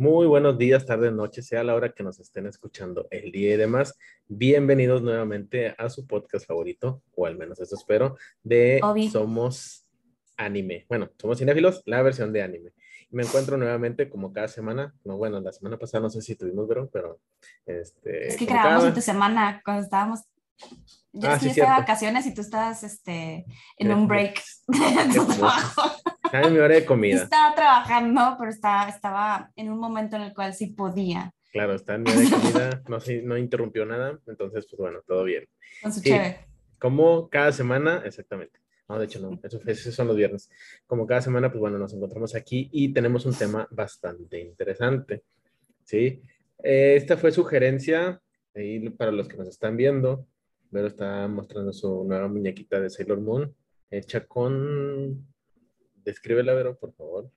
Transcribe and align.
Muy 0.00 0.26
buenos 0.26 0.56
días, 0.56 0.86
tardes, 0.86 1.12
noches, 1.12 1.46
sea 1.46 1.62
la 1.62 1.74
hora 1.74 1.92
que 1.92 2.02
nos 2.02 2.18
estén 2.20 2.46
escuchando 2.46 3.06
el 3.10 3.30
día 3.30 3.52
y 3.52 3.58
demás. 3.58 3.98
Bienvenidos 4.28 5.02
nuevamente 5.02 5.74
a 5.76 5.90
su 5.90 6.06
podcast 6.06 6.46
favorito, 6.46 7.02
o 7.14 7.26
al 7.26 7.36
menos 7.36 7.60
eso 7.60 7.74
espero, 7.74 8.16
de 8.42 8.80
Somos 9.12 9.84
Anime. 10.38 10.86
Bueno, 10.88 11.10
Somos 11.18 11.36
Cinéfilos, 11.36 11.82
la 11.84 12.00
versión 12.00 12.32
de 12.32 12.40
anime. 12.40 12.72
Me 13.10 13.24
encuentro 13.24 13.58
nuevamente 13.58 14.08
como 14.08 14.32
cada 14.32 14.48
semana. 14.48 14.94
No, 15.04 15.18
bueno, 15.18 15.38
la 15.38 15.52
semana 15.52 15.76
pasada 15.76 16.04
no 16.04 16.08
sé 16.08 16.22
si 16.22 16.34
tuvimos, 16.34 16.66
pero 16.90 17.20
este. 17.66 18.28
Es 18.28 18.38
que 18.38 18.46
grabamos 18.46 18.86
en 18.86 18.94
tu 18.94 19.02
semana 19.02 19.60
cuando 19.62 19.82
estábamos. 19.82 20.20
Yo 21.12 21.28
ah, 21.28 21.38
sí, 21.38 21.48
estaba 21.48 21.74
de 21.74 21.80
vacaciones 21.80 22.26
y 22.26 22.34
tú 22.34 22.40
estabas 22.40 22.84
este, 22.84 23.44
en 23.76 23.92
un 23.92 24.06
break 24.06 24.40
de 24.68 25.14
tu 25.14 25.26
trabajo. 25.26 25.90
Estaba 26.24 26.46
en 26.46 26.52
mi 26.52 26.58
hora 26.60 26.74
de 26.74 26.84
comida. 26.84 27.24
Estaba 27.24 27.54
trabajando, 27.54 28.36
pero 28.38 28.50
estaba, 28.50 28.88
estaba 28.88 29.50
en 29.56 29.70
un 29.70 29.78
momento 29.78 30.16
en 30.16 30.22
el 30.22 30.34
cual 30.34 30.54
sí 30.54 30.68
podía. 30.68 31.34
Claro, 31.52 31.74
está 31.74 31.96
en 31.96 32.04
mi 32.04 32.10
hora 32.12 32.20
de 32.20 32.30
comida, 32.30 32.82
no, 32.88 32.98
no 33.24 33.38
interrumpió 33.38 33.84
nada, 33.84 34.20
entonces, 34.28 34.66
pues 34.70 34.78
bueno, 34.78 35.00
todo 35.04 35.24
bien. 35.24 35.48
Con 35.82 35.92
su 35.92 36.00
chévere. 36.00 36.46
Como 36.78 37.28
cada 37.28 37.50
semana, 37.50 38.02
exactamente. 38.04 38.60
No, 38.88 38.98
de 38.98 39.04
hecho 39.04 39.20
no, 39.20 39.38
esos 39.66 39.94
son 39.94 40.08
los 40.08 40.16
viernes. 40.16 40.50
Como 40.86 41.06
cada 41.06 41.20
semana, 41.20 41.50
pues 41.50 41.60
bueno, 41.60 41.78
nos 41.78 41.92
encontramos 41.92 42.34
aquí 42.34 42.68
y 42.72 42.92
tenemos 42.92 43.26
un 43.26 43.34
tema 43.34 43.68
bastante 43.70 44.40
interesante. 44.40 45.22
¿Sí? 45.84 46.22
Eh, 46.62 46.94
esta 46.96 47.16
fue 47.16 47.30
sugerencia 47.30 48.20
ahí 48.54 48.90
para 48.90 49.12
los 49.12 49.28
que 49.28 49.36
nos 49.36 49.48
están 49.48 49.76
viendo. 49.76 50.26
Vero 50.70 50.86
está 50.86 51.26
mostrando 51.26 51.72
su 51.72 52.04
nueva 52.04 52.28
muñequita 52.28 52.78
de 52.80 52.90
Sailor 52.90 53.20
Moon, 53.20 53.54
hecha 53.90 54.26
con 54.26 55.26
Descríbela, 55.94 56.54
Vero, 56.54 56.78
por 56.78 56.92
favor. 56.94 57.30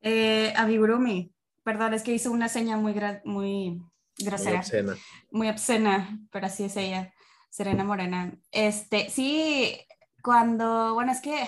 Eh, 0.00 0.52
Abigurumi. 0.56 1.32
Perdón, 1.64 1.94
es 1.94 2.02
que 2.02 2.14
hizo 2.14 2.30
una 2.30 2.48
seña 2.48 2.76
muy, 2.76 2.94
muy 3.24 3.82
grosera. 4.18 4.50
Muy 4.50 4.58
obscena. 4.60 4.96
Muy 5.30 5.48
obscena, 5.48 6.20
pero 6.30 6.46
así 6.46 6.64
es 6.64 6.76
ella. 6.76 7.12
Serena 7.50 7.82
Morena. 7.82 8.38
Este, 8.52 9.10
sí, 9.10 9.76
cuando, 10.22 10.94
bueno, 10.94 11.10
es 11.10 11.20
que, 11.20 11.44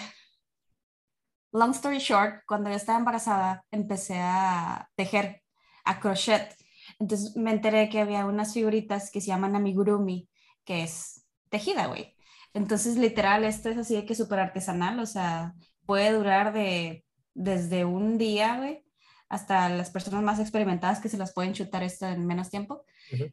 long 1.52 1.70
story 1.70 1.98
short, 1.98 2.42
cuando 2.46 2.70
yo 2.70 2.76
estaba 2.76 2.98
embarazada, 2.98 3.64
empecé 3.70 4.18
a 4.18 4.90
tejer, 4.96 5.42
a 5.84 6.00
crochet. 6.00 6.56
Entonces 6.98 7.36
me 7.36 7.52
enteré 7.52 7.88
que 7.88 8.00
había 8.00 8.26
unas 8.26 8.54
figuritas 8.54 9.10
que 9.10 9.20
se 9.20 9.28
llaman 9.28 9.54
amigurumi, 9.54 10.28
que 10.68 10.82
es 10.82 11.24
tejida, 11.48 11.86
güey. 11.86 12.14
Entonces, 12.52 12.98
literal, 12.98 13.42
esto 13.44 13.70
es 13.70 13.78
así 13.78 13.94
de 13.94 14.04
que 14.04 14.14
súper 14.14 14.38
artesanal, 14.38 15.00
o 15.00 15.06
sea, 15.06 15.54
puede 15.86 16.12
durar 16.12 16.52
de 16.52 17.06
desde 17.32 17.86
un 17.86 18.18
día, 18.18 18.58
güey, 18.58 18.84
hasta 19.30 19.70
las 19.70 19.90
personas 19.90 20.22
más 20.22 20.40
experimentadas 20.40 21.00
que 21.00 21.08
se 21.08 21.16
las 21.16 21.32
pueden 21.32 21.54
chutar 21.54 21.82
esto 21.82 22.06
en 22.06 22.26
menos 22.26 22.50
tiempo, 22.50 22.84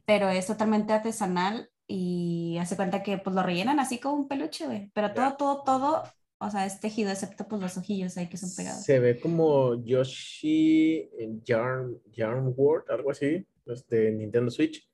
pero 0.06 0.30
es 0.30 0.46
totalmente 0.46 0.94
artesanal 0.94 1.68
y 1.86 2.56
hace 2.58 2.76
cuenta 2.76 3.02
que 3.02 3.18
pues 3.18 3.36
lo 3.36 3.42
rellenan 3.42 3.80
así 3.80 3.98
como 3.98 4.14
un 4.16 4.28
peluche, 4.28 4.64
güey, 4.64 4.90
pero 4.94 5.12
todo, 5.12 5.36
todo, 5.36 5.62
todo, 5.62 6.02
o 6.38 6.50
sea, 6.50 6.64
es 6.64 6.80
tejido 6.80 7.10
excepto 7.10 7.46
pues 7.48 7.60
los 7.60 7.76
ojillos 7.76 8.16
ahí 8.16 8.28
que 8.28 8.38
son 8.38 8.48
pegados. 8.56 8.82
Se 8.82 8.98
ve 8.98 9.20
como 9.20 9.84
Yoshi 9.84 11.10
Yarn, 11.44 12.00
Yarn 12.12 12.54
World, 12.56 12.90
algo 12.90 13.10
así, 13.10 13.46
este 13.66 14.10
Nintendo 14.12 14.50
Switch. 14.50 14.88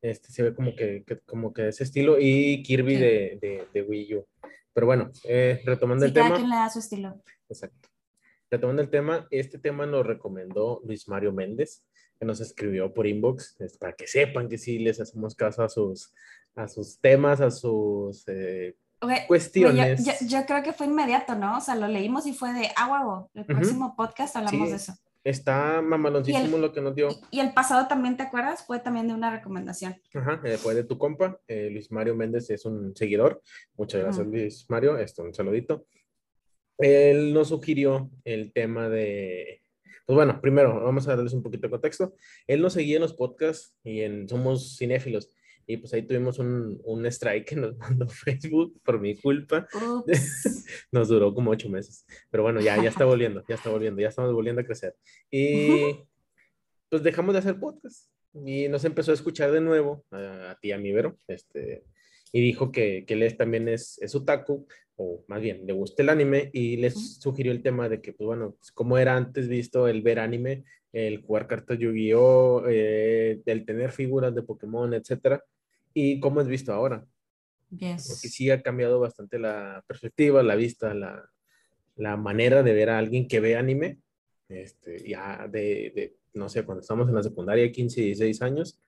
Este 0.00 0.30
se 0.30 0.42
ve 0.42 0.54
como 0.54 0.74
que, 0.76 1.04
como 1.26 1.52
que 1.52 1.68
ese 1.68 1.84
estilo 1.84 2.16
y 2.20 2.62
Kirby 2.62 2.96
de, 2.96 3.38
de, 3.40 3.66
de 3.72 3.82
Wii 3.82 4.14
U. 4.16 4.26
Pero 4.72 4.86
bueno, 4.86 5.10
eh, 5.24 5.60
retomando 5.64 6.04
el 6.04 6.12
tema. 6.12 6.36
quien 6.36 6.48
le 6.48 6.54
da 6.54 6.70
su 6.70 6.78
estilo. 6.78 7.20
Exacto. 7.48 7.88
Retomando 8.50 8.80
el 8.80 8.90
tema, 8.90 9.26
este 9.30 9.58
tema 9.58 9.86
nos 9.86 10.06
recomendó 10.06 10.80
Luis 10.84 11.08
Mario 11.08 11.32
Méndez, 11.32 11.84
que 12.18 12.24
nos 12.24 12.40
escribió 12.40 12.94
por 12.94 13.06
inbox, 13.06 13.56
para 13.80 13.92
que 13.94 14.06
sepan 14.06 14.48
que 14.48 14.56
sí 14.56 14.78
les 14.78 15.00
hacemos 15.00 15.34
caso 15.34 15.64
a 15.64 15.68
sus, 15.68 16.14
a 16.54 16.68
sus 16.68 17.00
temas, 17.00 17.40
a 17.40 17.50
sus 17.50 18.22
eh, 18.28 18.76
cuestiones. 19.26 20.04
Yo, 20.28 20.46
creo 20.46 20.62
que 20.62 20.72
fue 20.72 20.86
inmediato, 20.86 21.34
¿no? 21.34 21.58
O 21.58 21.60
sea, 21.60 21.74
lo 21.74 21.88
leímos 21.88 22.26
y 22.26 22.32
fue 22.32 22.52
de, 22.52 22.70
ah, 22.76 22.86
huevo, 22.86 23.30
el 23.34 23.44
próximo 23.44 23.96
podcast 23.96 24.36
hablamos 24.36 24.70
de 24.70 24.76
eso. 24.76 24.94
Está 25.24 25.82
mamaloncísimo 25.82 26.58
lo 26.58 26.72
que 26.72 26.80
nos 26.80 26.94
dio. 26.94 27.08
Y, 27.30 27.40
el 27.40 27.52
pasado 27.52 27.86
también, 27.88 28.16
¿te 28.16 28.22
acuerdas? 28.22 28.64
Fue 28.64 28.78
también 28.78 29.08
de 29.08 29.14
una 29.14 29.30
recomendación. 29.30 29.96
Ajá, 30.14 30.40
eh, 30.44 30.56
fue 30.56 30.74
de 30.74 30.84
tu 30.84 30.96
compa, 30.96 31.40
eh, 31.48 31.68
Luis 31.70 31.90
Mario 31.90 32.14
Méndez 32.14 32.48
es 32.50 32.64
un 32.64 32.94
seguidor. 32.96 33.42
Muchas 33.76 34.02
gracias, 34.02 34.26
Luis 34.26 34.66
Mario. 34.68 34.96
Esto, 34.96 35.22
un 35.22 35.34
saludito. 35.34 35.86
Él 36.78 37.34
nos 37.34 37.48
sugirió 37.48 38.10
el 38.24 38.52
tema 38.52 38.88
de. 38.88 39.60
Pues 40.06 40.14
bueno, 40.14 40.40
primero 40.40 40.82
vamos 40.82 41.06
a 41.06 41.16
darles 41.16 41.34
un 41.34 41.42
poquito 41.42 41.66
de 41.66 41.72
contexto. 41.72 42.14
Él 42.46 42.62
nos 42.62 42.72
seguía 42.72 42.96
en 42.96 43.02
los 43.02 43.12
podcasts 43.12 43.76
y 43.82 44.00
en 44.00 44.28
Somos 44.28 44.78
Cinéfilos 44.78 45.30
y 45.70 45.76
pues 45.76 45.92
ahí 45.92 46.02
tuvimos 46.02 46.38
un, 46.38 46.80
un 46.82 47.04
strike 47.06 47.44
que 47.44 47.56
nos 47.56 47.76
mandó 47.78 48.08
Facebook 48.08 48.80
por 48.82 48.98
mi 48.98 49.14
culpa. 49.14 49.68
nos 50.92 51.08
duró 51.08 51.34
como 51.34 51.50
ocho 51.50 51.68
meses. 51.68 52.06
Pero 52.30 52.42
bueno, 52.42 52.60
ya, 52.60 52.82
ya 52.82 52.88
está 52.88 53.04
volviendo, 53.04 53.44
ya 53.46 53.54
está 53.54 53.68
volviendo, 53.68 54.00
ya 54.00 54.08
estamos 54.08 54.32
volviendo 54.32 54.62
a 54.62 54.64
crecer. 54.64 54.96
Y 55.30 55.68
pues 56.88 57.02
dejamos 57.02 57.34
de 57.34 57.40
hacer 57.40 57.60
podcast. 57.60 58.10
Y 58.32 58.68
nos 58.68 58.84
empezó 58.86 59.10
a 59.10 59.14
escuchar 59.14 59.52
de 59.52 59.60
nuevo, 59.60 60.04
a, 60.10 60.56
ti, 60.60 60.72
a 60.72 60.78
mi 60.78 60.90
Vero, 60.92 61.18
este, 61.26 61.84
y 62.32 62.40
dijo 62.40 62.70
que, 62.70 63.04
que 63.06 63.14
él 63.14 63.36
también 63.36 63.68
es, 63.68 63.98
es 64.00 64.14
otaku, 64.14 64.66
o 64.96 65.24
más 65.28 65.40
bien, 65.40 65.66
le 65.66 65.72
gusta 65.72 66.02
el 66.02 66.10
anime, 66.10 66.50
y 66.52 66.76
les 66.76 67.18
sugirió 67.20 67.52
el 67.52 67.62
tema 67.62 67.88
de 67.88 68.00
que, 68.00 68.12
pues 68.12 68.26
bueno, 68.26 68.56
como 68.74 68.98
era 68.98 69.16
antes 69.16 69.48
visto 69.48 69.88
el 69.88 70.02
ver 70.02 70.18
anime, 70.18 70.64
el 70.92 71.22
jugar 71.22 71.46
cartas 71.46 71.78
Yu-Gi-Oh, 71.78 72.64
eh, 72.68 73.40
el 73.44 73.64
tener 73.64 73.92
figuras 73.92 74.34
de 74.34 74.42
Pokémon, 74.42 74.92
etcétera, 74.92 75.42
y 76.00 76.20
cómo 76.20 76.40
es 76.40 76.46
visto 76.46 76.72
ahora. 76.72 77.04
Porque 77.70 78.28
sí 78.28 78.50
ha 78.50 78.62
cambiado 78.62 79.00
bastante 79.00 79.38
la 79.38 79.84
perspectiva, 79.86 80.42
la 80.42 80.54
vista, 80.54 80.94
la, 80.94 81.28
la 81.96 82.16
manera 82.16 82.62
de 82.62 82.72
ver 82.72 82.90
a 82.90 82.98
alguien 82.98 83.26
que 83.26 83.40
ve 83.40 83.56
anime, 83.56 83.98
este, 84.48 85.06
ya 85.08 85.48
de, 85.48 85.92
de, 85.94 86.16
no 86.34 86.48
sé, 86.48 86.64
cuando 86.64 86.82
estamos 86.82 87.08
en 87.08 87.16
la 87.16 87.22
secundaria, 87.22 87.70
15, 87.70 88.00
16 88.00 88.42
años, 88.42 88.80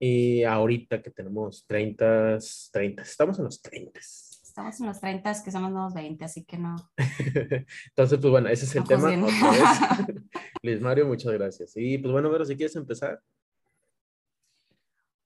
y 0.00 0.42
ahorita 0.42 1.00
que 1.00 1.12
tenemos 1.12 1.64
30, 1.66 2.38
30, 2.72 3.02
estamos 3.02 3.38
en 3.38 3.44
los 3.44 3.62
30. 3.62 4.00
Estamos 4.00 4.80
en 4.80 4.86
los 4.88 5.00
30, 5.00 5.42
que 5.44 5.52
somos 5.52 5.70
nuevos 5.70 5.94
20, 5.94 6.24
así 6.24 6.44
que 6.44 6.58
no. 6.58 6.74
Entonces, 7.88 8.18
pues 8.18 8.30
bueno, 8.30 8.48
ese 8.48 8.64
es 8.64 8.74
el 8.74 8.84
tema. 8.84 9.10
Luis 10.62 10.80
Mario, 10.80 11.06
muchas 11.06 11.32
gracias. 11.32 11.72
Y 11.76 11.98
pues 11.98 12.12
bueno, 12.12 12.30
pero 12.30 12.44
si 12.44 12.56
quieres 12.56 12.74
empezar. 12.76 13.22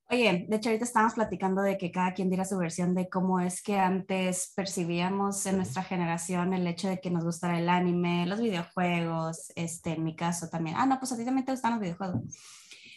Oye, 0.08 0.46
de 0.48 0.56
hecho 0.56 0.68
ahorita 0.68 0.84
estábamos 0.84 1.14
platicando 1.14 1.62
de 1.62 1.76
que 1.76 1.90
cada 1.90 2.14
quien 2.14 2.28
diera 2.28 2.44
su 2.44 2.56
versión 2.56 2.94
de 2.94 3.08
cómo 3.08 3.40
es 3.40 3.60
que 3.60 3.76
antes 3.76 4.52
percibíamos 4.54 5.44
en 5.46 5.56
nuestra 5.56 5.82
generación 5.82 6.54
el 6.54 6.66
hecho 6.68 6.88
de 6.88 7.00
que 7.00 7.10
nos 7.10 7.24
gustara 7.24 7.58
el 7.58 7.68
anime, 7.68 8.24
los 8.26 8.40
videojuegos, 8.40 9.52
este, 9.56 9.94
en 9.94 10.04
mi 10.04 10.14
caso 10.14 10.48
también. 10.48 10.76
Ah, 10.78 10.86
no, 10.86 11.00
pues 11.00 11.10
a 11.10 11.16
ti 11.16 11.24
también 11.24 11.44
te 11.44 11.50
gustan 11.50 11.72
los 11.72 11.80
videojuegos. 11.80 12.22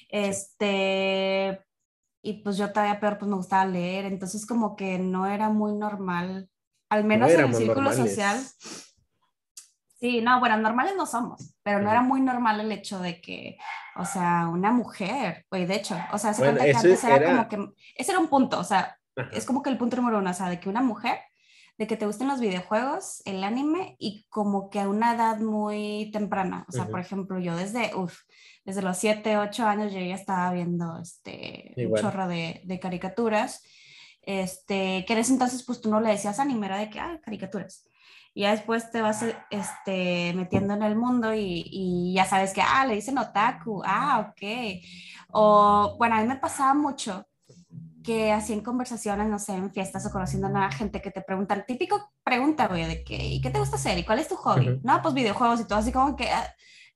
Este, 0.07 1.59
y 2.21 2.43
pues 2.43 2.57
yo 2.57 2.71
todavía 2.71 2.99
peor, 2.99 3.17
pues 3.17 3.29
me 3.29 3.37
gustaba 3.37 3.65
leer, 3.65 4.05
entonces 4.05 4.45
como 4.45 4.75
que 4.75 4.99
no 4.99 5.25
era 5.25 5.49
muy 5.49 5.75
normal, 5.75 6.47
al 6.89 7.05
menos 7.05 7.31
en 7.31 7.39
el 7.39 7.55
círculo 7.55 7.91
social. 7.91 8.39
Sí, 9.99 10.21
no, 10.21 10.39
bueno, 10.39 10.55
normales 10.57 10.95
no 10.95 11.05
somos, 11.05 11.53
pero 11.61 11.81
no 11.81 11.91
era 11.91 12.01
muy 12.01 12.21
normal 12.21 12.61
el 12.61 12.71
hecho 12.71 12.99
de 12.99 13.19
que, 13.19 13.57
o 13.97 14.05
sea, 14.05 14.47
una 14.47 14.71
mujer, 14.71 15.45
oye, 15.49 15.67
de 15.67 15.75
hecho, 15.75 15.97
o 16.13 16.17
sea, 16.17 16.33
se 16.33 16.41
bueno, 16.41 16.63
que 16.63 16.71
antes 16.71 17.03
era, 17.03 17.25
como 17.25 17.49
que, 17.49 17.73
ese 17.95 18.11
era 18.11 18.19
un 18.21 18.29
punto, 18.29 18.59
o 18.59 18.63
sea, 18.63 18.97
es 19.33 19.45
como 19.45 19.62
que 19.62 19.69
el 19.69 19.77
punto 19.77 19.97
número 19.97 20.19
uno, 20.19 20.29
o 20.29 20.33
sea, 20.33 20.47
de 20.47 20.62
que 20.62 20.69
una 20.69 20.81
mujer, 20.81 21.19
de 21.77 21.85
que 21.85 21.97
te 21.97 22.06
gusten 22.06 22.29
los 22.29 22.39
videojuegos, 22.39 23.21
el 23.25 23.44
anime, 23.44 23.97
y 24.00 24.25
como 24.29 24.69
que 24.69 24.79
a 24.79 24.88
una 24.88 25.15
edad 25.15 25.38
muy 25.39 26.09
temprana, 26.13 26.65
o 26.69 26.71
sea, 26.71 26.85
por 26.88 27.01
ejemplo, 27.01 27.38
yo 27.39 27.57
desde, 27.57 27.94
uff, 27.94 28.21
desde 28.63 28.81
los 28.81 28.97
7, 28.97 29.38
8 29.38 29.65
años 29.65 29.91
yo 29.91 30.00
ya 30.00 30.15
estaba 30.15 30.53
viendo, 30.53 30.97
este, 31.01 31.74
un 31.75 31.95
chorro 31.95 32.29
de, 32.29 32.62
de 32.63 32.79
caricaturas, 32.79 33.63
este, 34.21 35.03
que 35.06 35.12
en 35.12 35.19
ese 35.19 35.33
entonces, 35.33 35.63
pues 35.63 35.81
tú 35.81 35.89
no 35.89 36.00
le 36.00 36.12
decías 36.12 36.39
anime, 36.39 36.68
era 36.68 36.77
de 36.77 36.89
que, 36.89 37.01
ah, 37.01 37.19
caricaturas 37.21 37.83
y 38.39 38.44
ya 38.44 38.51
después 38.51 38.89
te 38.89 39.01
vas 39.01 39.25
este, 39.50 40.33
metiendo 40.33 40.74
en 40.74 40.81
el 40.81 40.95
mundo 40.95 41.33
y, 41.33 41.65
y, 41.69 42.13
ya 42.13 42.24
sabes 42.24 42.53
que, 42.53 42.62
ah, 42.62 42.86
le 42.86 42.95
dicen 42.95 43.18
otaku, 43.18 43.81
ah, 43.86 44.30
ok. 44.30 44.81
O, 45.31 45.95
bueno, 45.97 46.15
a 46.15 46.21
mí 46.21 46.27
me 46.27 46.38
pasaba 46.38 46.74
mucho 46.74 47.27
que 48.01 48.31
así 48.31 48.53
en 48.53 48.62
conversaciones, 48.62 49.27
no 49.27 49.39
sé, 49.39 49.56
en 49.56 49.74
fiestas 49.74 50.06
o 50.06 50.09
conociendo 50.09 50.47
a 50.47 50.51
nueva 50.51 50.71
gente 50.71 51.01
que 51.01 51.12
te 51.12 51.19
preguntan, 51.19 51.65
típico 51.68 52.13
pregunta, 52.24 52.68
güey, 52.69 52.86
de 52.86 53.03
qué, 53.03 53.18
¿y 53.18 53.41
qué 53.41 53.50
te 53.50 53.59
gusta 53.59 53.75
hacer? 53.75 53.97
¿Y 53.97 54.06
cuál 54.06 54.19
es 54.19 54.30
tu 54.30 54.38
hobby? 54.38 54.80
No, 54.83 55.01
pues 55.01 55.13
videojuegos 55.13 55.59
y 55.59 55.68
todo, 55.68 55.80
así 55.80 55.91
como 55.91 56.15
que, 56.15 56.30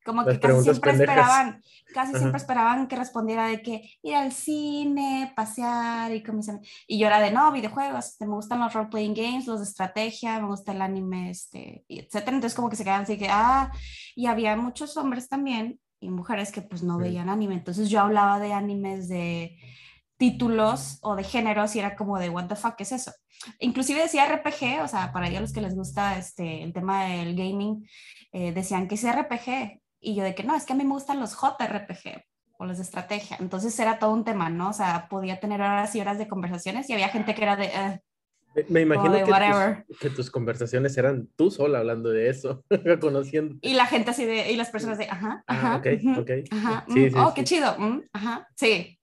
como 0.04 0.26
que 0.26 0.40
casi 0.40 0.64
siempre 0.64 0.92
esperaban, 0.92 1.62
casi 1.94 2.14
siempre 2.16 2.38
esperaban 2.38 2.88
que 2.88 2.96
respondiera 2.96 3.48
de 3.48 3.62
que 3.62 3.90
ir 4.02 4.16
al 4.16 4.32
cine, 4.32 5.32
pasear 5.36 6.14
y 6.14 6.24
con 6.24 6.38
mis 6.38 6.50
Y 6.88 7.00
yo 7.00 7.08
era 7.08 7.20
de, 7.20 7.32
no, 7.32 7.52
videojuegos, 7.52 8.08
este, 8.08 8.26
me 8.26 8.36
gustan 8.36 8.60
los 8.60 8.74
role-playing 8.74 9.14
games, 9.14 9.48
los 9.48 9.60
de 9.60 9.66
estrategia, 9.66 10.40
me 10.40 10.48
gusta 10.48 10.72
el 10.72 10.82
anime, 10.82 11.30
este, 11.30 11.86
etcétera. 11.88 12.36
Entonces 12.36 12.56
como 12.56 12.70
que 12.70 12.76
se 12.76 12.84
quedan 12.84 13.04
así 13.04 13.18
que, 13.18 13.28
ah, 13.30 13.72
y 14.16 14.28
había 14.28 14.56
muchos 14.56 14.98
hombres 14.98 15.30
también 15.30 15.80
y 16.00 16.10
mujeres 16.10 16.52
que 16.52 16.62
pues 16.62 16.84
no 16.84 16.98
veían 16.98 17.30
anime. 17.30 17.56
Entonces 17.56 17.90
yo 17.90 18.02
hablaba 18.02 18.40
de 18.40 18.54
animes 18.54 19.08
de 19.08 19.58
títulos 20.18 21.00
o 21.02 21.16
de 21.16 21.24
géneros 21.24 21.76
y 21.76 21.80
era 21.80 21.96
como 21.96 22.20
de 22.20 22.30
what 22.30 22.48
the 22.48 22.56
fuck 22.56 22.76
¿qué 22.76 22.84
es 22.84 22.92
eso. 22.92 23.12
Inclusive 23.60 24.02
decía 24.02 24.26
RPG, 24.26 24.82
o 24.84 24.88
sea, 24.88 25.12
para 25.12 25.28
ellos 25.28 25.42
los 25.42 25.54
que 25.54 25.62
les 25.62 25.76
gusta 25.76 26.18
este, 26.18 26.64
el 26.64 26.74
tema 26.74 27.06
del 27.06 27.36
gaming, 27.36 27.88
eh, 28.32 28.52
decían 28.54 28.88
que 28.88 28.96
es 28.96 29.04
RPG. 29.04 29.82
Y 30.04 30.16
yo 30.16 30.24
de 30.24 30.36
que 30.36 30.44
no, 30.44 30.56
es 30.56 30.66
que 30.66 30.74
a 30.74 30.76
mí 30.76 30.84
me 30.84 30.92
gustan 30.92 31.20
los 31.20 31.32
JRPG 31.32 32.24
o 32.58 32.66
los 32.66 32.78
de 32.78 32.84
estrategia. 32.84 33.38
Entonces 33.40 33.78
era 33.80 34.00
todo 34.00 34.12
un 34.12 34.24
tema, 34.24 34.50
¿no? 34.50 34.70
O 34.70 34.74
sea, 34.74 35.08
podía 35.10 35.40
tener 35.40 35.62
horas 35.62 35.96
y 35.96 36.02
horas 36.02 36.18
de 36.18 36.28
conversaciones 36.28 36.90
y 36.90 36.94
había 36.94 37.10
gente 37.10 37.34
que 37.34 37.42
era 37.42 37.56
de... 37.56 37.66
Eh, 37.66 38.02
me, 38.70 38.82
imagino 38.82 39.14
que 39.14 39.24
tus, 39.24 39.98
que 40.00 40.10
tus, 40.12 40.30
conversaciones 40.30 40.96
eran 40.98 41.28
tú 41.36 41.50
sola 41.50 41.80
hablando 41.80 42.12
de 42.12 42.30
eso, 42.30 42.64
conociendo. 43.02 43.56
Y 43.62 43.74
la 43.74 43.88
gente 43.88 44.12
así 44.12 44.26
de, 44.26 44.52
y 44.52 44.56
las 44.56 44.70
personas 44.70 45.00
de, 45.00 45.06
ajá, 45.06 45.44
ah, 45.48 45.54
ajá. 45.56 45.76
ok, 45.78 45.88
ok. 46.20 46.32
Ajá, 46.52 46.86
sí, 46.88 47.10
mm, 47.10 47.18
oh, 47.18 47.34
qué 47.34 47.44
chido. 47.44 47.76
Mm, 47.80 48.04
ajá, 48.14 48.48
sí. 48.56 49.00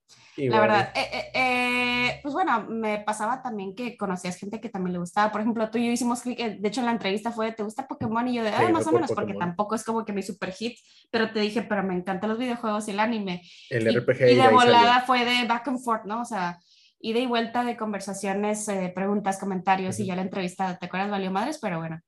La 0.49 0.61
verdad, 0.61 0.93
eh, 0.95 1.09
eh, 1.13 1.31
eh, 1.35 2.21
pues 2.23 2.35
bueno, 2.35 2.67
me 2.69 2.99
pasaba 2.99 3.43
también 3.43 3.75
que 3.75 3.97
conocías 3.97 4.37
gente 4.37 4.61
que 4.61 4.69
también 4.69 4.95
le 4.95 4.99
gustaba. 4.99 5.31
Por 5.31 5.41
ejemplo, 5.41 5.71
tú 5.71 5.79
y 5.79 5.87
yo 5.87 5.93
hicimos 5.93 6.23
clic, 6.23 6.39
de 6.39 6.69
hecho 6.69 6.81
en 6.81 6.87
la 6.87 6.93
entrevista 6.93 7.33
fue, 7.33 7.53
¿te 7.53 7.63
gusta 7.63 7.87
Pokémon? 7.87 8.27
Y 8.29 8.35
yo 8.35 8.45
de, 8.45 8.51
ah, 8.51 8.69
más 8.71 8.87
o 8.87 8.93
menos, 8.93 9.13
porque 9.13 9.35
tampoco 9.35 9.75
es 9.75 9.85
como 9.85 10.05
que 10.05 10.13
mi 10.13 10.23
super 10.23 10.53
hit, 10.53 10.79
pero 11.11 11.33
te 11.33 11.41
dije, 11.41 11.63
pero 11.63 11.83
me 11.83 11.95
encantan 11.95 12.31
los 12.31 12.39
videojuegos 12.39 12.89
y 12.89 12.93
el 12.93 13.01
anime. 13.01 13.43
El 13.69 13.95
RPG. 13.95 14.33
Y, 14.33 14.35
de 14.37 14.49
volada 14.49 15.03
fue 15.03 15.25
de 15.25 15.47
back 15.47 15.69
and 15.69 15.81
forth, 15.81 16.05
¿no? 16.05 16.23
O 16.23 16.25
sea, 16.25 16.59
ida 17.01 17.19
y 17.19 17.27
vuelta 17.27 17.65
de 17.65 17.77
conversaciones, 17.77 18.67
preguntas, 18.95 19.39
comentarios 19.39 19.99
y 20.01 20.07
ya 20.07 20.17
la 20.17 20.23
entrevista, 20.23 20.79
¿te 20.79 20.87
acuerdas? 20.87 21.11
Valió 21.11 21.31
madres, 21.31 21.59
pero 21.61 21.79
bueno. 21.79 22.01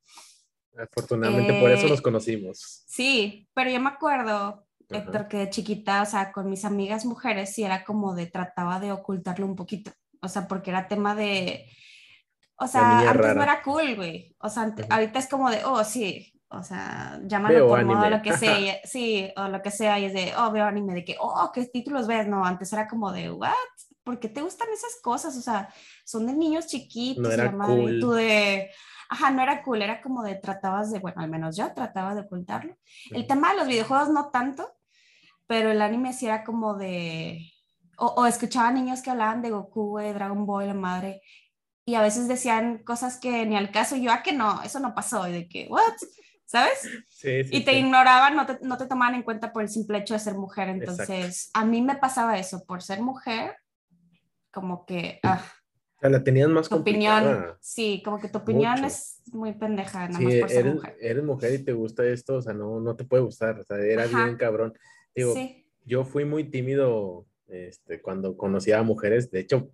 Afortunadamente 0.76 1.61
por 1.61 1.70
eso 1.70 1.88
nos 1.88 2.00
conocimos. 2.00 2.84
Sí, 2.87 3.46
pero 3.52 3.70
yo 3.70 3.81
me 3.81 3.90
acuerdo 3.90 4.64
Héctor, 4.94 5.29
que 5.29 5.39
de 5.39 5.50
chiquita, 5.50 6.03
o 6.03 6.06
sea, 6.06 6.33
con 6.33 6.49
mis 6.49 6.65
amigas 6.65 7.05
mujeres, 7.05 7.55
sí 7.55 7.65
era 7.65 7.85
como 7.85 8.15
de, 8.15 8.27
trataba 8.27 8.81
de 8.81 8.93
ocultarlo 8.93 9.47
un 9.47 9.56
poquito, 9.56 9.93
o 10.21 10.29
sea, 10.29 10.49
porque 10.49 10.71
era 10.71 10.89
tema 10.89 11.15
de, 11.15 11.67
o 12.56 12.67
sea, 12.67 13.11
antes 13.11 13.35
no 13.35 13.43
era 13.43 13.62
cool, 13.62 13.97
güey, 13.97 14.35
o 14.39 14.49
sea, 14.49 14.75
ahorita 14.91 15.19
es 15.19 15.29
como 15.29 15.50
de, 15.50 15.65
oh, 15.65 15.83
sí, 15.85 16.33
o 16.55 16.62
sea, 16.62 17.19
llámalo 17.25 17.67
por 17.67 17.85
modo, 17.85 18.11
lo 18.11 18.21
que 18.21 18.37
sea, 18.37 18.55
sí, 18.85 19.33
o 19.37 19.49
lo 19.49 19.62
que 19.62 19.71
sea, 19.71 19.99
y 19.99 20.05
es 20.05 20.12
de, 20.12 20.35
oh, 20.37 20.50
veo 20.53 20.67
anime, 20.67 20.94
de 20.94 21.05
que, 21.05 21.17
oh, 21.19 21.50
¿qué 21.53 21.65
títulos 21.67 22.06
ves? 22.06 22.29
No, 22.29 22.44
antes 22.44 22.73
era 22.73 22.87
como 22.87 23.11
de, 23.11 23.31
what? 23.31 23.53
¿Por 24.05 24.21
qué 24.21 24.29
te 24.29 24.43
gustan 24.43 24.69
esas 24.73 25.00
cosas? 25.03 25.37
O 25.37 25.41
sea, 25.41 25.73
son 26.05 26.27
de 26.27 26.35
niños 26.35 26.67
chiquitos, 26.67 27.23
no 27.23 27.31
era 27.31 27.53
cool. 27.53 28.00
tú 28.00 28.12
de, 28.12 28.71
ajá, 29.09 29.31
no 29.31 29.43
era 29.43 29.62
cool, 29.62 29.81
era 29.81 30.03
como 30.03 30.23
de 30.23 30.35
tratabas 30.35 30.93
de, 30.93 30.99
bueno, 30.99 31.23
al 31.23 31.31
menos 31.31 31.56
yo 31.56 31.73
trataba 31.73 32.15
de 32.15 32.23
ocultarlo. 32.23 32.77
El 33.11 33.27
tema 33.27 33.53
de 33.53 33.59
los 33.59 33.69
videojuegos 33.69 34.11
no 34.11 34.31
tanto, 34.31 34.71
pero 35.47 35.71
el 35.71 35.83
anime 35.83 36.12
sí 36.12 36.27
era 36.27 36.44
como 36.44 36.75
de, 36.75 37.53
o, 37.97 38.27
escuchaba 38.27 38.73
niños 38.73 39.03
que 39.03 39.11
hablaban 39.11 39.43
de 39.43 39.50
Goku, 39.50 39.99
de 39.99 40.12
Dragon 40.12 40.47
Ball, 40.47 40.67
la 40.67 40.75
madre, 40.75 41.23
y 41.85 41.94
a 41.94 42.03
veces 42.03 42.29
decían 42.29 42.79
cosas 42.79 43.19
que 43.19 43.44
ni 43.47 43.56
al 43.56 43.71
caso, 43.71 43.97
yo, 43.97 44.12
ah, 44.12 44.23
que 44.23 44.33
no, 44.33 44.62
eso 44.62 44.81
no 44.81 44.94
pasó, 44.94 45.29
y 45.29 45.33
de 45.33 45.49
que, 45.49 45.67
what, 45.69 45.94
¿sabes? 46.44 46.81
Sí, 47.09 47.44
sí, 47.44 47.50
y 47.50 47.65
te 47.65 47.79
ignoraban, 47.79 48.37
no 48.37 48.47
te, 48.47 48.59
no 48.62 48.77
te, 48.77 48.87
tomaban 48.87 49.15
en 49.15 49.23
cuenta 49.23 49.53
por 49.53 49.62
el 49.62 49.69
simple 49.69 49.99
hecho 49.99 50.15
de 50.15 50.21
ser 50.21 50.35
mujer, 50.35 50.69
entonces 50.69 51.50
a 51.55 51.65
mí 51.65 51.83
me 51.83 51.97
pasaba 51.97 52.39
eso, 52.39 52.65
por 52.65 52.83
ser 52.83 53.00
mujer, 53.00 53.56
como 54.50 54.85
que, 54.85 55.19
ah. 55.23 55.43
O 55.97 56.00
sea, 56.03 56.11
la 56.11 56.25
tenían 56.25 56.53
más 56.53 56.69
tu 56.69 56.75
opinión, 56.77 57.56
sí, 57.61 58.03
como 58.05 58.19
que 58.19 58.29
tu 58.29 58.39
opinión 58.39 58.85
es 58.85 59.23
muy 59.33 59.53
pendeja, 59.53 60.09
nada 60.09 60.19
más 60.19 60.35
por 60.35 60.49
ser 60.49 60.61
eres, 60.61 60.75
mujer. 60.75 60.97
Eres 61.00 61.25
mujer 61.25 61.55
y 61.55 61.65
te 61.65 61.73
gusta 61.73 62.05
esto, 62.05 62.37
o 62.37 62.43
sea, 62.43 62.53
no, 62.53 62.81
no 62.81 62.97
te 62.97 63.05
puede 63.05 63.23
gustar, 63.23 63.61
o 63.61 63.65
sea, 63.65 63.77
era 63.79 64.06
bien 64.06 64.37
cabrón. 64.37 64.75
Digo, 65.14 65.35
yo 65.85 66.05
fui 66.05 66.25
muy 66.25 66.44
tímido 66.44 67.26
este, 67.49 68.00
cuando 68.00 68.37
conocía 68.37 68.79
a 68.79 68.82
mujeres. 68.82 69.31
De 69.31 69.41
hecho, 69.41 69.70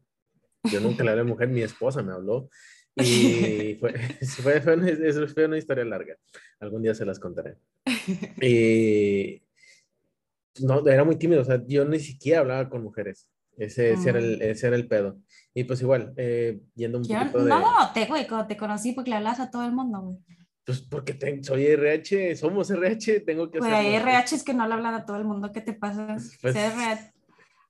yo 0.65 0.81
nunca 0.81 1.05
le 1.05 1.11
hablé 1.11 1.23
a 1.23 1.25
mujer, 1.25 1.49
mi 1.49 1.63
esposa 1.63 2.03
me 2.03 2.13
habló. 2.13 2.49
Y 2.97 3.77
fue, 3.79 3.93
fue, 4.43 4.61
fue, 4.61 4.75
una, 4.75 5.29
fue, 5.29 5.45
una, 5.45 5.59
historia 5.59 5.85
larga. 5.85 6.17
Algún 6.61 6.83
día 6.83 6.95
se 6.95 7.05
las 7.05 7.19
contaré. 7.19 7.57
Y 8.43 9.43
no, 10.61 10.87
era 10.87 11.05
muy 11.05 11.17
tímido. 11.17 11.43
O 11.43 11.45
sea, 11.45 11.63
yo 11.67 11.85
ni 11.85 12.01
siquiera 12.01 12.41
hablaba 12.41 12.69
con 12.69 12.83
mujeres. 12.83 13.29
Ese, 13.57 13.93
ese, 13.93 14.11
era, 14.11 14.19
el, 14.21 14.39
mm. 14.39 14.43
ese 14.43 14.67
era 14.69 14.77
el 14.77 14.87
pedo. 14.87 15.21
Y 15.55 15.65
pues 15.65 15.81
igual, 15.83 16.13
eh, 16.17 16.61
yendo 16.75 16.99
un 16.99 17.05
poquito 17.05 17.45
de... 17.45 17.49
No, 17.49 17.61
no, 17.61 17.93
te, 17.93 18.07
güey, 18.07 18.27
cuando 18.29 18.47
te 18.47 18.57
conocí 18.57 18.93
porque 18.93 19.11
le 19.11 19.17
hablas 19.17 19.41
a 19.41 19.51
todo 19.51 19.65
el 19.65 19.73
mundo, 19.73 20.01
güey. 20.01 20.19
Pues 20.69 20.83
porque 20.83 21.19
soy 21.41 21.65
RH, 21.65 22.37
somos 22.37 22.71
RH, 22.71 23.21
tengo 23.21 23.51
que. 23.51 23.59
Pues 23.59 23.73
RH 23.73 24.37
es 24.37 24.45
que 24.45 24.53
no 24.53 24.69
le 24.69 24.75
hablan 24.75 24.93
a 24.93 25.07
todo 25.07 25.17
el 25.17 25.25
mundo, 25.25 25.51
¿qué 25.51 25.63
te 25.63 25.73
pasa? 25.73 26.19
Pues, 26.43 26.55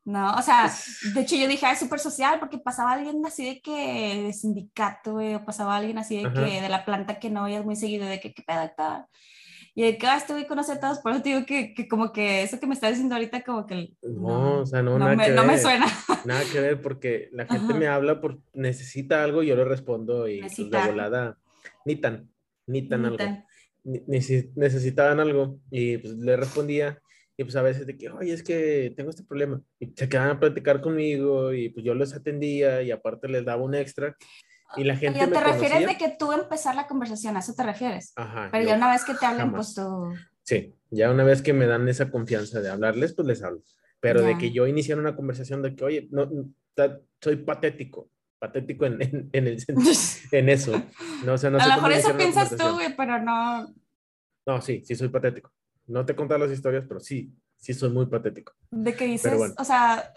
no, 0.04 0.34
o 0.34 0.42
sea, 0.42 0.62
pues 0.64 1.14
de 1.14 1.20
hecho 1.20 1.36
yo 1.36 1.46
dije, 1.46 1.64
ah, 1.64 1.74
es 1.74 1.78
súper 1.78 2.00
social 2.00 2.40
porque 2.40 2.58
pasaba 2.58 2.94
alguien 2.94 3.24
así 3.24 3.44
de 3.44 3.60
que 3.60 4.24
de 4.24 4.32
sindicato, 4.32 5.12
güey, 5.12 5.36
o 5.36 5.44
pasaba 5.44 5.76
alguien 5.76 5.96
así 5.98 6.20
de 6.20 6.32
que 6.32 6.60
de 6.60 6.68
la 6.68 6.84
planta 6.84 7.20
que 7.20 7.30
no 7.30 7.44
veías 7.44 7.64
muy 7.64 7.76
seguido, 7.76 8.04
de 8.04 8.18
que 8.18 8.34
qué 8.34 8.42
pedo 8.42 8.62
está. 8.62 9.06
Y 9.76 9.82
de 9.82 9.96
que 9.96 10.08
ah, 10.08 10.16
estuve 10.16 10.48
conocer 10.48 10.78
a 10.78 10.80
todos, 10.80 10.98
por 10.98 11.12
eso 11.12 11.22
te 11.22 11.28
digo 11.28 11.46
que, 11.46 11.74
que, 11.74 11.86
como 11.86 12.10
que 12.12 12.42
eso 12.42 12.58
que 12.58 12.66
me 12.66 12.74
estás 12.74 12.90
diciendo 12.90 13.14
ahorita, 13.14 13.44
como 13.44 13.64
que. 13.64 13.92
No, 14.02 14.62
o 14.62 14.66
sea, 14.66 14.82
no, 14.82 14.98
no, 14.98 15.14
me, 15.14 15.28
no 15.28 15.44
me, 15.44 15.56
suena. 15.56 15.86
Nada 16.24 16.42
que 16.52 16.60
ver, 16.60 16.82
porque 16.82 17.28
la 17.30 17.46
gente 17.46 17.74
me 17.74 17.86
habla 17.86 18.20
por 18.20 18.40
necesita 18.54 19.22
algo, 19.22 19.44
yo 19.44 19.54
le 19.54 19.64
respondo 19.64 20.26
y 20.26 20.40
pues, 20.40 20.56
de 20.56 20.84
volada, 20.84 21.38
ni 21.84 21.94
tan 21.94 22.28
ni 22.68 22.88
tan 22.88 23.04
algo. 23.04 23.24
Ni, 23.84 24.00
necesitaban 24.54 25.20
algo 25.20 25.60
y 25.70 25.98
pues 25.98 26.14
le 26.14 26.36
respondía 26.36 27.00
y 27.36 27.44
pues 27.44 27.56
a 27.56 27.62
veces 27.62 27.86
de 27.86 27.96
que, 27.96 28.10
oye, 28.10 28.32
es 28.32 28.42
que 28.42 28.92
tengo 28.96 29.10
este 29.10 29.22
problema. 29.22 29.62
Y 29.78 29.92
se 29.94 30.08
quedaban 30.08 30.36
a 30.36 30.40
platicar 30.40 30.80
conmigo 30.80 31.52
y 31.52 31.68
pues 31.68 31.84
yo 31.86 31.94
les 31.94 32.12
atendía 32.12 32.82
y 32.82 32.90
aparte 32.90 33.28
les 33.28 33.44
daba 33.44 33.62
un 33.62 33.74
extra. 33.76 34.16
Y 34.76 34.84
la 34.84 34.96
gente 34.96 35.26
te 35.26 35.40
refieres 35.40 35.86
de 35.86 35.96
que 35.96 36.16
tú 36.18 36.32
empezar 36.32 36.74
la 36.74 36.86
conversación, 36.86 37.36
a 37.36 37.38
eso 37.38 37.54
te 37.54 37.62
refieres. 37.62 38.12
Ajá. 38.16 38.48
Pero 38.50 38.64
ya 38.68 38.76
una 38.76 38.90
vez 38.90 39.04
que 39.04 39.14
te 39.14 39.24
hablen, 39.24 39.52
pues 39.52 39.72
tú... 39.72 40.12
Sí, 40.42 40.74
ya 40.90 41.10
una 41.10 41.24
vez 41.24 41.40
que 41.40 41.52
me 41.52 41.66
dan 41.66 41.88
esa 41.88 42.10
confianza 42.10 42.60
de 42.60 42.70
hablarles, 42.70 43.14
pues 43.14 43.26
les 43.28 43.42
hablo. 43.42 43.62
Pero 44.00 44.22
de 44.22 44.36
que 44.36 44.50
yo 44.50 44.66
iniciara 44.66 45.00
una 45.00 45.16
conversación 45.16 45.62
de 45.62 45.74
que, 45.74 45.84
oye, 45.84 46.08
no, 46.10 46.28
soy 47.20 47.36
patético 47.36 48.10
patético 48.38 48.86
en, 48.86 49.02
en, 49.02 49.30
en, 49.32 49.46
el, 49.46 49.64
en 50.32 50.48
eso. 50.48 50.72
No, 51.24 51.34
o 51.34 51.38
sea, 51.38 51.50
no 51.50 51.58
a 51.58 51.66
lo 51.66 51.74
mejor 51.74 51.92
eso 51.92 52.16
piensas 52.16 52.56
tú, 52.56 52.72
güey, 52.74 52.94
pero 52.96 53.20
no. 53.20 53.74
No, 54.46 54.60
sí, 54.62 54.82
sí 54.84 54.94
soy 54.94 55.08
patético. 55.08 55.52
No 55.86 56.04
te 56.04 56.12
he 56.12 56.38
las 56.38 56.50
historias, 56.50 56.84
pero 56.86 57.00
sí, 57.00 57.32
sí 57.56 57.74
soy 57.74 57.90
muy 57.90 58.06
patético. 58.06 58.54
¿De 58.70 58.94
qué 58.94 59.06
dices? 59.06 59.54
O 59.58 59.64
sea, 59.64 60.12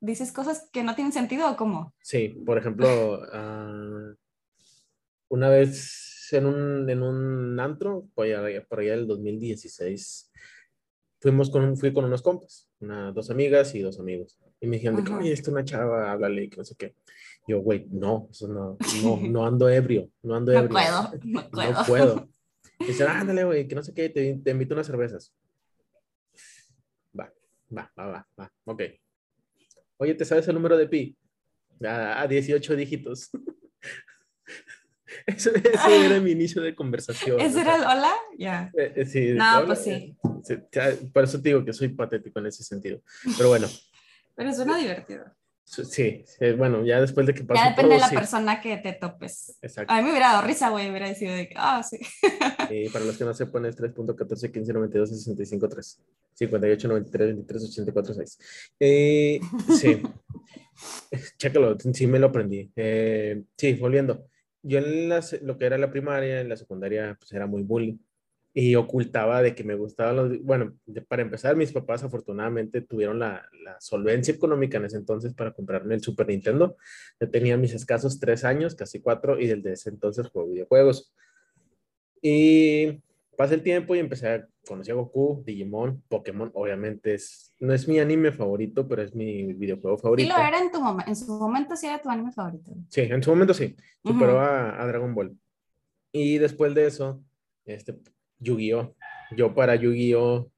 ¿dices 0.00 0.32
cosas 0.32 0.68
que 0.72 0.82
no 0.82 0.94
tienen 0.94 1.12
sentido 1.12 1.50
o 1.50 1.56
cómo? 1.56 1.94
Sí, 2.00 2.28
por 2.44 2.58
ejemplo, 2.58 3.20
uh, 3.20 4.14
una 5.28 5.48
vez 5.48 6.28
en 6.32 6.46
un, 6.46 6.88
en 6.88 7.02
un 7.02 7.60
antro, 7.60 8.08
por 8.14 8.26
allá, 8.26 8.64
por 8.66 8.80
allá 8.80 8.92
del 8.92 9.06
2016, 9.06 10.32
fuimos 11.20 11.50
con, 11.50 11.76
fui 11.76 11.92
con 11.92 12.04
unos 12.04 12.22
compas, 12.22 12.70
una, 12.80 13.12
dos 13.12 13.30
amigas 13.30 13.74
y 13.74 13.80
dos 13.80 13.98
amigos. 14.00 14.38
Y 14.64 14.66
me 14.66 14.76
dijeron, 14.76 15.06
oye, 15.12 15.30
esta 15.30 15.50
es 15.50 15.52
una 15.52 15.62
chava, 15.62 16.10
háblale, 16.10 16.48
que 16.48 16.56
no 16.56 16.64
sé 16.64 16.74
qué. 16.74 16.94
Yo, 17.46 17.60
güey, 17.60 17.86
no, 17.90 18.28
eso 18.30 18.48
no, 18.48 18.78
no, 19.02 19.20
no 19.20 19.46
ando 19.46 19.68
ebrio, 19.68 20.10
no 20.22 20.36
ando 20.36 20.52
ebrio. 20.52 20.70
No 20.72 21.10
puedo, 21.10 21.20
no 21.22 21.50
puedo. 21.50 21.72
No 21.72 21.84
puedo. 21.86 22.28
Y 22.80 22.86
dicen, 22.86 23.08
ándale, 23.08 23.44
güey, 23.44 23.68
que 23.68 23.74
no 23.74 23.82
sé 23.82 23.92
qué, 23.92 24.08
te, 24.08 24.40
te 24.42 24.50
invito 24.50 24.72
unas 24.72 24.86
cervezas. 24.86 25.34
Va, 27.18 27.30
va, 27.76 27.92
va, 27.98 28.06
va, 28.06 28.26
va, 28.40 28.52
ok. 28.64 28.82
Oye, 29.98 30.14
¿te 30.14 30.24
sabes 30.24 30.48
el 30.48 30.54
número 30.54 30.78
de 30.78 30.88
pi? 30.88 31.14
A, 31.84 32.22
a 32.22 32.26
18 32.26 32.74
dígitos. 32.74 33.30
Ese, 35.26 35.52
era 36.06 36.20
mi 36.20 36.30
inicio 36.30 36.62
de 36.62 36.74
conversación. 36.74 37.38
¿Ese 37.38 37.60
era 37.60 37.76
el 37.76 37.82
hola? 37.82 38.12
Ya. 38.38 38.72
Eh, 38.78 38.92
eh, 38.96 39.04
sí. 39.04 39.34
No, 39.34 39.62
pues 39.66 39.80
sí. 39.80 40.16
Por 41.12 41.24
eso 41.24 41.40
te 41.42 41.50
digo 41.50 41.62
que 41.66 41.74
soy 41.74 41.88
patético 41.88 42.38
en 42.38 42.46
ese 42.46 42.64
sentido. 42.64 43.02
Pero 43.36 43.50
bueno. 43.50 43.68
Pero 44.34 44.52
suena 44.52 44.78
divertido. 44.78 45.24
Sí, 45.64 46.24
bueno, 46.58 46.84
ya 46.84 47.00
después 47.00 47.26
de 47.26 47.34
que 47.34 47.42
pasó 47.42 47.62
Ya 47.62 47.70
depende 47.70 47.94
de 47.94 48.00
la 48.00 48.10
persona 48.10 48.60
que 48.60 48.76
te 48.76 48.92
topes. 48.92 49.58
Exacto. 49.62 49.92
A 49.92 49.96
mí 49.96 50.04
me 50.04 50.10
hubiera 50.10 50.32
dado 50.32 50.46
risa, 50.46 50.68
güey, 50.68 50.90
hubiera 50.90 51.08
decidido 51.08 51.36
de 51.36 51.48
que, 51.48 51.54
ah, 51.56 51.82
sí. 51.82 51.98
Y 52.70 52.88
para 52.90 53.04
los 53.04 53.16
que 53.16 53.24
no 53.24 53.32
sepan 53.32 53.64
es 53.64 53.76
3.14, 53.76 54.52
15, 54.52 54.72
92, 54.72 55.08
65, 55.08 55.68
3. 55.68 56.00
58, 56.34 56.88
93, 56.88 57.26
23, 57.28 57.64
84, 57.64 58.14
6. 58.14 58.38
Eh, 58.78 59.40
sí. 59.78 60.02
Chécalo, 61.38 61.76
sí 61.78 62.06
me 62.06 62.18
lo 62.18 62.26
aprendí. 62.26 62.70
Eh, 62.76 63.42
sí, 63.56 63.72
volviendo. 63.74 64.28
Yo 64.62 64.78
en 64.78 65.08
lo 65.42 65.58
que 65.58 65.66
era 65.66 65.78
la 65.78 65.90
primaria, 65.90 66.40
en 66.40 66.48
la 66.48 66.56
secundaria, 66.56 67.16
pues 67.18 67.32
era 67.32 67.46
muy 67.46 67.62
bullying 67.62 67.98
y 68.54 68.76
ocultaba 68.76 69.42
de 69.42 69.54
que 69.54 69.64
me 69.64 69.74
gustaban 69.74 70.16
los, 70.16 70.42
bueno, 70.42 70.74
para 71.08 71.22
empezar, 71.22 71.56
mis 71.56 71.72
papás 71.72 72.04
afortunadamente 72.04 72.80
tuvieron 72.80 73.18
la, 73.18 73.46
la, 73.64 73.80
solvencia 73.80 74.32
económica 74.32 74.78
en 74.78 74.84
ese 74.84 74.96
entonces 74.96 75.34
para 75.34 75.52
comprarme 75.52 75.96
el 75.96 76.00
Super 76.00 76.28
Nintendo. 76.28 76.76
Yo 77.20 77.28
tenía 77.28 77.56
mis 77.56 77.74
escasos 77.74 78.20
tres 78.20 78.44
años, 78.44 78.76
casi 78.76 79.00
cuatro, 79.00 79.40
y 79.40 79.48
desde 79.48 79.72
ese 79.72 79.90
entonces 79.90 80.28
juego 80.28 80.50
videojuegos. 80.50 81.12
Y 82.22 83.02
pasé 83.36 83.54
el 83.54 83.62
tiempo 83.62 83.96
y 83.96 83.98
empecé 83.98 84.28
a 84.28 84.48
conocí 84.66 84.90
a 84.90 84.94
Goku, 84.94 85.42
Digimon, 85.44 86.02
Pokémon, 86.08 86.50
obviamente 86.54 87.14
es, 87.14 87.54
no 87.58 87.72
es 87.72 87.86
mi 87.86 87.98
anime 87.98 88.32
favorito, 88.32 88.88
pero 88.88 89.02
es 89.02 89.14
mi 89.14 89.52
videojuego 89.52 89.98
favorito. 89.98 90.26
Y 90.26 90.32
lo 90.32 90.38
era 90.38 90.58
en, 90.58 90.70
tu 90.70 90.78
en 91.06 91.16
su 91.16 91.38
momento, 91.38 91.76
sí 91.76 91.86
era 91.86 92.00
tu 92.00 92.08
anime 92.08 92.32
favorito. 92.32 92.72
Sí, 92.88 93.02
en 93.02 93.22
su 93.22 93.30
momento 93.30 93.54
sí, 93.54 93.76
superó 94.04 94.40
a, 94.40 94.86
Dragon 94.86 95.14
Ball. 95.14 95.36
Y 96.12 96.38
después 96.38 96.74
de 96.74 96.86
eso, 96.86 97.22
este, 97.64 97.98
Yu-Gi-Oh! 98.38 98.94
Yo 99.36 99.54
para 99.54 99.74
Yu-Gi-Oh! 99.76 100.50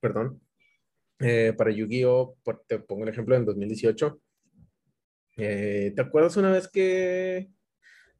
Perdón, 0.00 0.40
eh, 1.20 1.52
para 1.56 1.70
Yu-Gi-Oh! 1.70 2.36
Te 2.66 2.78
pongo 2.78 3.04
el 3.04 3.10
ejemplo 3.10 3.36
en 3.36 3.44
2018. 3.44 4.20
Eh, 5.36 5.92
¿Te 5.94 6.02
acuerdas 6.02 6.36
una 6.36 6.52
vez 6.52 6.68
que... 6.68 7.50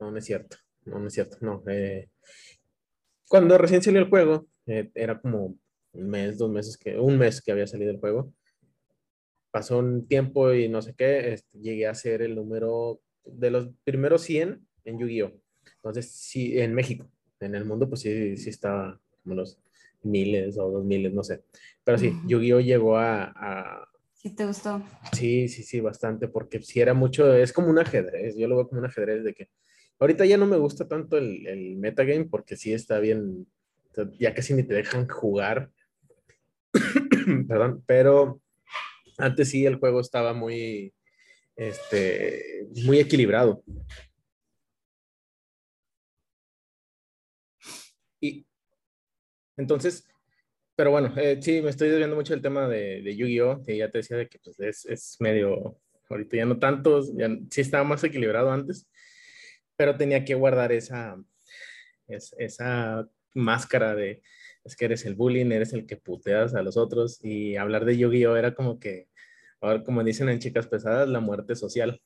No, 0.01 0.11
no 0.11 0.19
es 0.19 0.25
cierto, 0.25 0.57
no, 0.85 0.99
no 0.99 1.07
es 1.07 1.15
cierto, 1.15 1.39
no. 1.41 1.63
Eh, 1.69 2.09
cuando 3.29 3.57
recién 3.59 3.83
salió 3.83 4.01
el 4.01 4.09
juego, 4.09 4.49
eh, 4.67 4.91
era 4.95 5.21
como 5.21 5.57
un 5.93 6.09
mes, 6.09 6.39
dos 6.39 6.51
meses, 6.51 6.77
que, 6.77 6.99
un 6.99 7.19
mes 7.19 7.41
que 7.41 7.53
había 7.53 7.67
salido 7.67 7.91
el 7.91 8.01
juego. 8.01 8.33
Pasó 9.51 9.79
un 9.79 10.09
tiempo 10.09 10.53
y 10.53 10.69
no 10.69 10.83
sé 10.83 10.95
qué, 10.97 11.33
este, 11.33 11.59
llegué 11.59 11.87
a 11.87 11.95
ser 11.95 12.23
el 12.23 12.35
número 12.35 13.01
de 13.25 13.51
los 13.51 13.69
primeros 13.85 14.23
100 14.23 14.67
en 14.85 14.99
Yu-Gi-Oh! 14.99 15.33
Entonces, 15.77 16.11
sí, 16.11 16.59
en 16.59 16.75
México, 16.75 17.09
en 17.45 17.55
el 17.55 17.65
mundo, 17.65 17.89
pues 17.89 18.03
sí, 18.03 18.37
sí 18.37 18.51
estaba 18.51 19.01
como 19.23 19.37
los 19.37 19.59
miles 20.03 20.59
o 20.59 20.71
dos 20.71 20.85
miles, 20.85 21.13
no 21.13 21.23
sé. 21.23 21.43
Pero 21.83 21.99
sí, 21.99 22.13
Yu-Gi-Oh! 22.27 22.61
llegó 22.61 22.97
a, 22.97 23.33
a... 23.35 23.89
¿Sí 24.13 24.31
te 24.31 24.47
gustó? 24.47 24.83
Sí, 25.13 25.49
sí, 25.49 25.63
sí, 25.63 25.81
bastante, 25.81 26.29
porque 26.29 26.63
sí 26.63 26.81
era 26.81 26.95
mucho, 26.95 27.35
es 27.35 27.53
como 27.53 27.69
un 27.69 27.79
ajedrez, 27.79 28.37
yo 28.37 28.49
lo 28.49 28.57
veo 28.57 28.69
como 28.69 28.81
un 28.81 28.87
ajedrez 28.87 29.25
de 29.25 29.35
que 29.35 29.49
ahorita 29.99 30.25
ya 30.27 30.37
no 30.37 30.47
me 30.47 30.57
gusta 30.57 30.89
tanto 30.89 31.19
el, 31.19 31.47
el 31.47 31.77
metagame 31.77 32.25
porque 32.25 32.57
sí 32.57 32.73
está 32.73 32.99
bien 32.99 33.47
ya 34.19 34.35
casi 34.35 34.55
ni 34.55 34.63
te 34.63 34.75
dejan 34.75 35.09
jugar. 35.09 35.71
Perdón, 37.49 37.83
pero 37.87 38.41
antes 39.19 39.51
sí 39.51 39.65
el 39.67 39.77
juego 39.77 40.01
estaba 40.01 40.33
muy, 40.33 40.93
este, 41.57 42.67
muy 42.85 42.99
equilibrado. 42.99 43.63
Y 48.21 48.47
entonces, 49.56 50.06
pero 50.76 50.90
bueno, 50.90 51.12
eh, 51.16 51.38
sí, 51.40 51.62
me 51.62 51.70
estoy 51.70 51.88
desviando 51.88 52.16
mucho 52.16 52.32
del 52.32 52.42
tema 52.42 52.68
de, 52.68 53.02
de 53.02 53.16
Yu-Gi-Oh! 53.16 53.62
Que 53.62 53.76
ya 53.76 53.90
te 53.90 53.99
decía 53.99 54.16
de 54.16 54.28
que 54.28 54.38
pues, 54.38 54.84
es, 54.84 55.16
medio, 55.20 55.78
ahorita 56.08 56.37
ya 56.37 56.46
no 56.46 56.58
tanto, 56.58 57.02
ya, 57.16 57.28
sí 57.50 57.61
estaba 57.61 57.84
más 57.84 58.02
equilibrado 58.04 58.50
antes, 58.50 58.88
pero 59.76 59.96
tenía 59.96 60.25
que 60.25 60.34
guardar 60.34 60.73
esa, 60.73 61.16
esa 62.08 63.08
máscara 63.34 63.94
de 63.94 64.23
es 64.64 64.76
que 64.76 64.87
eres 64.87 65.04
el 65.04 65.14
bullying, 65.14 65.52
eres 65.52 65.73
el 65.75 65.87
que 65.87 65.96
puteas 65.96 66.54
a 66.54 66.62
los 66.62 66.76
otros 66.76 67.23
y 67.23 67.56
hablar 67.56 67.84
de 67.84 67.99
Yu-Gi-Oh 67.99 68.37
era 68.37 68.54
como 68.54 68.78
que, 68.78 69.08
ahora 69.61 69.84
como 69.84 70.02
dicen 70.02 70.28
en 70.30 70.38
Chicas 70.38 70.66
Pesadas, 70.66 71.08
la 71.08 71.20
muerte 71.20 71.54
social. 71.54 72.00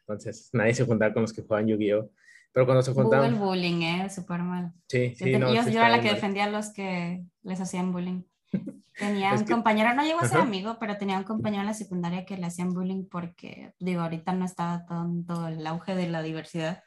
Entonces 0.00 0.50
nadie 0.52 0.74
se 0.74 0.84
juntaba 0.84 1.14
con 1.14 1.22
los 1.22 1.32
que 1.32 1.42
jugaban 1.42 1.68
Yu-Gi-Oh. 1.68 2.10
Pero 2.56 2.64
cuando 2.64 2.82
se 2.82 2.94
juntaban... 2.94 3.26
el 3.26 3.34
bullying, 3.34 3.82
¿eh? 3.82 4.08
Súper 4.08 4.40
mal. 4.40 4.72
Sí, 4.88 5.14
sí. 5.14 5.30
Yo, 5.30 5.38
yo, 5.38 5.62
era 5.62 5.90
la 5.90 6.00
que 6.00 6.14
defendía 6.14 6.44
a 6.44 6.50
los 6.50 6.72
que 6.72 7.22
les 7.42 7.60
hacían 7.60 7.92
bullying. 7.92 8.22
Tenía 8.98 9.34
un 9.34 9.44
compañero, 9.44 9.92
no 9.94 10.02
llegó 10.02 10.20
a 10.20 10.28
ser 10.28 10.40
amigo, 10.40 10.78
pero 10.80 10.96
tenía 10.96 11.18
un 11.18 11.24
compañero 11.24 11.60
en 11.60 11.66
la 11.66 11.74
secundaria 11.74 12.24
que 12.24 12.38
le 12.38 12.46
hacían 12.46 12.72
bullying 12.72 13.06
porque, 13.10 13.74
digo, 13.78 14.00
ahorita 14.00 14.32
no 14.32 14.46
estaba 14.46 14.86
tanto 14.86 15.48
el 15.48 15.66
auge 15.66 15.94
de 15.94 16.08
la 16.08 16.22
diversidad 16.22 16.82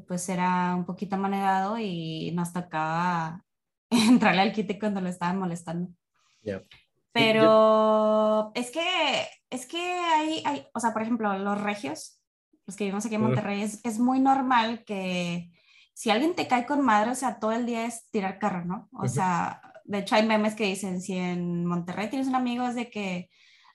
pues 0.00 0.28
era 0.28 0.74
un 0.74 0.84
poquito 0.84 1.16
manejado 1.16 1.78
y 1.78 2.32
nos 2.32 2.52
tocaba 2.52 3.44
entrarle 3.90 4.42
al 4.42 4.52
quite 4.52 4.78
cuando 4.78 5.00
lo 5.00 5.08
estaban 5.08 5.38
molestando. 5.38 5.90
Pero 7.12 8.52
es 8.54 8.70
que, 8.70 9.26
es 9.48 9.66
que 9.66 9.78
hay, 9.80 10.42
hay, 10.44 10.66
o 10.74 10.80
sea, 10.80 10.92
por 10.92 11.02
ejemplo, 11.02 11.36
los 11.38 11.60
regios, 11.60 12.20
los 12.66 12.76
que 12.76 12.84
vivimos 12.84 13.06
aquí 13.06 13.14
en 13.14 13.22
Monterrey, 13.22 13.62
es, 13.62 13.80
es, 13.84 13.98
muy 13.98 14.20
normal 14.20 14.84
que 14.84 15.50
si 15.94 16.10
alguien 16.10 16.34
te 16.34 16.48
cae 16.48 16.66
con 16.66 16.84
madre, 16.84 17.12
o 17.12 17.14
sea, 17.14 17.38
todo 17.38 17.52
el 17.52 17.64
día 17.64 17.86
es 17.86 18.10
tirar 18.10 18.38
carro, 18.38 18.64
¿no? 18.64 18.88
O 18.92 19.08
sea, 19.08 19.62
de 19.84 19.98
hecho 19.98 20.16
hay 20.16 20.26
memes 20.26 20.54
que 20.54 20.64
dicen, 20.64 21.00
si 21.00 21.16
en 21.16 21.64
Monterrey 21.64 22.10
tienes 22.10 22.28
un 22.28 22.34
amigo, 22.34 22.66
es 22.66 22.74
de 22.74 22.90
que 22.90 23.30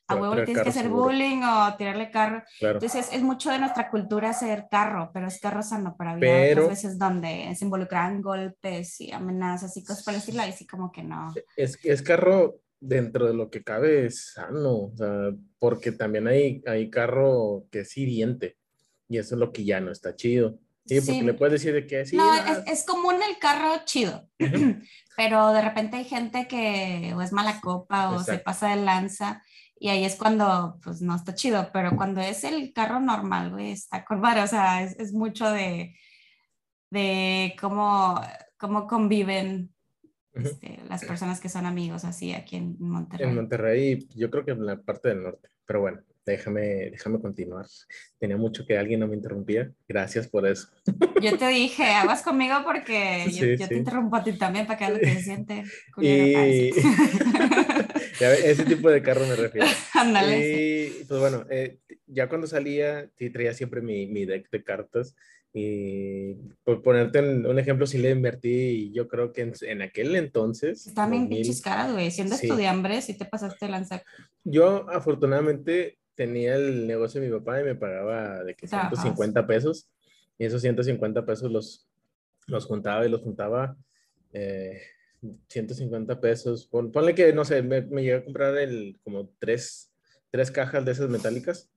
a 0.07 0.15
huevo 0.15 0.35
le 0.35 0.45
tienes 0.45 0.63
que 0.63 0.69
hacer 0.69 0.89
bullying 0.89 1.41
o 1.43 1.73
tirarle 1.77 2.11
carro. 2.11 2.43
Entonces 2.59 3.09
es 3.11 3.21
mucho 3.21 3.49
de 3.49 3.59
nuestra 3.59 3.89
cultura 3.89 4.31
hacer 4.31 4.65
carro, 4.69 5.09
pero 5.13 5.27
es 5.27 5.39
carro 5.39 5.63
sano, 5.63 5.95
pero 5.97 6.11
había 6.11 6.51
otras 6.51 6.69
veces 6.69 6.99
donde 6.99 7.53
se 7.55 7.65
involucran 7.65 8.21
golpes 8.21 8.99
y 9.01 9.11
amenazas 9.11 9.75
y 9.77 9.83
cosas 9.83 10.03
por 10.03 10.13
el 10.13 10.19
estilo, 10.19 10.45
y 10.45 10.51
sí 10.51 10.67
como 10.67 10.91
que 10.91 11.03
no. 11.03 11.33
Es, 11.55 11.79
es 11.83 12.01
carro 12.01 12.59
dentro 12.79 13.27
de 13.27 13.33
lo 13.33 13.49
que 13.49 13.63
cabe 13.63 14.05
es 14.05 14.33
sano, 14.33 14.75
o 14.75 14.93
sea, 14.95 15.31
porque 15.59 15.91
también 15.91 16.27
hay, 16.27 16.61
hay 16.67 16.89
carro 16.89 17.65
que 17.71 17.81
es 17.81 17.97
hiriente 17.97 18.57
y 19.11 19.17
eso 19.17 19.35
es 19.35 19.39
lo 19.39 19.51
que 19.51 19.65
ya 19.65 19.81
no 19.81 19.91
está 19.91 20.15
chido. 20.15 20.57
Sí, 20.85 20.99
porque 21.01 21.23
le 21.23 21.33
puedes 21.33 21.53
decir 21.53 21.73
de 21.73 21.85
que 21.85 22.05
sí. 22.05 22.15
No, 22.15 22.33
es, 22.33 22.63
es, 22.65 22.85
común 22.85 23.15
el 23.15 23.37
carro 23.37 23.81
chido, 23.85 24.27
pero 25.17 25.51
de 25.51 25.61
repente 25.61 25.97
hay 25.97 26.05
gente 26.05 26.47
que 26.47 27.13
o 27.15 27.21
es 27.21 27.31
mala 27.33 27.59
copa 27.61 28.09
o 28.11 28.23
se 28.23 28.39
pasa 28.39 28.69
de 28.69 28.77
lanza 28.77 29.43
y 29.77 29.89
ahí 29.89 30.05
es 30.05 30.15
cuando, 30.15 30.79
pues, 30.83 31.01
no 31.01 31.15
está 31.15 31.35
chido, 31.35 31.69
pero 31.73 31.95
cuando 31.97 32.21
es 32.21 32.43
el 32.43 32.71
carro 32.71 32.99
normal, 32.99 33.51
güey, 33.51 33.71
está 33.71 34.05
con 34.05 34.23
o 34.23 34.47
sea, 34.47 34.83
es, 34.83 34.97
es, 34.97 35.11
mucho 35.11 35.51
de, 35.51 35.95
de 36.89 37.55
cómo, 37.59 38.21
cómo 38.57 38.87
conviven 38.87 39.73
este, 40.33 40.79
las 40.87 41.03
personas 41.03 41.39
que 41.39 41.49
son 41.49 41.65
amigos 41.65 42.05
así 42.05 42.31
aquí 42.31 42.55
en 42.55 42.77
Monterrey. 42.79 43.27
En 43.27 43.35
Monterrey, 43.35 44.07
yo 44.15 44.29
creo 44.29 44.45
que 44.45 44.51
en 44.51 44.65
la 44.65 44.79
parte 44.79 45.09
del 45.09 45.23
norte, 45.23 45.49
pero 45.65 45.81
bueno, 45.81 46.01
déjame, 46.25 46.91
déjame 46.91 47.19
continuar. 47.19 47.65
Tenía 48.19 48.37
mucho 48.37 48.65
que 48.65 48.77
alguien 48.77 48.99
no 48.99 49.07
me 49.07 49.15
interrumpía. 49.15 49.71
Gracias 49.87 50.27
por 50.27 50.47
eso. 50.47 50.67
Yo 51.21 51.37
te 51.37 51.47
dije, 51.47 51.83
aguas 51.83 52.21
conmigo 52.21 52.55
porque 52.63 53.25
yo, 53.31 53.67
te 53.67 53.75
interrumpo 53.75 54.15
a 54.15 54.23
ti 54.23 54.33
también 54.33 54.67
para 54.67 54.77
que 54.77 54.85
hagas 54.85 54.97
lo 54.97 55.03
que 55.03 55.13
se 55.15 55.21
siente. 55.21 55.63
Y... 55.97 56.71
ese 58.19 58.65
tipo 58.65 58.89
de 58.89 59.01
carro 59.01 59.25
me 59.25 59.35
refiero. 59.35 59.67
Y 60.31 61.03
pues 61.05 61.19
bueno, 61.19 61.45
eh, 61.49 61.77
ya 62.07 62.27
cuando 62.27 62.47
salía, 62.47 63.09
sí 63.17 63.29
traía 63.29 63.53
siempre 63.53 63.81
mi, 63.81 64.07
mi 64.07 64.25
deck 64.25 64.49
de 64.49 64.63
cartas. 64.63 65.15
Y 65.53 66.35
por 66.63 66.81
ponerte 66.81 67.19
un 67.19 67.59
ejemplo, 67.59 67.85
sí 67.85 67.97
le 67.97 68.11
invertí, 68.11 68.91
yo 68.93 69.07
creo 69.07 69.33
que 69.33 69.51
en, 69.61 69.81
aquel 69.81 70.15
entonces. 70.15 70.87
Está 70.87 71.09
bien 71.09 71.27
pinches 71.27 71.61
caras, 71.61 71.91
güey. 71.91 72.09
Siendo 72.09 72.35
sí. 72.35 72.47
estudiante, 72.47 73.01
sí 73.01 73.17
te 73.17 73.25
pasaste 73.25 73.65
de 73.65 73.71
lanzar. 73.71 74.03
Yo, 74.45 74.89
afortunadamente, 74.89 75.97
tenía 76.21 76.53
el 76.53 76.85
negocio 76.85 77.19
de 77.19 77.27
mi 77.27 77.39
papá 77.39 77.61
y 77.61 77.63
me 77.63 77.73
pagaba 77.73 78.43
de 78.43 78.53
que 78.53 78.67
150 78.67 79.47
pesos. 79.47 79.89
Y 80.37 80.45
esos 80.45 80.61
150 80.61 81.25
pesos 81.25 81.51
los, 81.51 81.89
los 82.45 82.65
juntaba 82.67 83.03
y 83.07 83.09
los 83.09 83.21
juntaba. 83.21 83.75
Eh, 84.31 84.79
150 85.47 86.21
pesos. 86.21 86.67
ponle 86.67 87.15
que, 87.15 87.33
no 87.33 87.43
sé, 87.43 87.63
me, 87.63 87.81
me, 87.81 88.03
llegué 88.03 88.17
a 88.17 88.23
comprar 88.23 88.55
el, 88.57 88.99
como 89.03 89.31
tres, 89.39 89.91
tres 90.29 90.51
cajas 90.51 90.85
de 90.85 90.91
esas 90.91 91.09
metálicas 91.09 91.71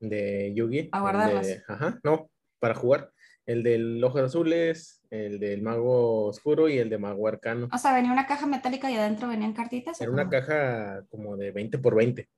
de 0.00 0.52
Yugi. 0.56 0.88
A 0.90 1.00
guardarlas. 1.00 1.62
ajá, 1.68 2.00
no, 2.02 2.28
para 2.58 2.74
jugar. 2.74 3.12
El 3.44 3.62
del 3.62 4.02
Ojos 4.02 4.22
Azules, 4.22 5.00
el 5.10 5.38
del 5.38 5.62
Mago 5.62 6.24
Oscuro 6.24 6.68
y 6.68 6.78
el 6.78 6.90
de 6.90 6.98
Mago 6.98 7.28
Arcano. 7.28 7.68
O 7.72 7.78
sea, 7.78 7.94
venía 7.94 8.10
una 8.10 8.26
caja 8.26 8.46
metálica 8.46 8.90
y 8.90 8.96
adentro 8.96 9.28
venían 9.28 9.52
cartitas. 9.52 10.00
Era 10.00 10.10
una 10.10 10.28
caja 10.28 11.04
como 11.08 11.36
de 11.36 11.52
20 11.52 11.78
por 11.78 11.94
20 11.94 12.28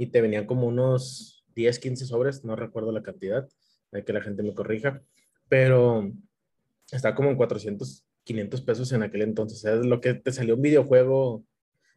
y 0.00 0.06
te 0.06 0.22
venían 0.22 0.46
como 0.46 0.66
unos 0.66 1.44
10, 1.54 1.78
15 1.78 2.06
sobres, 2.06 2.44
no 2.44 2.56
recuerdo 2.56 2.90
la 2.90 3.02
cantidad, 3.02 3.46
hay 3.92 4.02
que 4.02 4.12
la 4.12 4.22
gente 4.22 4.42
me 4.42 4.54
corrija, 4.54 5.02
pero 5.48 6.10
está 6.90 7.14
como 7.14 7.28
en 7.28 7.36
400 7.36 8.06
500 8.24 8.60
pesos 8.62 8.92
en 8.92 9.02
aquel 9.02 9.22
entonces. 9.22 9.64
es 9.64 9.86
lo 9.86 10.00
que 10.00 10.14
te 10.14 10.32
salió 10.32 10.54
un 10.54 10.62
videojuego. 10.62 11.44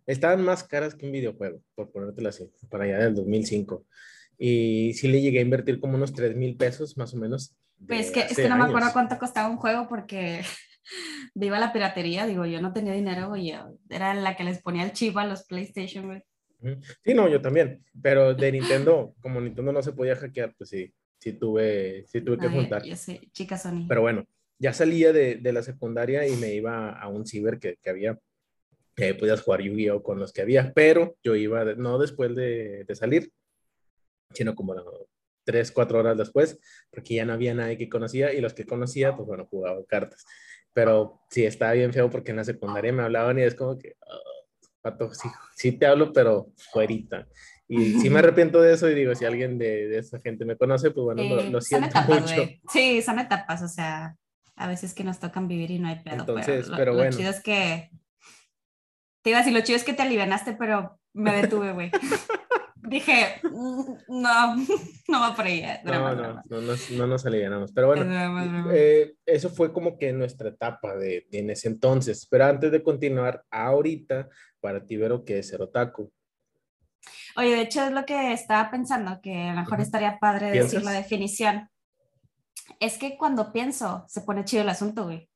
Estaban 0.06 0.44
más 0.44 0.64
caras 0.64 0.96
que 0.96 1.06
un 1.06 1.12
videojuego, 1.12 1.62
por 1.76 1.92
ponértelo 1.92 2.30
así, 2.30 2.52
para 2.70 2.86
allá 2.86 2.98
del 3.00 3.16
2005. 3.16 3.86
Y 4.38 4.94
sí 4.96 5.08
le 5.08 5.22
llegué 5.22 5.40
a 5.40 5.44
invertir 5.44 5.80
como 5.80 5.96
unos 5.96 6.14
3 6.14 6.36
mil 6.36 6.58
pesos 6.58 6.98
más 6.98 7.14
o 7.14 7.18
menos. 7.18 7.56
Pues 7.88 8.12
que, 8.12 8.22
es 8.22 8.36
que 8.36 8.50
no 8.50 8.58
me 8.58 8.66
acuerdo 8.66 8.92
cuánto 8.94 9.18
costaba 9.18 9.50
un 9.50 9.58
juego 9.58 9.88
porque 9.88 10.42
viva 11.36 11.60
la 11.60 11.72
piratería. 11.72 12.26
Digo, 12.26 12.46
yo 12.46 12.62
no 12.62 12.74
tenía 12.74 12.94
dinero, 12.94 13.36
y 13.36 13.54
era 13.90 14.14
la 14.14 14.36
que 14.36 14.44
les 14.44 14.62
ponía 14.62 14.84
el 14.84 14.94
chip 14.94 15.16
a 15.18 15.26
los 15.26 15.46
PlayStation, 15.46 16.22
Sí, 17.04 17.14
no, 17.14 17.28
yo 17.28 17.42
también. 17.42 17.84
Pero 18.02 18.34
de 18.34 18.52
Nintendo, 18.52 19.16
como 19.22 19.42
Nintendo 19.42 19.72
no 19.72 19.84
se 19.84 19.94
podía 19.94 20.16
hackear, 20.16 20.54
pues 20.58 20.70
sí, 20.70 20.94
sí 21.20 21.34
tuve, 21.34 22.06
sí 22.08 22.22
tuve 22.22 22.38
que 22.38 22.50
juntar. 22.50 22.84
Yo 22.84 22.96
sé, 22.96 23.22
chica 23.32 23.58
Sony. 23.58 23.86
Pero 23.88 24.02
bueno, 24.02 24.28
ya 24.60 24.74
salía 24.74 25.14
de, 25.14 25.36
de, 25.36 25.54
la 25.54 25.64
secundaria 25.64 26.28
y 26.28 26.36
me 26.38 26.54
iba 26.54 26.90
a 26.92 27.08
un 27.08 27.26
ciber 27.26 27.60
que, 27.60 27.78
que 27.82 27.90
había, 27.90 28.20
que 28.96 29.14
podías 29.16 29.42
jugar 29.42 29.62
Yu-Gi-Oh 29.62 30.04
con 30.04 30.20
los 30.20 30.32
que 30.32 30.42
había, 30.42 30.74
pero 30.74 31.18
yo 31.24 31.36
iba, 31.36 31.64
no 31.76 31.98
después 31.98 32.36
de, 32.36 32.86
de 32.86 32.96
salir, 32.96 33.32
sino 34.34 34.56
como 34.56 34.76
tres, 35.44 35.72
cuatro 35.72 36.00
horas 36.00 36.18
después, 36.18 36.60
porque 36.90 37.16
ya 37.16 37.26
no 37.26 37.34
había 37.34 37.54
nadie 37.54 37.78
que 37.78 37.90
conocía 37.90 38.34
y 38.34 38.42
los 38.42 38.54
que 38.54 38.66
conocía, 38.66 39.16
pues 39.16 39.28
bueno, 39.28 39.48
jugaba 39.50 39.84
cartas. 39.86 40.26
pero 40.74 41.22
sí, 41.30 41.46
estaba 41.46 41.74
bien 41.74 41.94
feo 41.94 42.10
porque 42.10 42.32
en 42.32 42.38
la 42.38 42.44
secundaria 42.44 42.94
me 42.94 43.04
hablaban 43.04 43.40
y 43.40 43.44
es 43.44 43.56
como 43.56 43.78
que, 43.78 43.96
oh, 44.08 44.43
pato, 44.84 45.10
sí, 45.56 45.72
te 45.72 45.86
hablo, 45.86 46.12
pero 46.14 46.52
fuerita. 46.72 47.26
Y 47.68 48.00
sí 48.00 48.10
me 48.10 48.20
arrepiento 48.20 48.62
de 48.62 48.74
eso 48.74 48.90
y 48.90 48.94
digo, 48.94 49.16
si 49.16 49.26
alguien 49.26 49.58
de, 49.58 49.88
de 49.88 49.98
esa 49.98 50.20
gente 50.20 50.46
me 50.46 50.58
conoce, 50.58 50.92
pues 50.92 51.04
bueno, 51.04 51.24
lo, 51.50 51.62
siento 51.62 52.00
mucho. 52.08 52.50
Sí, 52.72 53.02
son 53.02 53.20
etapas, 53.20 53.64
o 53.64 53.68
sea, 53.68 54.16
a 54.56 54.68
veces 54.68 54.94
que 54.94 55.04
nos 55.04 55.20
tocan 55.20 55.48
vivir 55.48 55.72
y 55.72 55.80
no 55.80 55.88
hay 55.88 56.02
pedo. 56.04 56.20
Entonces, 56.20 56.70
pero, 56.76 56.94
bueno. 56.94 57.12
Lo 57.12 57.18
chido 57.18 57.32
es 57.32 57.42
que, 57.42 57.90
te 59.22 59.30
iba 59.30 59.40
a 59.40 59.42
decir, 59.42 59.54
lo 59.54 59.62
chido 59.62 59.78
es 59.78 59.84
que 59.84 59.94
te 59.94 60.04
alivianaste, 60.04 60.54
pero 60.54 61.00
me 61.14 61.42
detuve, 61.42 61.72
güey. 61.72 61.92
Dije, 62.86 63.40
mm, 63.44 63.94
no, 64.10 64.56
no 65.08 65.20
va 65.20 65.36
por 65.36 65.46
ahí. 65.46 65.62
Eh, 65.62 65.80
no, 65.86 66.14
no, 66.14 66.44
no, 66.50 66.62
no, 66.98 67.08
nos 67.08 67.26
alivianamos. 67.26 67.72
Pero 67.72 67.88
bueno, 67.88 68.70
eh, 68.74 69.16
eso 69.26 69.50
fue 69.50 69.72
como 69.72 69.98
que 69.98 70.12
nuestra 70.12 70.50
etapa 70.50 70.96
de, 70.96 71.26
en 71.32 71.50
ese 71.50 71.70
entonces. 71.70 72.28
Pero 72.30 72.46
antes 72.46 72.72
de 72.72 72.84
continuar, 72.84 73.44
ahorita, 73.50 74.28
para 74.64 74.86
ti, 74.86 74.96
Vero, 74.96 75.26
¿qué 75.26 75.40
es 75.40 75.50
ser 75.50 75.62
otaku? 75.62 76.10
Oye, 77.36 77.50
de 77.50 77.62
hecho 77.62 77.84
es 77.84 77.92
lo 77.92 78.06
que 78.06 78.32
estaba 78.32 78.72
pensando, 78.72 79.20
que 79.22 79.50
a 79.50 79.54
lo 79.54 79.60
mejor 79.60 79.82
estaría 79.82 80.20
padre 80.20 80.52
decir 80.52 80.82
la 80.84 80.92
definición. 80.92 81.70
Es 82.80 82.98
que 82.98 83.18
cuando 83.18 83.52
pienso, 83.52 84.06
se 84.08 84.22
pone 84.22 84.46
chido 84.46 84.64
el 84.64 84.70
asunto, 84.70 85.04
güey. 85.04 85.30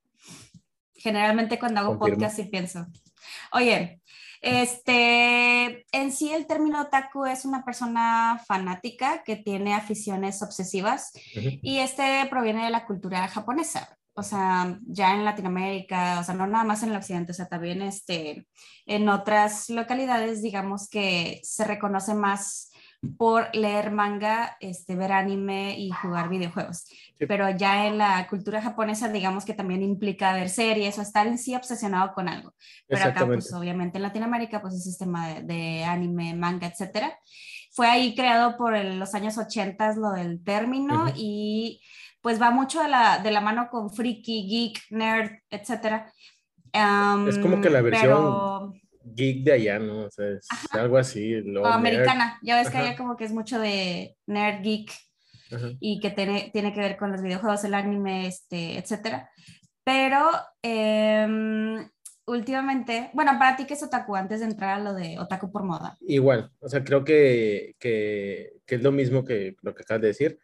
Generalmente 0.93 1.59
cuando 1.59 1.81
hago 1.81 1.99
podcast 1.99 2.37
sí 2.37 2.45
pienso. 2.45 2.87
Oye, 3.51 4.01
este, 4.41 5.85
en 5.91 6.11
sí 6.13 6.31
el 6.31 6.47
término 6.47 6.81
otaku 6.81 7.25
es 7.25 7.43
una 7.43 7.65
persona 7.65 8.41
fanática 8.47 9.23
que 9.23 9.35
tiene 9.35 9.73
aficiones 9.73 10.41
obsesivas 10.41 11.11
y 11.33 11.79
este 11.79 12.25
proviene 12.29 12.63
de 12.63 12.71
la 12.71 12.85
cultura 12.85 13.27
japonesa. 13.27 13.97
O 14.19 14.23
sea, 14.23 14.79
ya 14.87 15.13
en 15.13 15.23
Latinoamérica, 15.23 16.19
o 16.19 16.23
sea, 16.23 16.33
no 16.33 16.47
nada 16.47 16.63
más 16.63 16.81
en 16.81 16.89
el 16.89 16.95
occidente, 16.95 17.33
o 17.33 17.35
sea, 17.35 17.47
también 17.47 17.83
este, 17.83 18.47
en 18.87 19.09
otras 19.09 19.69
localidades, 19.69 20.41
digamos 20.41 20.89
que 20.89 21.39
se 21.43 21.63
reconoce 21.63 22.15
más 22.15 22.71
por 23.17 23.55
leer 23.55 23.91
manga, 23.91 24.57
este, 24.59 24.95
ver 24.95 25.11
anime 25.11 25.77
y 25.77 25.91
jugar 25.91 26.29
videojuegos. 26.29 26.87
Pero 27.19 27.49
ya 27.51 27.85
en 27.85 27.99
la 27.99 28.27
cultura 28.27 28.59
japonesa, 28.59 29.07
digamos 29.09 29.45
que 29.45 29.53
también 29.53 29.83
implica 29.83 30.33
ver 30.33 30.49
series 30.49 30.97
o 30.97 31.03
estar 31.03 31.27
en 31.27 31.37
sí 31.37 31.55
obsesionado 31.55 32.13
con 32.13 32.27
algo. 32.27 32.55
Pero 32.87 33.05
acá, 33.05 33.25
pues 33.25 33.53
obviamente 33.53 33.99
en 33.99 34.03
Latinoamérica, 34.03 34.61
pues 34.61 34.73
es 34.73 34.97
tema 34.97 35.41
de, 35.41 35.83
anime, 35.83 36.33
manga, 36.33 36.67
etcétera. 36.67 37.19
Fue 37.71 37.87
ahí 37.87 38.15
creado 38.15 38.57
por 38.57 38.75
los 38.75 39.13
años 39.13 39.37
80 39.37 39.93
lo 39.97 40.11
del 40.13 40.43
término 40.43 41.05
y 41.15 41.81
pues 42.27 42.41
va 42.41 42.51
mucho 42.51 42.83
de 42.83 42.89
la, 42.89 43.19
de 43.19 43.31
la 43.31 43.39
mano 43.39 43.69
con 43.71 43.89
friki, 43.89 44.49
geek, 44.49 44.91
nerd, 44.91 45.31
etcétera. 45.49 46.11
es 47.25 47.37
como 47.37 47.61
que 47.61 47.69
la 47.69 47.81
versión 47.81 48.73
geek 49.01 49.45
de 49.45 49.53
allá, 49.53 49.79
¿no? 49.79 50.07
O 50.07 50.11
sea, 50.11 50.31
es 50.31 50.45
algo 50.71 50.97
así. 50.97 51.35
americana, 51.63 52.37
ya 52.41 52.57
ves 52.57 52.69
que 52.69 52.79
allá 52.79 52.97
como 52.97 53.15
que 53.15 53.23
es 53.23 53.31
mucho 53.31 53.59
de 53.59 54.17
nerd, 54.25 54.61
geek 54.61 54.91
y 55.79 56.01
que 56.01 56.09
tiene, 56.09 56.49
tiene 56.51 56.73
que 56.73 56.81
ver 56.81 56.97
con 56.97 57.13
los 57.13 57.21
videojuegos, 57.21 57.63
el 57.63 57.75
anime, 57.75 58.27
este, 58.27 58.77
etcétera. 58.77 59.29
Pero 59.85 60.29
em, 60.61 61.89
últimamente, 62.25 63.09
bueno, 63.13 63.39
para 63.39 63.55
ti, 63.55 63.65
¿qué 63.65 63.75
es 63.75 63.83
otaku? 63.83 64.17
Antes 64.17 64.41
de 64.41 64.47
entrar 64.47 64.81
a 64.81 64.83
lo 64.83 64.93
de 64.93 65.17
otaku 65.17 65.49
por 65.49 65.63
moda. 65.63 65.95
Igual, 66.01 66.51
o 66.59 66.67
sea, 66.67 66.83
creo 66.83 67.05
que, 67.05 67.77
que, 67.79 68.51
que 68.65 68.75
es 68.75 68.81
lo 68.83 68.91
mismo 68.91 69.23
que 69.23 69.55
lo 69.61 69.73
que 69.73 69.83
acabas 69.83 70.01
de 70.01 70.07
decir, 70.09 70.39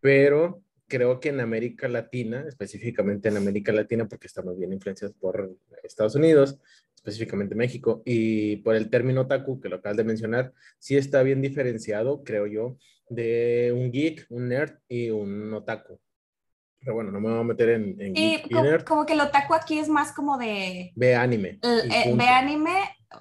pero 0.00 0.62
creo 0.92 1.20
que 1.20 1.30
en 1.30 1.40
América 1.40 1.88
Latina, 1.88 2.44
específicamente 2.46 3.30
en 3.30 3.38
América 3.38 3.72
Latina, 3.72 4.06
porque 4.06 4.26
estamos 4.26 4.58
bien 4.58 4.74
influenciados 4.74 5.16
por 5.16 5.56
Estados 5.82 6.14
Unidos, 6.16 6.58
específicamente 6.94 7.54
México, 7.54 8.02
y 8.04 8.56
por 8.56 8.74
el 8.74 8.90
término 8.90 9.22
otaku, 9.22 9.58
que 9.58 9.70
lo 9.70 9.76
acabas 9.76 9.96
de 9.96 10.04
mencionar, 10.04 10.52
sí 10.78 10.98
está 10.98 11.22
bien 11.22 11.40
diferenciado, 11.40 12.22
creo 12.22 12.46
yo, 12.46 12.76
de 13.08 13.72
un 13.74 13.90
geek, 13.90 14.26
un 14.28 14.48
nerd 14.48 14.74
y 14.86 15.08
un 15.08 15.54
otaku. 15.54 15.98
Pero 16.78 16.92
bueno, 16.92 17.10
no 17.10 17.20
me 17.20 17.30
voy 17.30 17.40
a 17.40 17.44
meter 17.44 17.70
en, 17.70 17.98
en 17.98 18.12
geek 18.12 18.50
y 18.50 18.54
nerd. 18.54 18.84
Como 18.84 19.06
que 19.06 19.14
el 19.14 19.20
otaku 19.22 19.54
aquí 19.54 19.78
es 19.78 19.88
más 19.88 20.12
como 20.12 20.36
de... 20.36 20.92
Ve 20.94 21.14
anime. 21.14 21.58
Eh, 21.62 22.12
ve 22.14 22.28
anime 22.28 22.76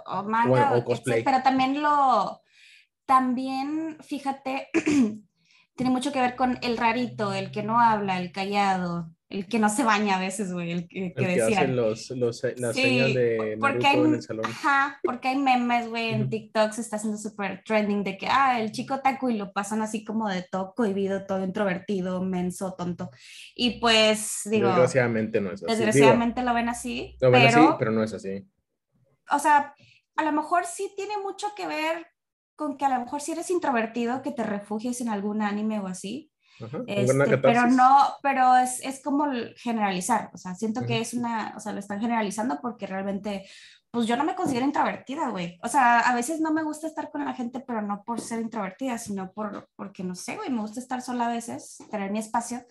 o 0.07 0.23
manga, 0.23 0.75
o, 0.75 0.83
cosplay. 0.83 1.23
pero 1.23 1.41
también 1.41 1.81
lo... 1.81 2.41
También, 3.05 3.97
fíjate, 4.01 4.67
tiene 5.75 5.91
mucho 5.91 6.11
que 6.11 6.21
ver 6.21 6.35
con 6.35 6.57
el 6.61 6.77
rarito, 6.77 7.33
el 7.33 7.51
que 7.51 7.63
no 7.63 7.79
habla, 7.79 8.19
el 8.19 8.31
callado, 8.31 9.09
el 9.31 9.47
que 9.47 9.59
no 9.59 9.69
se 9.69 9.83
baña 9.83 10.17
a 10.17 10.19
veces, 10.19 10.51
güey, 10.51 10.71
el 10.71 10.87
que, 10.87 11.13
que, 11.13 11.23
el 11.23 11.35
que 11.35 11.41
hacen 11.41 11.75
los, 11.75 12.09
los, 12.11 12.43
las 12.57 12.75
señas 12.75 13.13
de 13.13 13.57
porque 13.59 13.87
hay, 13.87 13.99
en 13.99 14.15
el 14.15 14.21
salón. 14.21 14.45
Ajá, 14.45 14.99
porque 15.03 15.29
hay 15.29 15.37
memes, 15.37 15.89
güey, 15.89 16.09
en 16.09 16.29
TikTok 16.29 16.73
se 16.73 16.81
está 16.81 16.97
haciendo 16.97 17.17
súper 17.17 17.63
trending 17.65 18.03
de 18.03 18.17
que, 18.17 18.27
ah, 18.27 18.59
el 18.59 18.71
chico 18.73 18.99
taco 18.99 19.29
y 19.29 19.37
lo 19.37 19.53
pasan 19.53 19.81
así 19.81 20.03
como 20.03 20.27
de 20.27 20.43
todo 20.43 20.73
cohibido, 20.75 21.25
todo 21.25 21.43
introvertido, 21.43 22.21
menso, 22.21 22.75
tonto. 22.77 23.09
Y 23.55 23.79
pues, 23.79 24.41
digo... 24.45 24.67
Desgraciadamente 24.67 25.39
no 25.39 25.51
es 25.53 25.63
así. 25.63 25.71
Desgraciadamente 25.71 26.43
lo 26.43 26.53
ven 26.53 26.67
así. 26.67 27.15
Lo 27.21 27.31
ven 27.31 27.43
pero, 27.47 27.69
así, 27.69 27.75
pero 27.79 27.91
no 27.91 28.03
es 28.03 28.13
así. 28.13 28.45
O 29.31 29.39
sea, 29.39 29.73
a 30.17 30.23
lo 30.23 30.31
mejor 30.33 30.65
sí 30.65 30.91
tiene 30.97 31.17
mucho 31.23 31.47
que 31.55 31.67
ver 31.67 32.05
con 32.61 32.77
que 32.77 32.85
a 32.85 32.89
lo 32.89 32.99
mejor 32.99 33.21
si 33.21 33.31
eres 33.31 33.49
introvertido, 33.49 34.21
que 34.21 34.31
te 34.31 34.43
refugies 34.43 35.01
en 35.01 35.09
algún 35.09 35.41
anime 35.41 35.79
o 35.79 35.87
así, 35.87 36.31
este, 36.85 37.39
pero 37.39 37.65
no, 37.65 37.89
pero 38.21 38.55
es, 38.55 38.81
es, 38.83 39.01
como 39.01 39.25
generalizar, 39.55 40.29
o 40.31 40.37
sea, 40.37 40.53
siento 40.53 40.85
que 40.85 40.99
es 40.99 41.15
una, 41.15 41.55
o 41.57 41.59
sea, 41.59 41.73
lo 41.73 41.79
están 41.79 41.99
generalizando 41.99 42.59
porque 42.61 42.85
realmente, 42.85 43.47
pues 43.89 44.05
yo 44.05 44.15
no 44.15 44.23
me 44.23 44.35
considero 44.35 44.67
introvertida, 44.67 45.29
güey. 45.29 45.57
O 45.63 45.67
sea, 45.67 46.01
a 46.01 46.13
veces 46.13 46.39
no 46.39 46.53
me 46.53 46.61
gusta 46.61 46.85
estar 46.85 47.09
con 47.09 47.25
la 47.25 47.33
gente, 47.33 47.61
pero 47.61 47.81
no 47.81 48.03
por 48.03 48.21
ser 48.21 48.41
introvertida, 48.41 48.99
sino 48.99 49.31
por, 49.31 49.69
porque 49.75 50.03
no 50.03 50.13
sé, 50.13 50.35
güey, 50.35 50.51
me 50.51 50.61
gusta 50.61 50.79
estar 50.79 51.01
sola 51.01 51.25
a 51.25 51.33
veces, 51.33 51.79
tener 51.89 52.11
mi 52.11 52.19
espacio. 52.19 52.63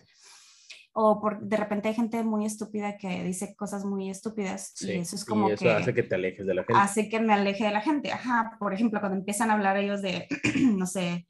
O 0.93 1.21
por, 1.21 1.39
de 1.39 1.55
repente 1.55 1.87
hay 1.87 1.95
gente 1.95 2.21
muy 2.23 2.45
estúpida 2.45 2.97
que 2.97 3.23
dice 3.23 3.55
cosas 3.55 3.85
muy 3.85 4.09
estúpidas 4.09 4.73
y 4.81 4.91
eso 4.91 5.15
es 5.15 5.23
como 5.23 5.49
y 5.49 5.53
eso 5.53 5.69
hace 5.71 5.93
que 5.93 6.03
te 6.03 6.15
alejes 6.15 6.45
de 6.45 6.53
la 6.53 6.63
gente. 6.63 6.81
Hace 6.81 7.07
que 7.07 7.19
me 7.21 7.33
aleje 7.33 7.63
de 7.63 7.71
la 7.71 7.81
gente, 7.81 8.11
ajá. 8.11 8.57
Por 8.59 8.73
ejemplo, 8.73 8.99
cuando 8.99 9.17
empiezan 9.17 9.49
a 9.49 9.53
hablar 9.53 9.77
ellos 9.77 10.01
de, 10.01 10.27
no 10.75 10.85
sé, 10.85 11.27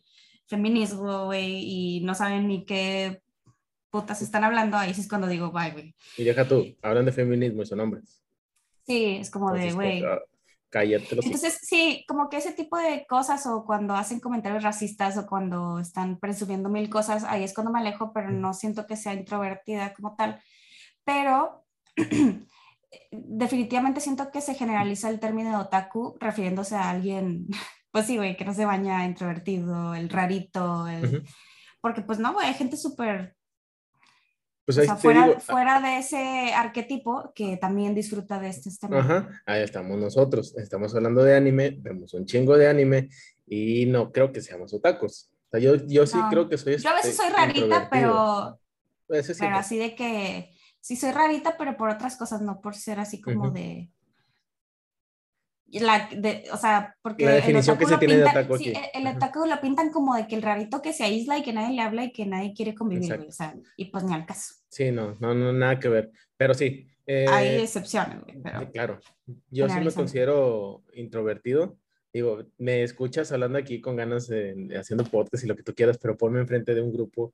feminismo, 0.48 1.26
güey, 1.26 1.64
y 1.64 2.02
no 2.02 2.16
saben 2.16 2.48
ni 2.48 2.66
qué 2.66 3.22
putas 3.92 4.22
están 4.22 4.44
hablando, 4.44 4.78
ahí 4.78 4.94
sí 4.94 5.02
es 5.02 5.08
cuando 5.08 5.28
digo, 5.28 5.52
bye, 5.52 5.72
güey. 5.72 5.96
Y 6.18 6.24
deja 6.24 6.48
tú, 6.48 6.66
hablan 6.82 7.06
de 7.06 7.12
feminismo 7.12 7.62
y 7.62 7.66
son 7.66 7.82
hombres. 7.82 8.22
Sí, 8.88 9.18
es 9.20 9.30
como 9.30 9.54
de, 9.54 9.74
güey. 9.74 10.04
Cállate. 10.72 11.08
Entonces, 11.12 11.60
sí, 11.62 12.06
como 12.08 12.30
que 12.30 12.38
ese 12.38 12.54
tipo 12.54 12.78
de 12.78 13.06
cosas 13.06 13.46
o 13.46 13.66
cuando 13.66 13.94
hacen 13.94 14.20
comentarios 14.20 14.64
racistas 14.64 15.18
o 15.18 15.28
cuando 15.28 15.80
están 15.80 16.18
presumiendo 16.18 16.70
mil 16.70 16.90
cosas, 16.90 17.24
ahí 17.26 17.44
es 17.44 17.54
cuando 17.54 17.72
me 17.72 17.80
alejo, 17.80 18.14
pero 18.14 18.32
no 18.32 18.54
siento 18.54 18.88
que 18.88 18.96
sea 18.96 19.14
introvertida 19.14 19.94
como 19.94 20.16
tal. 20.16 20.42
Pero 21.04 21.66
definitivamente 23.12 24.00
siento 24.00 24.32
que 24.32 24.42
se 24.42 24.56
generaliza 24.56 25.10
el 25.10 25.20
término 25.20 25.50
de 25.50 25.58
otaku 25.58 26.16
refiriéndose 26.20 26.76
a 26.76 26.90
alguien 26.90 27.48
pues 27.92 28.06
sí, 28.06 28.18
güey, 28.18 28.38
que 28.38 28.46
no 28.46 28.54
se 28.54 28.66
baña 28.66 29.06
introvertido, 29.06 29.94
el 29.94 30.10
rarito, 30.10 30.88
el... 30.88 31.24
porque 31.82 32.02
pues 32.02 32.20
no, 32.20 32.34
güey, 32.34 32.48
hay 32.48 32.54
gente 32.54 32.78
súper... 32.78 33.36
Pues 34.66 34.78
o 34.78 34.84
sea, 34.84 34.96
fuera, 34.96 35.40
fuera, 35.40 35.82
de 35.82 35.98
ese 35.98 36.54
arquetipo 36.54 37.32
que 37.34 37.58
también 37.58 37.96
disfruta 37.96 38.40
de 38.40 38.50
este. 38.50 38.70
Ajá, 38.92 39.28
ahí 39.46 39.64
estamos 39.64 39.98
nosotros, 39.98 40.56
estamos 40.58 40.94
hablando 40.96 41.24
de 41.24 41.36
anime, 41.36 41.78
vemos 41.80 42.14
un 42.14 42.26
chingo 42.26 42.58
de 42.58 42.70
anime 42.70 43.10
y 43.48 43.86
no 43.88 44.12
creo 44.12 44.32
que 44.32 44.42
seamos 44.42 44.74
otakus. 44.74 45.32
O 45.48 45.50
sea, 45.52 45.60
yo, 45.60 45.76
yo 45.88 46.08
sí 46.08 46.18
creo 46.30 46.48
que 46.48 46.58
soy... 46.58 46.78
Yo 46.78 46.90
a 46.90 46.96
veces 46.96 47.18
soy 47.18 47.30
rarita, 47.30 47.90
pero... 47.90 48.58
Pero 49.08 49.58
así 49.58 49.78
de 49.78 49.96
que... 49.96 50.52
Sí 50.80 50.96
soy 50.96 51.12
rarita, 51.12 51.58
pero 51.58 51.76
por 51.76 51.90
otras 51.90 52.16
cosas, 52.16 52.42
no 52.42 52.62
por 52.62 52.76
ser 52.76 53.00
así 53.00 53.22
como 53.22 53.52
de 53.52 53.92
la 55.80 56.10
de, 56.16 56.44
o 56.52 56.58
sea, 56.58 56.96
porque 57.02 57.26
la 57.26 57.32
definición 57.32 57.78
que 57.78 57.86
se 57.86 57.98
tiene 57.98 58.18
de 58.18 58.24
otaku 58.24 58.58
sí, 58.58 58.74
el, 58.94 59.08
otaku 59.08 59.46
lo 59.46 59.60
pintan 59.62 59.90
como 59.92 60.16
de 60.16 60.28
que 60.28 60.36
el 60.36 60.42
rarito 60.42 60.82
que 60.82 60.94
se 60.94 61.04
aísla 61.04 61.38
y 61.38 61.44
que 61.44 61.54
nadie 61.54 61.76
le 61.76 61.82
habla 61.82 62.04
y 62.04 62.12
que 62.12 62.26
nadie 62.26 62.54
quiere 62.54 62.76
convivir, 62.76 63.14
o 63.14 63.32
sea, 63.32 63.56
y 63.78 63.86
pues 63.86 64.04
ni 64.04 64.14
al 64.14 64.26
caso. 64.26 64.56
Sí, 64.70 64.92
no, 64.92 65.16
no, 65.20 65.34
no, 65.34 65.54
nada 65.54 65.80
que 65.80 65.90
ver, 65.90 66.12
pero 66.36 66.54
sí. 66.54 66.88
Eh, 67.08 67.26
Hay 67.30 67.62
excepciones, 67.62 68.20
pero... 68.44 68.72
Claro, 68.72 69.00
yo 69.50 69.68
sí 69.68 69.80
me 69.80 69.92
considero 69.92 70.84
introvertido, 70.94 71.78
digo, 72.14 72.46
me 72.58 72.84
escuchas 72.84 73.32
hablando 73.32 73.58
aquí 73.58 73.82
con 73.82 73.96
ganas 73.96 74.28
de, 74.28 74.70
haciendo 74.78 75.04
podcast 75.06 75.44
y 75.44 75.48
lo 75.48 75.56
que 75.56 75.64
tú 75.64 75.74
quieras, 75.74 75.98
pero 75.98 76.18
ponme 76.18 76.40
enfrente 76.40 76.76
de 76.76 76.82
un 76.82 76.92
grupo 76.92 77.34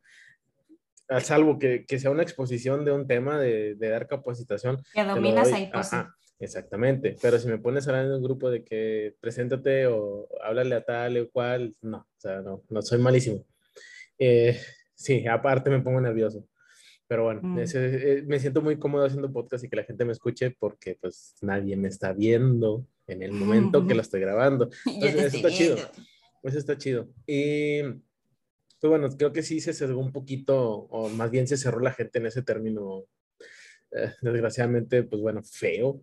a 1.09 1.21
salvo 1.21 1.57
que, 1.57 1.85
que, 1.85 1.99
sea 1.99 2.11
una 2.11 2.23
exposición 2.23 2.83
de 2.85 2.91
un 2.91 3.07
tema 3.07 3.39
de, 3.39 3.75
de 3.75 3.89
dar 3.89 4.07
capacitación. 4.07 4.81
Que 4.93 5.03
dominas 5.03 5.51
ahí, 5.51 5.69
pues. 5.71 5.91
Exactamente, 6.39 7.15
pero 7.21 7.39
si 7.39 7.47
me 7.47 7.57
pones 7.57 7.87
a 7.87 7.91
hablar 7.91 8.05
en 8.05 8.11
un 8.11 8.23
grupo 8.23 8.51
de 8.51 8.63
que 8.63 9.15
preséntate 9.19 9.87
o 9.87 10.27
háblale 10.43 10.75
a 10.75 10.83
tal 10.83 11.17
o 11.17 11.29
cual, 11.31 11.75
no, 11.81 11.97
o 11.97 12.19
sea, 12.19 12.41
no, 12.41 12.63
no 12.69 12.81
soy 12.81 12.99
malísimo. 12.99 13.43
Eh, 14.19 14.59
sí, 14.93 15.25
aparte 15.27 15.69
me 15.69 15.81
pongo 15.81 15.99
nervioso. 15.99 16.47
Pero 17.07 17.23
bueno, 17.23 17.41
mm. 17.41 17.59
eh, 17.73 18.23
me 18.27 18.39
siento 18.39 18.61
muy 18.61 18.77
cómodo 18.77 19.05
haciendo 19.05 19.31
podcast 19.31 19.63
y 19.63 19.69
que 19.69 19.77
la 19.77 19.83
gente 19.83 20.03
me 20.03 20.11
escuche 20.11 20.55
porque 20.59 20.97
pues 20.99 21.35
nadie 21.41 21.77
me 21.77 21.87
está 21.87 22.11
viendo 22.13 22.85
en 23.07 23.23
el 23.23 23.31
momento 23.31 23.87
que 23.87 23.95
lo 23.95 24.01
estoy 24.01 24.19
grabando. 24.19 24.69
Entonces, 24.85 25.25
eso 25.33 25.37
está 25.37 25.49
chido. 25.49 25.77
Eso 26.43 26.57
está 26.57 26.77
chido. 26.77 27.09
Y 27.25 27.81
pues 28.79 28.89
bueno, 28.89 29.09
creo 29.17 29.33
que 29.33 29.41
sí 29.41 29.59
se 29.61 29.73
cerró 29.73 29.97
un 29.97 30.11
poquito, 30.11 30.59
o 30.59 31.09
más 31.09 31.31
bien 31.31 31.47
se 31.47 31.57
cerró 31.57 31.79
la 31.79 31.93
gente 31.93 32.19
en 32.19 32.27
ese 32.27 32.43
término, 32.43 33.05
eh, 33.91 34.11
desgraciadamente, 34.21 35.03
pues 35.03 35.21
bueno, 35.21 35.41
feo. 35.43 36.01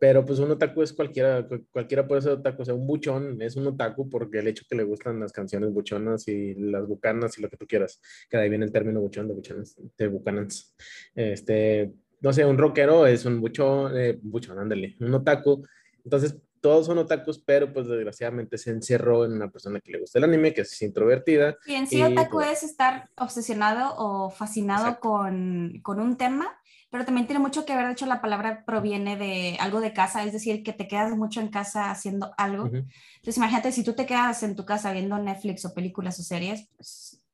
Pero 0.00 0.24
pues 0.24 0.38
un 0.38 0.50
otaku 0.50 0.82
es 0.82 0.94
cualquiera, 0.94 1.46
cualquiera 1.70 2.08
puede 2.08 2.22
ser 2.22 2.32
otaku, 2.32 2.62
o 2.62 2.64
sea, 2.64 2.72
un 2.72 2.86
buchón 2.86 3.42
es 3.42 3.54
un 3.56 3.66
otaku 3.66 4.08
porque 4.08 4.38
el 4.38 4.48
hecho 4.48 4.64
que 4.66 4.74
le 4.74 4.82
gustan 4.82 5.20
las 5.20 5.30
canciones 5.30 5.74
buchonas 5.74 6.26
y 6.26 6.54
las 6.54 6.88
bucanas 6.88 7.36
y 7.38 7.42
lo 7.42 7.50
que 7.50 7.58
tú 7.58 7.66
quieras, 7.66 8.00
que 8.30 8.38
de 8.38 8.44
ahí 8.44 8.48
viene 8.48 8.64
el 8.64 8.72
término 8.72 9.02
buchón 9.02 9.28
de 9.28 9.34
buchonas, 9.34 9.76
de 9.98 10.08
bucanas. 10.08 10.74
Este, 11.14 11.92
no 12.22 12.32
sé, 12.32 12.46
un 12.46 12.56
rockero 12.56 13.06
es 13.06 13.26
un 13.26 13.42
buchón, 13.42 13.92
eh, 13.94 14.18
buchón, 14.22 14.58
ándale, 14.58 14.96
un 15.00 15.12
otaku. 15.12 15.66
Entonces, 16.02 16.34
todos 16.62 16.86
son 16.86 16.96
otakus, 16.98 17.38
pero 17.38 17.72
pues 17.72 17.86
desgraciadamente 17.86 18.58
se 18.58 18.70
encerró 18.70 19.26
en 19.26 19.32
una 19.32 19.50
persona 19.50 19.80
que 19.80 19.92
le 19.92 20.00
gusta 20.00 20.18
el 20.18 20.24
anime, 20.24 20.54
que 20.54 20.62
es 20.62 20.82
introvertida. 20.82 21.56
Y 21.66 21.74
en 21.74 21.86
sí, 21.86 22.02
otaku 22.02 22.36
pues 22.36 22.62
es 22.62 22.70
estar 22.70 23.10
obsesionado 23.16 23.94
o 23.96 24.30
fascinado 24.30 24.98
con, 25.00 25.80
con 25.82 26.00
un 26.00 26.16
tema 26.16 26.59
pero 26.90 27.04
también 27.04 27.26
tiene 27.26 27.38
mucho 27.38 27.64
que 27.64 27.76
ver, 27.76 27.86
de 27.86 27.92
hecho 27.92 28.06
la 28.06 28.20
palabra 28.20 28.64
proviene 28.66 29.16
de 29.16 29.56
algo 29.60 29.80
de 29.80 29.92
casa, 29.92 30.24
es 30.24 30.32
decir, 30.32 30.64
que 30.64 30.72
te 30.72 30.88
quedas 30.88 31.16
mucho 31.16 31.40
en 31.40 31.48
casa 31.48 31.90
haciendo 31.90 32.32
algo. 32.36 32.66
Entonces 32.66 33.36
imagínate, 33.36 33.70
si 33.70 33.84
tú 33.84 33.92
te 33.94 34.06
quedas 34.06 34.42
en 34.42 34.56
tu 34.56 34.66
casa 34.66 34.92
viendo 34.92 35.16
Netflix 35.18 35.64
o 35.64 35.72
películas 35.72 36.18
o 36.18 36.22
series, 36.24 36.68
pues 36.76 37.24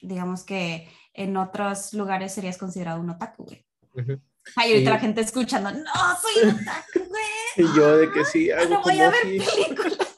digamos 0.00 0.44
que 0.44 0.88
en 1.14 1.36
otros 1.38 1.94
lugares 1.94 2.34
serías 2.34 2.58
considerado 2.58 3.00
un 3.00 3.10
otaku, 3.10 3.44
güey. 3.44 3.64
Ay, 4.54 4.72
ahorita 4.72 4.90
la 4.90 4.98
gente 4.98 5.22
escuchando, 5.22 5.70
no, 5.72 5.92
soy 6.20 6.50
un 6.50 6.60
otaku, 6.60 7.08
güey. 7.08 7.24
y 7.56 7.76
yo 7.76 7.96
de 7.96 8.12
que 8.12 8.24
sí, 8.26 8.50
hago 8.50 8.68
no 8.68 8.82
voy 8.82 9.00
a 9.00 9.10
ver 9.10 9.22
películas. 9.22 9.98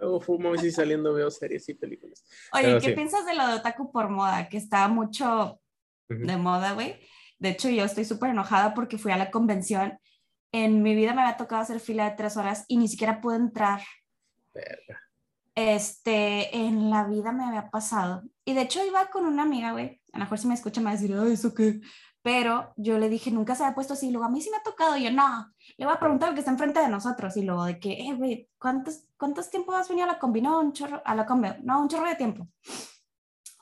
Hago 0.00 0.20
fumo 0.20 0.52
y 0.56 0.58
sí 0.58 0.72
saliendo 0.72 1.14
veo 1.14 1.30
series 1.30 1.68
y 1.68 1.74
películas. 1.74 2.24
Oye, 2.52 2.76
¿qué 2.80 2.90
piensas 2.90 3.24
de 3.24 3.34
lo 3.34 3.46
de 3.46 3.54
otaku 3.54 3.92
por 3.92 4.08
moda? 4.08 4.48
Que 4.48 4.56
está 4.56 4.88
mucho 4.88 5.60
de 6.08 6.36
moda, 6.36 6.72
güey. 6.72 6.98
De 7.42 7.48
hecho, 7.48 7.68
yo 7.68 7.84
estoy 7.84 8.04
súper 8.04 8.30
enojada 8.30 8.72
porque 8.72 8.98
fui 8.98 9.10
a 9.10 9.16
la 9.16 9.32
convención. 9.32 9.98
En 10.52 10.80
mi 10.80 10.94
vida 10.94 11.12
me 11.12 11.22
había 11.22 11.36
tocado 11.36 11.60
hacer 11.60 11.80
fila 11.80 12.08
de 12.08 12.16
tres 12.16 12.36
horas 12.36 12.64
y 12.68 12.76
ni 12.76 12.86
siquiera 12.86 13.20
pude 13.20 13.34
entrar. 13.34 13.82
Este, 15.56 16.56
en 16.56 16.88
la 16.88 17.02
vida 17.02 17.32
me 17.32 17.42
había 17.42 17.68
pasado. 17.68 18.22
Y 18.44 18.54
de 18.54 18.60
hecho 18.60 18.86
iba 18.86 19.10
con 19.10 19.26
una 19.26 19.42
amiga, 19.42 19.72
güey. 19.72 20.00
A 20.12 20.18
lo 20.18 20.24
mejor 20.24 20.38
si 20.38 20.46
me 20.46 20.54
escucha 20.54 20.80
me 20.80 20.84
va 20.84 20.90
a 20.90 20.94
decir, 20.94 21.16
ay, 21.20 21.32
¿eso 21.32 21.52
qué? 21.52 21.80
Pero 22.22 22.74
yo 22.76 22.96
le 23.00 23.08
dije, 23.08 23.32
nunca 23.32 23.56
se 23.56 23.64
había 23.64 23.74
puesto 23.74 23.94
así. 23.94 24.12
luego, 24.12 24.24
a 24.24 24.30
mí 24.30 24.40
sí 24.40 24.48
me 24.48 24.58
ha 24.58 24.62
tocado. 24.62 24.96
Y 24.96 25.02
yo, 25.02 25.10
no, 25.10 25.52
le 25.76 25.84
voy 25.84 25.94
a 25.96 25.98
preguntar 25.98 26.28
al 26.28 26.36
que 26.36 26.42
está 26.42 26.52
enfrente 26.52 26.78
de 26.78 26.88
nosotros. 26.88 27.36
Y 27.36 27.42
luego, 27.42 27.64
de 27.64 27.80
que, 27.80 27.94
eh, 27.94 28.14
güey, 28.14 28.48
¿cuántos, 28.56 29.08
¿cuántos 29.16 29.50
tiempos 29.50 29.74
has 29.74 29.88
venido 29.88 30.08
a 30.08 30.12
la 30.12 30.20
combi? 30.20 30.42
No, 30.42 30.60
un 30.60 30.72
chorro, 30.72 31.02
a 31.04 31.16
la 31.16 31.26
combi. 31.26 31.48
No, 31.64 31.82
un 31.82 31.88
chorro 31.88 32.08
de 32.08 32.14
tiempo. 32.14 32.46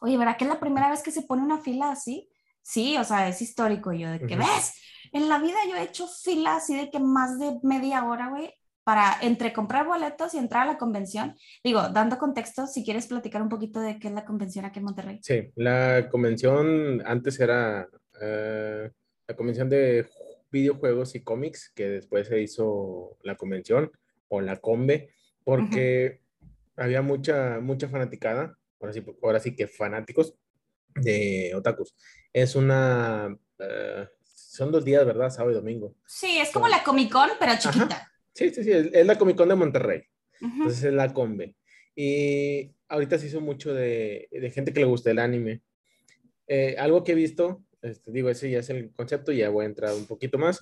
Oye, 0.03 0.19
¿verdad 0.19 0.37
que 0.37 0.45
es 0.45 0.51
la 0.51 0.61
primera 0.61 0.91
vez 0.91 1.03
que 1.03 1.13
se 1.13 1.23
pone 1.23 1.43
una 1.43 1.61
fila 1.61 1.93
así? 1.93 2.30
Sí, 2.71 2.97
o 2.97 3.03
sea, 3.03 3.29
es 3.29 3.43
histórico 3.43 3.93
yo, 3.93 4.13
de 4.13 4.21
que, 4.21 4.37
¿ves? 4.37 4.75
En 5.13 5.29
la 5.29 5.41
vida 5.41 5.57
yo 5.69 5.75
he 5.75 5.83
hecho 5.83 6.07
filas 6.07 6.63
así 6.63 6.77
de 6.77 6.89
que 6.89 7.01
más 7.01 7.37
de 7.41 7.59
media 7.65 8.05
hora, 8.05 8.29
güey, 8.29 8.55
para 8.85 9.17
entre 9.23 9.53
comprar 9.53 9.87
boletos 9.87 10.35
y 10.35 10.39
entrar 10.39 10.63
a 10.63 10.73
la 10.73 10.79
convención. 10.79 11.35
Digo, 11.65 11.89
dando 11.89 12.17
contexto, 12.17 12.69
si 12.69 12.85
quieres 12.85 13.09
platicar 13.09 13.43
un 13.43 13.49
poquito 13.49 13.81
de 13.81 13.99
qué 13.99 14.07
es 14.07 14.15
la 14.15 14.25
convención 14.25 14.65
aquí 14.65 14.79
en 14.79 14.85
Monterrey. 14.85 15.19
Sí, 15.21 15.51
la 15.57 16.09
convención 16.09 17.03
antes 17.05 17.41
era 17.41 17.89
eh, 18.21 18.89
la 19.27 19.35
convención 19.35 19.69
de 19.69 20.09
videojuegos 20.53 21.17
y 21.17 21.25
cómics, 21.25 21.73
que 21.75 21.89
después 21.89 22.29
se 22.29 22.41
hizo 22.41 23.17
la 23.25 23.35
convención 23.35 23.91
o 24.29 24.41
la 24.41 24.59
combe, 24.59 25.11
porque 25.43 26.21
había 26.77 27.03
mucha, 27.03 27.59
mucha 27.59 27.89
fanaticada, 27.89 28.57
ahora 28.79 28.93
sí, 28.93 29.05
ahora 29.25 29.41
sí 29.41 29.57
que 29.57 29.67
fanáticos 29.67 30.37
de 30.95 31.53
otakus 31.57 31.97
es 32.33 32.55
una... 32.55 33.37
Eh, 33.59 34.09
son 34.25 34.73
dos 34.73 34.85
días, 34.85 35.05
¿verdad? 35.07 35.31
Sábado 35.31 35.53
y 35.53 35.55
domingo. 35.55 35.95
Sí, 36.07 36.39
es 36.39 36.51
como 36.51 36.69
la 36.69 36.83
Comic 36.83 37.13
Con, 37.13 37.31
pero 37.39 37.53
chiquita. 37.59 38.11
Sí, 38.33 38.51
sí, 38.51 38.65
sí, 38.65 38.71
es, 38.73 39.07
la 39.07 39.19
Comic 39.19 39.37
Con 39.37 39.49
de 39.49 39.55
Monterrey. 39.55 40.03
Entonces 40.41 40.85
es 40.85 40.93
la 40.93 41.13
Combe. 41.13 41.57
Y 41.95 42.73
ahorita 42.89 43.19
se 43.19 43.27
hizo 43.27 43.41
mucho 43.41 43.75
de, 43.75 44.29
de 44.31 44.51
gente 44.51 44.73
que 44.73 44.81
le 44.81 44.87
gusta 44.87 45.11
el 45.11 45.19
anime. 45.19 45.63
Eh, 46.47 46.77
algo 46.79 47.05
que 47.05 47.13
he 47.13 47.15
visto, 47.15 47.65
este, 47.83 48.11
digo, 48.11 48.31
ese 48.31 48.51
ya 48.51 48.59
es 48.59 48.71
el 48.71 48.93
concepto, 48.93 49.33
ya 49.33 49.49
voy 49.51 49.65
a 49.65 49.69
entrar 49.69 49.95
un 49.95 50.07
poquito 50.07 50.39
más. 50.39 50.61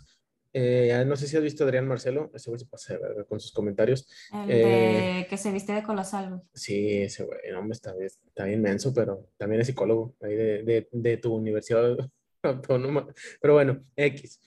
Eh, 0.52 1.04
no 1.06 1.16
sé 1.16 1.26
si 1.26 1.36
has 1.36 1.42
visto 1.42 1.62
a 1.62 1.66
Adrián 1.66 1.86
Marcelo, 1.86 2.30
ese 2.34 2.50
güey 2.50 2.58
se 2.58 2.66
pasa 2.66 2.96
¿verdad? 2.98 3.26
con 3.28 3.38
sus 3.38 3.52
comentarios. 3.52 4.08
El 4.32 4.48
de 4.48 5.26
que 5.28 5.36
se 5.36 5.52
viste 5.52 5.72
de 5.72 5.82
colosal. 5.82 6.42
Sí, 6.54 7.02
ese 7.02 7.24
güey, 7.24 7.38
no, 7.52 7.70
está, 7.70 7.94
está 8.02 8.50
inmenso, 8.50 8.92
pero 8.94 9.28
también 9.36 9.60
es 9.60 9.66
psicólogo 9.66 10.14
ahí 10.22 10.34
de, 10.34 10.62
de, 10.62 10.88
de 10.90 11.16
tu 11.18 11.34
universidad 11.34 11.96
autónoma. 12.42 13.06
Pero 13.40 13.54
bueno, 13.54 13.84
X. 13.94 14.40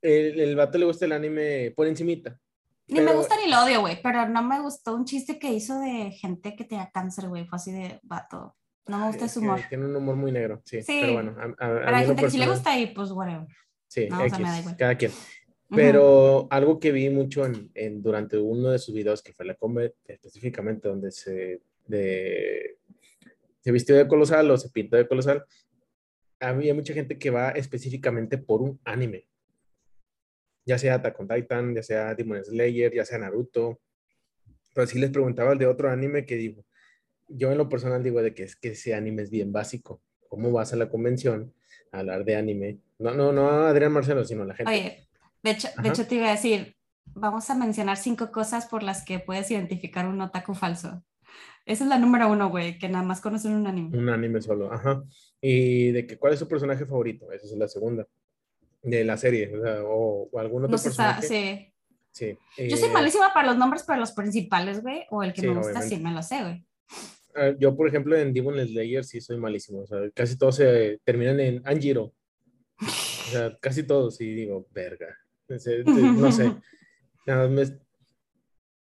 El, 0.00 0.40
el, 0.40 0.56
vato 0.56 0.78
le 0.78 0.84
gusta 0.84 1.04
el 1.04 1.12
anime 1.12 1.72
por 1.76 1.86
encimita. 1.86 2.38
Ni 2.88 3.00
me 3.00 3.14
gusta 3.14 3.36
ni 3.36 3.50
lo 3.50 3.62
odio, 3.64 3.80
güey, 3.80 4.02
pero 4.02 4.28
no 4.28 4.42
me 4.42 4.60
gustó 4.60 4.94
un 4.94 5.04
chiste 5.04 5.38
que 5.38 5.52
hizo 5.52 5.78
de 5.78 6.10
gente 6.10 6.54
que 6.56 6.64
tenía 6.64 6.90
cáncer, 6.92 7.28
güey, 7.28 7.46
fue 7.46 7.56
así 7.56 7.72
de 7.72 8.00
vato. 8.02 8.56
No 8.86 8.98
me 8.98 9.06
gusta 9.06 9.28
su 9.28 9.40
humor. 9.40 9.60
Tiene 9.68 9.86
un 9.86 9.94
humor 9.94 10.16
muy 10.16 10.32
negro, 10.32 10.60
sí. 10.64 10.82
sí 10.82 10.98
pero 11.00 11.12
bueno, 11.14 11.36
a, 11.38 11.44
a, 11.44 11.56
pero 11.56 11.96
hay 11.96 12.06
gente 12.06 12.22
que 12.22 12.30
sí 12.30 12.38
le 12.38 12.48
gusta 12.48 12.76
y 12.78 12.86
pues, 12.92 13.12
whatever. 13.12 13.46
Sí, 13.92 14.08
cada 14.78 14.96
quien. 14.96 15.12
Pero 15.68 16.48
algo 16.50 16.80
que 16.80 16.92
vi 16.92 17.10
mucho 17.10 17.44
en, 17.44 18.02
durante 18.02 18.38
uno 18.38 18.70
de 18.70 18.78
sus 18.78 18.94
videos, 18.94 19.22
que 19.22 19.34
fue 19.34 19.44
la 19.44 19.54
Combat, 19.54 19.92
específicamente 20.06 20.88
donde 20.88 21.10
se, 21.10 21.60
de, 21.86 22.78
se 23.60 23.70
vistió 23.70 23.94
de 23.94 24.08
colosal 24.08 24.50
o 24.50 24.56
se 24.56 24.70
pintó 24.70 24.96
de 24.96 25.06
colosal, 25.06 25.44
había 26.40 26.72
mucha 26.72 26.94
gente 26.94 27.18
que 27.18 27.28
va 27.28 27.50
específicamente 27.50 28.38
por 28.38 28.62
un 28.62 28.80
anime. 28.84 29.28
Ya 30.64 30.78
sea 30.78 30.94
Attack 30.94 31.20
on 31.20 31.28
Titan, 31.28 31.74
ya 31.74 31.82
sea 31.82 32.14
Demon 32.14 32.42
Slayer, 32.42 32.94
ya 32.94 33.04
sea 33.04 33.18
Naruto. 33.18 33.78
Pero 34.74 34.86
si 34.86 34.98
les 34.98 35.10
preguntaba 35.10 35.52
el 35.52 35.58
de 35.58 35.66
otro 35.66 35.90
anime 35.90 36.24
que 36.24 36.36
digo, 36.36 36.64
yo 37.28 37.52
en 37.52 37.58
lo 37.58 37.68
personal 37.68 38.02
digo 38.02 38.22
de 38.22 38.32
que 38.32 38.44
es 38.44 38.56
que 38.56 38.70
ese 38.70 38.94
anime 38.94 39.20
es 39.20 39.28
bien 39.28 39.52
básico. 39.52 40.00
¿Cómo 40.30 40.50
vas 40.50 40.72
a 40.72 40.76
la 40.76 40.88
convención 40.88 41.52
a 41.90 41.98
hablar 41.98 42.24
de 42.24 42.36
anime? 42.36 42.78
No, 43.02 43.14
no, 43.14 43.32
no 43.32 43.48
Adrián 43.66 43.92
Marcelo, 43.92 44.24
sino 44.24 44.44
la 44.44 44.54
gente. 44.54 45.06
De 45.42 45.50
hecho, 45.50 45.68
de 45.82 45.88
hecho, 45.88 46.06
te 46.06 46.14
iba 46.14 46.28
a 46.28 46.32
decir, 46.32 46.76
vamos 47.06 47.50
a 47.50 47.54
mencionar 47.54 47.96
cinco 47.96 48.30
cosas 48.30 48.66
por 48.66 48.82
las 48.82 49.04
que 49.04 49.18
puedes 49.18 49.50
identificar 49.50 50.06
un 50.06 50.20
otaku 50.20 50.54
falso. 50.54 51.02
Esa 51.64 51.84
es 51.84 51.90
la 51.90 51.98
número 51.98 52.28
uno, 52.28 52.50
güey, 52.50 52.78
que 52.78 52.88
nada 52.88 53.04
más 53.04 53.20
conocen 53.20 53.54
un 53.54 53.66
anime. 53.66 53.96
Un 53.96 54.08
anime 54.08 54.40
solo, 54.40 54.72
ajá. 54.72 55.02
Y 55.40 55.92
de 55.92 56.06
que 56.06 56.18
cuál 56.18 56.32
es 56.32 56.38
su 56.38 56.48
personaje 56.48 56.86
favorito, 56.86 57.30
esa 57.32 57.46
es 57.46 57.52
la 57.52 57.68
segunda. 57.68 58.06
De 58.82 59.04
la 59.04 59.16
serie, 59.16 59.52
o, 59.84 60.28
o, 60.32 60.38
algún 60.38 60.64
otro 60.64 60.76
no 60.76 60.82
personaje. 60.82 61.26
sí. 61.26 61.68
Sí. 62.10 62.36
Yo 62.68 62.76
soy 62.76 62.90
eh, 62.90 62.92
malísima 62.92 63.32
para 63.32 63.48
los 63.48 63.56
nombres, 63.56 63.84
pero 63.86 63.98
los 63.98 64.12
principales, 64.12 64.82
güey, 64.82 65.06
o 65.08 65.22
el 65.22 65.32
que 65.32 65.42
me 65.48 65.54
gusta, 65.54 65.80
sí 65.80 65.96
me 65.96 66.12
lo 66.12 66.22
sé, 66.22 66.42
güey. 66.42 66.66
Ah, 67.34 67.52
yo, 67.58 67.74
por 67.74 67.88
ejemplo, 67.88 68.14
en 68.16 68.34
Demon 68.34 68.58
Slayer 68.66 69.04
sí 69.04 69.20
soy 69.20 69.38
malísimo. 69.38 69.80
O 69.80 69.86
sea, 69.86 69.98
casi 70.14 70.36
todos 70.36 70.56
se 70.56 71.00
terminan 71.04 71.40
en 71.40 71.62
Anjiro. 71.64 72.12
O 72.82 73.30
sea, 73.30 73.56
casi 73.60 73.84
todos, 73.84 74.20
y 74.20 74.34
digo, 74.34 74.66
verga. 74.70 75.16
No 75.48 76.32
sé. 76.32 76.54
Nada 77.26 77.48
más 77.48 77.72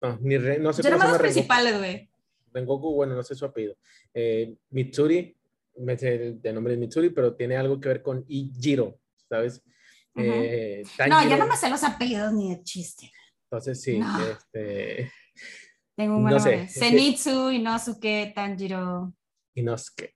no, 0.01 0.17
ni 0.21 0.37
no 0.37 0.73
sé 0.73 0.83
Yo 0.83 0.91
nomás 0.91 1.09
los 1.09 1.17
principales, 1.19 1.77
güey. 1.77 2.09
Rengoku, 2.53 2.93
bueno, 2.93 3.15
no 3.15 3.23
sé 3.23 3.35
su 3.35 3.45
apellido. 3.45 3.77
Eh, 4.13 4.55
Mitsuri, 4.69 5.35
me 5.77 5.97
sé 5.97 6.37
de 6.41 6.53
nombre 6.53 6.73
de 6.73 6.79
Mitsuri, 6.79 7.09
pero 7.09 7.35
tiene 7.35 7.57
algo 7.57 7.79
que 7.79 7.89
ver 7.89 8.01
con 8.01 8.23
Ijiro, 8.27 8.99
¿sabes? 9.29 9.63
eh, 10.15 10.83
no, 11.07 11.29
yo 11.29 11.37
no 11.37 11.45
me 11.45 11.55
sé 11.55 11.69
los 11.69 11.83
apellidos 11.83 12.33
ni 12.33 12.55
de 12.55 12.63
chiste. 12.63 13.11
Entonces, 13.43 13.81
sí, 13.81 13.99
este... 14.31 15.11
Tengo 15.95 16.17
un 16.17 16.23
buen 16.23 16.35
no 16.35 16.39
nombre. 16.39 16.67
Sé. 16.67 16.79
Zenitsu, 16.79 17.51
Inosuke, 17.51 18.31
Tanjiro. 18.35 19.13
Inosuke. 19.55 20.15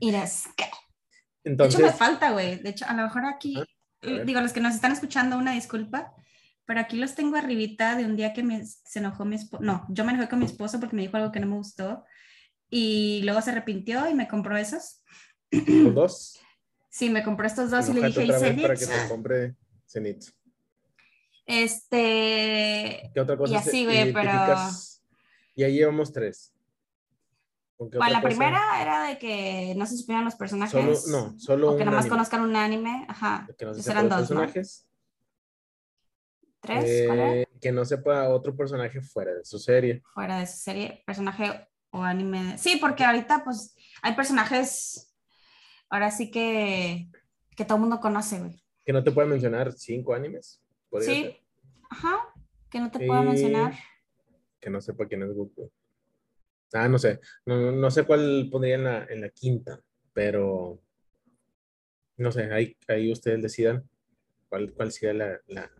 Inosuke. 0.00 0.70
Entonces, 1.46 1.78
de 1.78 1.84
hecho, 1.84 1.92
me 1.92 1.98
falta, 1.98 2.32
güey. 2.32 2.58
De 2.58 2.68
hecho, 2.68 2.84
a 2.86 2.92
lo 2.92 3.04
mejor 3.04 3.24
aquí 3.24 3.56
digo, 4.24 4.40
los 4.40 4.52
que 4.52 4.60
nos 4.60 4.74
están 4.74 4.92
escuchando, 4.92 5.38
una 5.38 5.52
disculpa, 5.52 6.14
pero 6.64 6.80
aquí 6.80 6.96
los 6.96 7.14
tengo 7.14 7.36
arribita 7.36 7.96
de 7.96 8.04
un 8.04 8.16
día 8.16 8.32
que 8.32 8.42
me, 8.42 8.64
se 8.64 8.98
enojó 8.98 9.24
mi 9.24 9.36
esposo, 9.36 9.62
no, 9.62 9.86
yo 9.88 10.04
me 10.04 10.12
enojé 10.12 10.28
con 10.28 10.38
mi 10.38 10.46
esposo 10.46 10.80
porque 10.80 10.96
me 10.96 11.02
dijo 11.02 11.16
algo 11.16 11.32
que 11.32 11.40
no 11.40 11.46
me 11.46 11.56
gustó 11.56 12.04
y 12.68 13.22
luego 13.24 13.40
se 13.40 13.50
arrepintió 13.50 14.08
y 14.08 14.14
me 14.14 14.28
compró 14.28 14.56
esos. 14.56 15.02
¿Los 15.50 15.94
dos? 15.94 16.40
Sí, 16.90 17.10
me 17.10 17.22
compró 17.22 17.46
estos 17.46 17.70
dos 17.70 17.88
y 17.88 17.92
le 17.92 18.06
dije, 18.06 18.24
otra 18.24 18.38
vez 18.38 18.62
para 18.62 18.74
que 18.74 18.86
te 18.86 19.08
compre 19.08 19.54
Zenith. 19.88 20.24
Este... 21.44 23.10
¿Qué 23.14 23.20
otra 23.20 23.36
cosa? 23.36 23.52
Y 23.52 23.56
así, 23.56 23.84
güey, 23.84 24.12
pero... 24.12 24.56
Y 25.54 25.62
ahí 25.62 25.74
llevamos 25.74 26.12
tres. 26.12 26.52
La 27.78 28.22
primera 28.22 28.80
era 28.80 29.08
de 29.08 29.18
que 29.18 29.74
no 29.76 29.86
se 29.86 29.96
supieran 29.96 30.24
los 30.24 30.34
personajes. 30.34 31.02
Solo, 31.02 31.30
no, 31.32 31.38
solo 31.38 31.72
o 31.72 31.76
que 31.76 31.84
nomás 31.84 32.06
conozcan 32.06 32.40
un 32.40 32.56
anime. 32.56 33.04
Ajá. 33.08 33.46
Que 33.58 33.66
no 33.66 33.74
se 33.74 33.90
eran 33.90 34.08
dos. 34.08 34.20
Personajes. 34.20 34.88
¿Tres? 36.60 36.84
Eh, 36.86 37.46
que 37.60 37.72
no 37.72 37.84
sepa 37.84 38.28
otro 38.28 38.56
personaje 38.56 39.00
fuera 39.00 39.34
de 39.34 39.44
su 39.44 39.58
serie. 39.58 40.02
Fuera 40.14 40.38
de 40.38 40.46
su 40.46 40.56
serie, 40.56 41.02
personaje 41.06 41.68
o 41.90 42.02
anime. 42.02 42.58
Sí, 42.58 42.78
porque 42.80 43.04
ahorita 43.04 43.44
pues 43.44 43.76
hay 44.02 44.14
personajes, 44.14 45.14
ahora 45.88 46.10
sí 46.10 46.30
que, 46.30 47.10
que 47.56 47.64
todo 47.64 47.76
el 47.76 47.82
mundo 47.82 48.00
conoce, 48.00 48.38
güey. 48.40 48.62
Que 48.84 48.92
no 48.92 49.04
te 49.04 49.12
puede 49.12 49.28
mencionar 49.28 49.72
cinco 49.72 50.14
animes. 50.14 50.62
Sí, 51.00 51.36
ajá, 51.90 52.32
que 52.70 52.80
no 52.80 52.90
te 52.90 53.06
pueda 53.06 53.22
mencionar. 53.22 53.74
Que 54.60 54.70
no 54.70 54.80
sepa 54.80 55.06
quién 55.06 55.22
es 55.22 55.34
Goku. 55.34 55.70
Ah, 56.72 56.88
no 56.88 56.98
sé. 56.98 57.20
No, 57.44 57.90
sé 57.90 58.04
cuál 58.04 58.48
pondría 58.50 58.74
en 58.74 58.84
la, 58.84 59.06
en 59.08 59.20
la, 59.20 59.28
quinta, 59.30 59.80
pero 60.12 60.80
no 62.16 62.32
sé, 62.32 62.52
ahí, 62.52 62.76
ahí 62.88 63.12
ustedes 63.12 63.42
decidan 63.42 63.88
cuál, 64.48 64.72
cuál 64.72 64.90
sería 64.92 65.14
la, 65.14 65.40
la, 65.46 65.70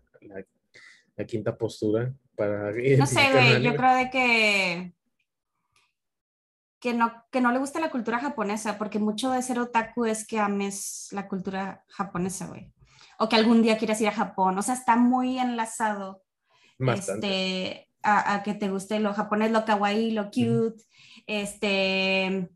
la, 1.15 1.25
quinta 1.25 1.57
postura 1.57 2.13
para... 2.35 2.71
No 2.71 3.05
sé, 3.05 3.31
güey, 3.31 3.61
yo 3.61 3.75
creo 3.75 3.95
de 3.95 4.09
que 4.09 4.93
que 6.79 6.93
no, 6.93 7.11
que 7.31 7.41
no 7.41 7.51
le 7.51 7.59
gusta 7.59 7.79
la 7.79 7.89
cultura 7.89 8.19
japonesa, 8.19 8.77
porque 8.77 8.99
mucho 8.99 9.31
de 9.31 9.41
ser 9.41 9.59
otaku 9.59 10.05
es 10.05 10.27
que 10.27 10.39
ames 10.39 11.07
la 11.11 11.27
cultura 11.27 11.83
japonesa, 11.89 12.47
güey. 12.47 12.71
O 13.19 13.27
que 13.27 13.35
algún 13.35 13.63
día 13.63 13.77
quieras 13.77 13.99
ir 14.01 14.09
a 14.09 14.13
Japón. 14.13 14.57
O 14.57 14.61
sea, 14.61 14.75
está 14.75 14.95
muy 14.95 15.39
enlazado 15.39 16.23
este, 16.79 17.86
a, 18.07 18.43
que 18.43 18.53
te 18.53 18.69
guste 18.69 18.99
lo 18.99 19.13
japonés, 19.13 19.51
lo 19.51 19.65
kawaii, 19.65 20.11
lo 20.11 20.25
cute, 20.25 20.83
este, 21.25 22.49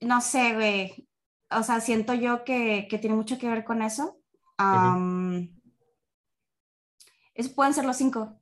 no 0.00 0.20
sé, 0.20 0.54
güey, 0.54 1.08
o 1.50 1.62
sea, 1.62 1.80
siento 1.80 2.14
yo 2.14 2.44
que, 2.44 2.86
tiene 3.00 3.16
mucho 3.16 3.38
que 3.38 3.48
ver 3.48 3.64
con 3.64 3.82
eso. 3.82 4.18
Eso 7.34 7.54
pueden 7.54 7.74
ser 7.74 7.84
los 7.84 7.96
cinco. 7.96 8.38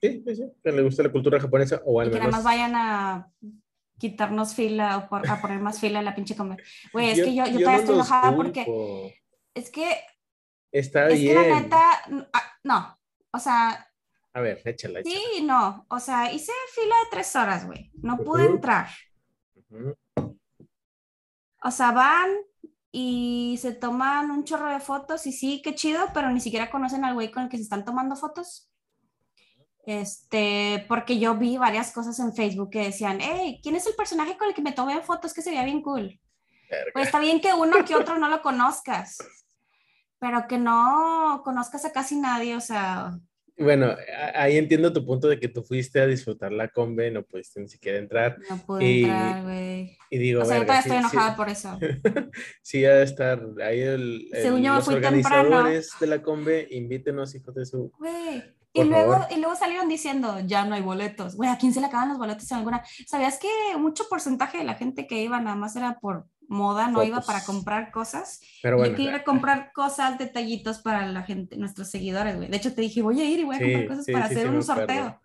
Sí, 0.00 0.22
sí, 0.24 0.36
sí, 0.36 0.52
que 0.62 0.72
le 0.72 0.82
guste 0.82 1.02
la 1.02 1.10
cultura 1.10 1.40
japonesa 1.40 1.82
o 1.84 2.00
al 2.00 2.06
menos... 2.06 2.20
Que 2.20 2.26
nada 2.26 2.36
más 2.36 2.44
vayan 2.44 2.72
a 2.76 3.32
quitarnos 3.98 4.54
fila 4.54 5.08
o 5.10 5.16
a 5.16 5.40
poner 5.40 5.58
más 5.58 5.80
fila 5.80 5.98
en 5.98 6.04
la 6.04 6.14
pinche 6.14 6.36
comer. 6.36 6.62
Güey, 6.92 7.10
es 7.10 7.20
que 7.20 7.34
yo, 7.34 7.44
yo, 7.46 7.58
todavía 7.58 7.80
estoy 7.80 7.94
enojada 7.96 8.36
porque 8.36 9.12
es 9.54 9.70
que... 9.70 10.00
Está 10.70 11.08
bien. 11.08 11.36
Es 11.36 11.44
que 11.44 11.50
la 11.50 11.60
neta, 11.60 11.82
ah, 12.32 12.58
no, 12.62 12.98
o 13.32 13.38
sea, 13.38 13.87
a 14.32 14.40
ver, 14.40 14.62
échala, 14.64 15.00
échala. 15.00 15.16
Sí, 15.16 15.42
no. 15.42 15.86
O 15.88 16.00
sea, 16.00 16.32
hice 16.32 16.52
fila 16.74 16.94
de 17.04 17.10
tres 17.10 17.34
horas, 17.36 17.66
güey. 17.66 17.90
No 17.94 18.18
pude 18.18 18.46
entrar. 18.46 18.88
O 21.62 21.70
sea, 21.70 21.92
van 21.92 22.30
y 22.90 23.58
se 23.60 23.72
toman 23.72 24.30
un 24.30 24.44
chorro 24.44 24.70
de 24.70 24.80
fotos 24.80 25.26
y 25.26 25.32
sí, 25.32 25.60
qué 25.62 25.74
chido, 25.74 26.06
pero 26.14 26.30
ni 26.30 26.40
siquiera 26.40 26.70
conocen 26.70 27.04
al 27.04 27.14
güey 27.14 27.30
con 27.30 27.44
el 27.44 27.48
que 27.48 27.56
se 27.56 27.64
están 27.64 27.84
tomando 27.84 28.16
fotos. 28.16 28.70
Este, 29.84 30.84
porque 30.88 31.18
yo 31.18 31.34
vi 31.34 31.56
varias 31.56 31.92
cosas 31.92 32.18
en 32.18 32.34
Facebook 32.34 32.70
que 32.70 32.84
decían, 32.84 33.18
hey, 33.20 33.58
¿quién 33.62 33.74
es 33.74 33.86
el 33.86 33.94
personaje 33.94 34.36
con 34.36 34.48
el 34.48 34.54
que 34.54 34.62
me 34.62 34.72
tomé 34.72 35.00
fotos? 35.02 35.32
Que 35.32 35.42
sería 35.42 35.64
bien 35.64 35.82
cool. 35.82 36.20
Pues 36.92 37.06
está 37.06 37.18
bien 37.18 37.40
que 37.40 37.54
uno 37.54 37.84
que 37.84 37.94
otro 37.94 38.18
no 38.18 38.28
lo 38.28 38.42
conozcas, 38.42 39.16
pero 40.18 40.46
que 40.46 40.58
no 40.58 41.40
conozcas 41.42 41.86
a 41.86 41.92
casi 41.92 42.16
nadie, 42.16 42.54
o 42.54 42.60
sea, 42.60 43.18
bueno, 43.58 43.94
ahí 44.34 44.56
entiendo 44.56 44.92
tu 44.92 45.04
punto 45.04 45.28
de 45.28 45.40
que 45.40 45.48
tú 45.48 45.62
fuiste 45.62 46.00
a 46.00 46.06
disfrutar 46.06 46.52
la 46.52 46.68
combe, 46.68 47.10
no 47.10 47.22
pudiste 47.24 47.60
ni 47.60 47.68
siquiera 47.68 47.98
entrar. 47.98 48.38
No 48.48 48.58
pude 48.58 49.02
entrar, 49.02 49.42
güey. 49.42 49.98
Y 50.10 50.18
digo, 50.18 50.42
o 50.42 50.44
sea, 50.44 50.62
todavía 50.62 50.80
estoy 50.80 50.96
enojada 50.96 51.36
por 51.36 51.48
eso. 51.48 51.78
sí, 52.62 52.84
ha 52.84 52.94
de 52.94 53.04
estar 53.04 53.42
ahí 53.64 53.80
el, 53.80 54.28
el 54.32 54.62
los 54.62 54.88
organizadores 54.88 55.90
de 56.00 56.06
la 56.06 56.22
combe, 56.22 56.68
invítenos, 56.70 57.34
hijos 57.34 57.54
de 57.54 57.66
su... 57.66 57.92
Güey. 57.98 58.42
Y 58.74 58.84
luego, 58.84 59.26
y 59.30 59.40
luego 59.40 59.56
salieron 59.56 59.88
diciendo, 59.88 60.38
ya 60.46 60.64
no 60.64 60.74
hay 60.74 60.82
boletos. 60.82 61.34
Güey, 61.34 61.50
¿a 61.50 61.58
quién 61.58 61.72
se 61.72 61.80
le 61.80 61.86
acaban 61.86 62.10
los 62.10 62.18
boletos 62.18 62.50
en 62.52 62.58
alguna? 62.58 62.84
¿Sabías 63.06 63.38
que 63.38 63.48
mucho 63.76 64.04
porcentaje 64.08 64.58
de 64.58 64.64
la 64.64 64.74
gente 64.74 65.06
que 65.06 65.22
iba 65.22 65.40
nada 65.40 65.56
más 65.56 65.74
era 65.74 65.98
por 65.98 66.26
moda, 66.48 66.90
no 66.90 67.04
iba 67.04 67.20
para 67.20 67.44
comprar 67.44 67.92
cosas. 67.92 68.40
Pero 68.62 68.78
bueno, 68.78 68.90
yo 68.90 68.96
quería 68.96 69.22
comprar 69.22 69.70
cosas, 69.72 70.18
detallitos 70.18 70.78
para 70.78 71.06
la 71.06 71.22
gente, 71.22 71.56
nuestros 71.56 71.88
seguidores, 71.88 72.36
güey. 72.36 72.48
De 72.48 72.56
hecho, 72.56 72.74
te 72.74 72.80
dije, 72.80 73.02
voy 73.02 73.20
a 73.20 73.30
ir 73.30 73.40
y 73.40 73.44
voy 73.44 73.56
a 73.56 73.60
comprar 73.60 73.86
cosas 73.86 74.06
para 74.10 74.24
hacer 74.24 74.48
un 74.48 74.62
sorteo. 74.62 75.20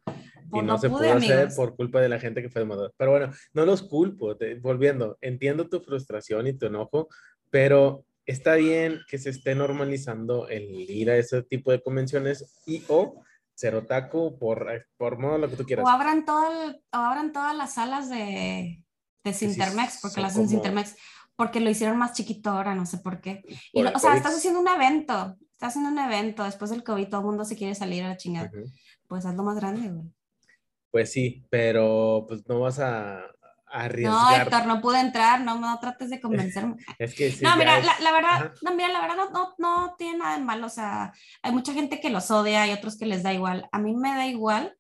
y 0.54 0.62
no, 0.62 0.78
se 0.78 0.90
pudo 0.90 1.12
hacer 1.12 1.50
por 1.56 1.76
culpa 1.76 2.02
de 2.02 2.10
la 2.10 2.20
gente 2.20 2.42
que 2.42 2.50
fue 2.50 2.62
de 2.62 2.68
moda. 2.68 2.92
Pero 2.98 3.12
bueno, 3.12 3.32
no 3.54 3.66
los 3.66 3.82
culpo. 3.84 4.36
volviendo, 4.62 5.18
entiendo 5.22 5.70
tu 5.70 5.80
frustración 5.80 6.46
y 6.48 6.54
tu 6.54 6.68
enojo, 6.68 7.08
pero 7.50 8.06
está 8.26 8.56
bien 8.56 9.00
que 9.10 9.18
se 9.18 9.30
esté 9.30 9.56
normalizando 9.56 10.48
el 10.50 10.64
ir 10.90 11.10
a 11.10 11.18
ese 11.18 11.42
tipo 11.44 11.72
de 11.72 11.82
convenciones 11.82 12.62
y 12.66 12.84
o 12.88 13.24
ser 13.54 13.76
otaku 13.76 14.38
por, 14.40 14.68
por 14.98 15.20
modo 15.20 15.38
lo 15.38 15.50
que 15.50 15.56
tú 15.56 15.64
quieras. 15.64 15.86
O 15.86 15.90
abran, 15.90 16.26
todo 16.26 16.50
o 16.92 16.98
abran 16.98 17.32
todas 17.32 17.56
las 17.56 17.76
salas 17.76 18.10
de, 18.10 18.84
de 19.24 19.34
Sintermex, 19.34 20.00
porque 20.02 20.22
las 20.22 20.34
hacen 20.34 20.50
Sintermex, 20.50 20.96
porque 21.36 21.60
lo 21.60 21.70
hicieron 21.70 21.98
más 21.98 22.14
chiquito 22.14 22.52
ahora, 22.52 22.76
no 22.76 22.86
sé 22.86 22.98
por 22.98 23.22
qué. 23.22 23.44
Y, 23.72 23.84
o 23.84 24.00
sea, 24.00 24.16
estás 24.16 24.36
haciendo 24.36 24.60
un 24.60 24.68
evento, 24.68 25.38
estás 25.52 25.70
haciendo 25.70 25.90
un 25.90 26.00
evento, 26.00 26.44
después 26.44 26.72
del 26.72 26.84
COVID 26.84 27.08
todo 27.08 27.22
el 27.22 27.28
mundo 27.28 27.46
se 27.46 27.56
quiere 27.56 27.76
salir 27.76 28.04
a 28.04 28.10
la 28.10 28.18
chingada. 28.18 28.52
Pues 29.08 29.26
hazlo 29.26 29.44
más 29.44 29.56
grande, 29.56 29.90
güey. 29.90 30.06
Pues 30.92 31.12
sí, 31.12 31.46
pero 31.50 32.26
pues 32.28 32.48
no 32.48 32.60
vas 32.60 32.80
a, 32.80 33.20
arriesgar. 33.66 34.14
No, 34.14 34.44
Héctor, 34.44 34.68
no 34.68 34.82
pude 34.82 35.00
entrar, 35.00 35.42
no, 35.42 35.60
no 35.60 35.80
trates 35.80 36.10
de 36.10 36.22
convencerme. 36.22 36.76
es 37.00 37.16
que 37.16 37.32
sí, 37.32 37.44
No, 37.44 37.58
mira, 37.58 37.80
la, 37.80 38.12
verdad, 38.12 38.54
no, 38.62 38.76
mira, 38.76 38.90
la 38.90 39.02
verdad 39.02 39.16
no, 39.16 39.32
no, 39.32 39.56
no 39.58 39.96
tiene 39.98 40.20
nada 40.20 40.38
de 40.38 40.44
malo, 40.44 40.68
o 40.68 40.70
sea, 40.70 41.12
hay 41.42 41.52
mucha 41.52 41.74
gente 41.74 42.00
que 42.00 42.12
los 42.12 42.30
odia 42.30 42.68
y 42.68 42.72
otros 42.72 42.98
que 42.98 43.08
les 43.08 43.24
da 43.24 43.34
igual. 43.34 43.68
A 43.72 43.80
mí 43.80 43.96
me 43.96 44.10
da 44.10 44.28
igual 44.28 44.78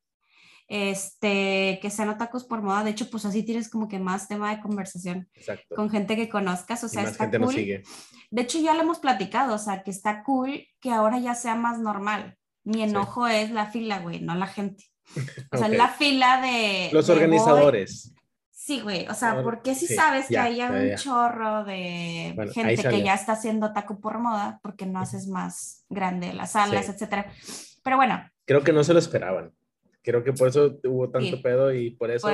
este, 0.67 1.79
que 1.81 1.89
sean 1.89 2.09
otakus 2.09 2.43
por 2.43 2.61
moda. 2.61 2.83
De 2.83 2.91
hecho, 2.91 3.09
pues 3.09 3.25
así 3.25 3.43
tienes 3.43 3.69
como 3.69 3.87
que 3.87 3.99
más 3.99 4.27
tema 4.27 4.55
de 4.55 4.61
conversación 4.61 5.29
con 5.75 5.89
gente 5.89 6.15
que 6.15 6.29
conozcas. 6.29 6.83
O 6.83 6.87
sea, 6.87 7.03
está 7.03 7.29
cool. 7.29 7.55
De 7.55 8.41
hecho, 8.41 8.59
ya 8.59 8.73
lo 8.73 8.81
hemos 8.81 8.99
platicado, 8.99 9.55
o 9.55 9.59
sea, 9.59 9.83
que 9.83 9.91
está 9.91 10.23
cool 10.23 10.65
que 10.79 10.91
ahora 10.91 11.19
ya 11.19 11.35
sea 11.35 11.55
más 11.55 11.79
normal. 11.79 12.37
Mi 12.63 12.81
enojo 12.81 13.27
es 13.27 13.51
la 13.51 13.67
fila, 13.67 13.99
güey, 13.99 14.21
no 14.21 14.35
la 14.35 14.47
gente. 14.47 14.85
O 15.51 15.57
sea, 15.57 15.67
la 15.67 15.89
fila 15.89 16.41
de... 16.41 16.89
Los 16.93 17.09
organizadores. 17.09 18.13
Sí, 18.49 18.79
güey, 18.79 19.05
o 19.09 19.13
sea, 19.13 19.43
porque 19.43 19.75
si 19.75 19.87
sabes 19.87 20.27
que 20.29 20.37
hay 20.37 20.61
un 20.61 20.95
chorro 20.95 21.65
de 21.65 22.33
gente 22.53 22.81
que 22.81 23.03
ya 23.03 23.13
está 23.13 23.33
haciendo 23.33 23.67
otaku 23.67 23.99
por 23.99 24.19
moda, 24.19 24.61
porque 24.63 24.85
no 24.85 24.99
haces 24.99 25.27
más 25.27 25.83
grande 25.89 26.31
las 26.31 26.53
salas, 26.53 26.87
etcétera. 26.87 27.29
Pero 27.83 27.97
bueno. 27.97 28.25
Creo 28.45 28.63
que 28.63 28.71
no 28.71 28.85
se 28.85 28.93
lo 28.93 28.99
esperaban. 28.99 29.51
Creo 30.03 30.23
que 30.23 30.33
por 30.33 30.49
eso 30.49 30.77
hubo 30.83 31.09
tanto 31.09 31.41
pedo 31.41 31.73
y 31.73 31.91
por 31.91 32.11
eso 32.11 32.27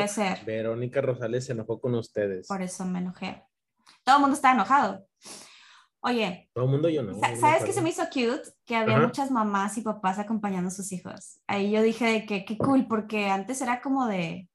Verónica 0.45 1.01
Rosales 1.01 1.45
se 1.45 1.51
enojó 1.51 1.79
con 1.79 1.93
ustedes. 1.93 2.47
Por 2.47 2.63
eso 2.63 2.83
me 2.85 2.97
enojé. 2.97 3.43
Todo 4.03 4.15
el 4.15 4.21
mundo 4.21 4.35
está 4.35 4.53
enojado. 4.53 5.05
Oye. 6.01 6.49
Todo 6.53 6.65
el 6.65 6.71
mundo 6.71 6.89
yo 6.89 7.03
no. 7.03 7.13
¿Sabes 7.39 7.63
qué 7.63 7.71
se 7.71 7.81
me 7.81 7.89
hizo 7.89 8.03
cute? 8.05 8.41
Que 8.65 8.75
había 8.75 8.99
muchas 8.99 9.29
mamás 9.29 9.77
y 9.77 9.81
papás 9.81 10.17
acompañando 10.17 10.69
a 10.69 10.71
sus 10.71 10.91
hijos. 10.91 11.41
Ahí 11.45 11.71
yo 11.71 11.83
dije 11.83 12.05
de 12.05 12.25
que 12.25 12.43
qué 12.43 12.57
cool, 12.57 12.87
porque 12.87 13.29
antes 13.29 13.61
era 13.61 13.81
como 13.81 14.07
de... 14.07 14.49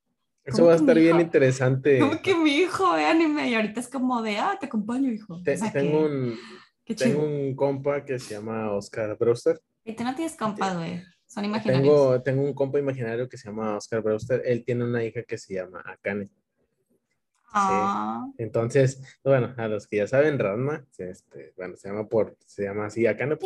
Eso 0.44 0.66
va 0.66 0.72
a 0.72 0.76
estar 0.76 0.98
bien 0.98 1.20
interesante. 1.20 2.00
Como 2.00 2.20
que 2.20 2.34
mi 2.34 2.50
hijo 2.50 2.92
ve 2.92 3.06
anime 3.06 3.48
y 3.48 3.54
ahorita 3.54 3.80
es 3.80 3.88
como 3.88 4.22
de, 4.22 4.38
ah, 4.38 4.56
te 4.58 4.66
acompaño, 4.66 5.10
hijo. 5.10 5.40
tengo, 5.72 6.00
un, 6.04 6.36
tengo 6.84 7.24
un 7.24 7.54
compa 7.54 8.04
que 8.04 8.18
se 8.18 8.34
llama 8.34 8.72
Oscar 8.72 9.16
Brewster. 9.16 9.60
Y 9.84 9.94
tú 9.94 10.02
no 10.02 10.14
tienes 10.14 10.36
compa, 10.36 10.74
güey. 10.74 11.02
Son 11.34 11.44
imaginarios. 11.44 11.82
Tengo, 11.82 12.22
tengo 12.22 12.42
un 12.42 12.54
compa 12.54 12.78
imaginario 12.78 13.28
que 13.28 13.36
se 13.36 13.48
llama 13.48 13.76
Oscar 13.76 14.02
Brewster. 14.02 14.40
Él 14.44 14.64
tiene 14.64 14.84
una 14.84 15.02
hija 15.02 15.24
que 15.24 15.36
se 15.36 15.54
llama 15.54 15.82
Akane. 15.84 16.30
Ah. 17.52 18.24
Entonces, 18.38 19.02
bueno, 19.24 19.52
a 19.56 19.66
los 19.66 19.88
que 19.88 19.96
ya 19.96 20.06
saben, 20.06 20.38
Ranma, 20.38 20.84
este, 20.96 21.52
bueno, 21.56 21.76
se 21.76 21.88
llama 21.88 22.08
por, 22.08 22.36
se 22.46 22.62
llama 22.62 22.86
así 22.86 23.08
Akane. 23.08 23.36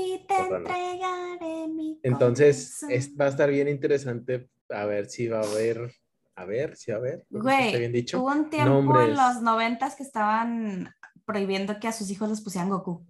Entonces, 2.02 2.84
va 3.18 3.24
a 3.24 3.28
estar 3.28 3.50
bien 3.50 3.68
interesante 3.68 4.50
a 4.68 4.84
ver 4.84 5.08
si 5.08 5.28
va 5.28 5.40
a 5.40 5.44
haber, 5.44 5.90
a 6.36 6.44
ver 6.44 6.76
si 6.76 6.90
va 6.90 6.98
a 6.98 7.00
haber. 7.00 7.26
Güey, 7.30 7.78
bien 7.78 7.92
dicho. 7.92 8.20
hubo 8.20 8.32
un 8.32 8.50
tiempo 8.50 9.00
en 9.00 9.14
los 9.14 9.40
noventas 9.40 9.94
que 9.94 10.02
estaban 10.02 10.94
prohibiendo 11.24 11.80
que 11.80 11.88
a 11.88 11.92
sus 11.92 12.10
hijos 12.10 12.28
les 12.28 12.42
pusieran 12.42 12.68
Goku. 12.68 13.06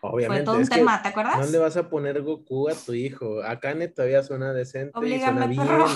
Obviamente. 0.00 0.44
Fue 0.44 0.44
todo 0.44 0.62
un 0.62 0.68
tema, 0.68 1.02
¿te 1.02 1.08
acuerdas? 1.08 1.40
¿Dónde 1.40 1.58
vas 1.58 1.76
a 1.76 1.90
poner 1.90 2.22
Goku 2.22 2.68
a 2.68 2.74
tu 2.74 2.94
hijo? 2.94 3.42
Akane 3.42 3.88
todavía 3.88 4.22
suena 4.22 4.52
decente 4.52 4.92
Oblígame, 4.94 5.52
y 5.52 5.56
suena 5.56 5.86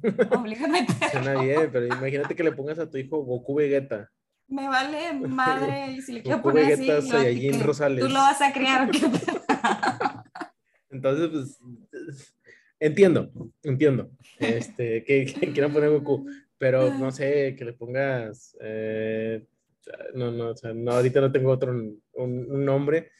bien. 0.00 0.16
Oblígame, 0.38 0.86
Suena 1.12 1.40
bien, 1.40 1.68
pero 1.70 1.86
imagínate 1.86 2.34
que 2.34 2.44
le 2.44 2.52
pongas 2.52 2.78
a 2.78 2.88
tu 2.88 2.96
hijo 2.96 3.22
Goku 3.22 3.54
Vegeta. 3.54 4.10
Me 4.48 4.68
vale 4.68 5.12
madre, 5.12 5.92
y 5.92 6.02
si 6.02 6.12
le 6.12 6.22
quiero 6.22 6.40
poner 6.40 6.78
Vegeta, 6.78 6.98
así, 6.98 7.08
Saiyajin 7.08 7.62
Rosales. 7.62 8.04
Tú 8.04 8.08
lo 8.08 8.20
vas 8.20 8.40
a 8.40 8.52
criar. 8.52 8.90
Entonces, 10.90 11.30
pues, 11.30 12.34
entiendo, 12.78 13.30
entiendo, 13.62 14.10
este, 14.38 15.04
que, 15.04 15.24
que 15.24 15.52
quieran 15.52 15.72
poner 15.72 15.90
Goku, 15.90 16.26
pero 16.58 16.92
no 16.94 17.10
sé, 17.10 17.54
que 17.56 17.64
le 17.64 17.72
pongas, 17.72 18.56
eh, 18.60 19.46
no, 20.14 20.30
no, 20.30 20.50
o 20.50 20.56
sea, 20.56 20.72
no, 20.72 20.92
ahorita 20.92 21.20
no 21.20 21.32
tengo 21.32 21.50
otro, 21.50 21.72
un, 21.72 22.64
nombre, 22.64 23.10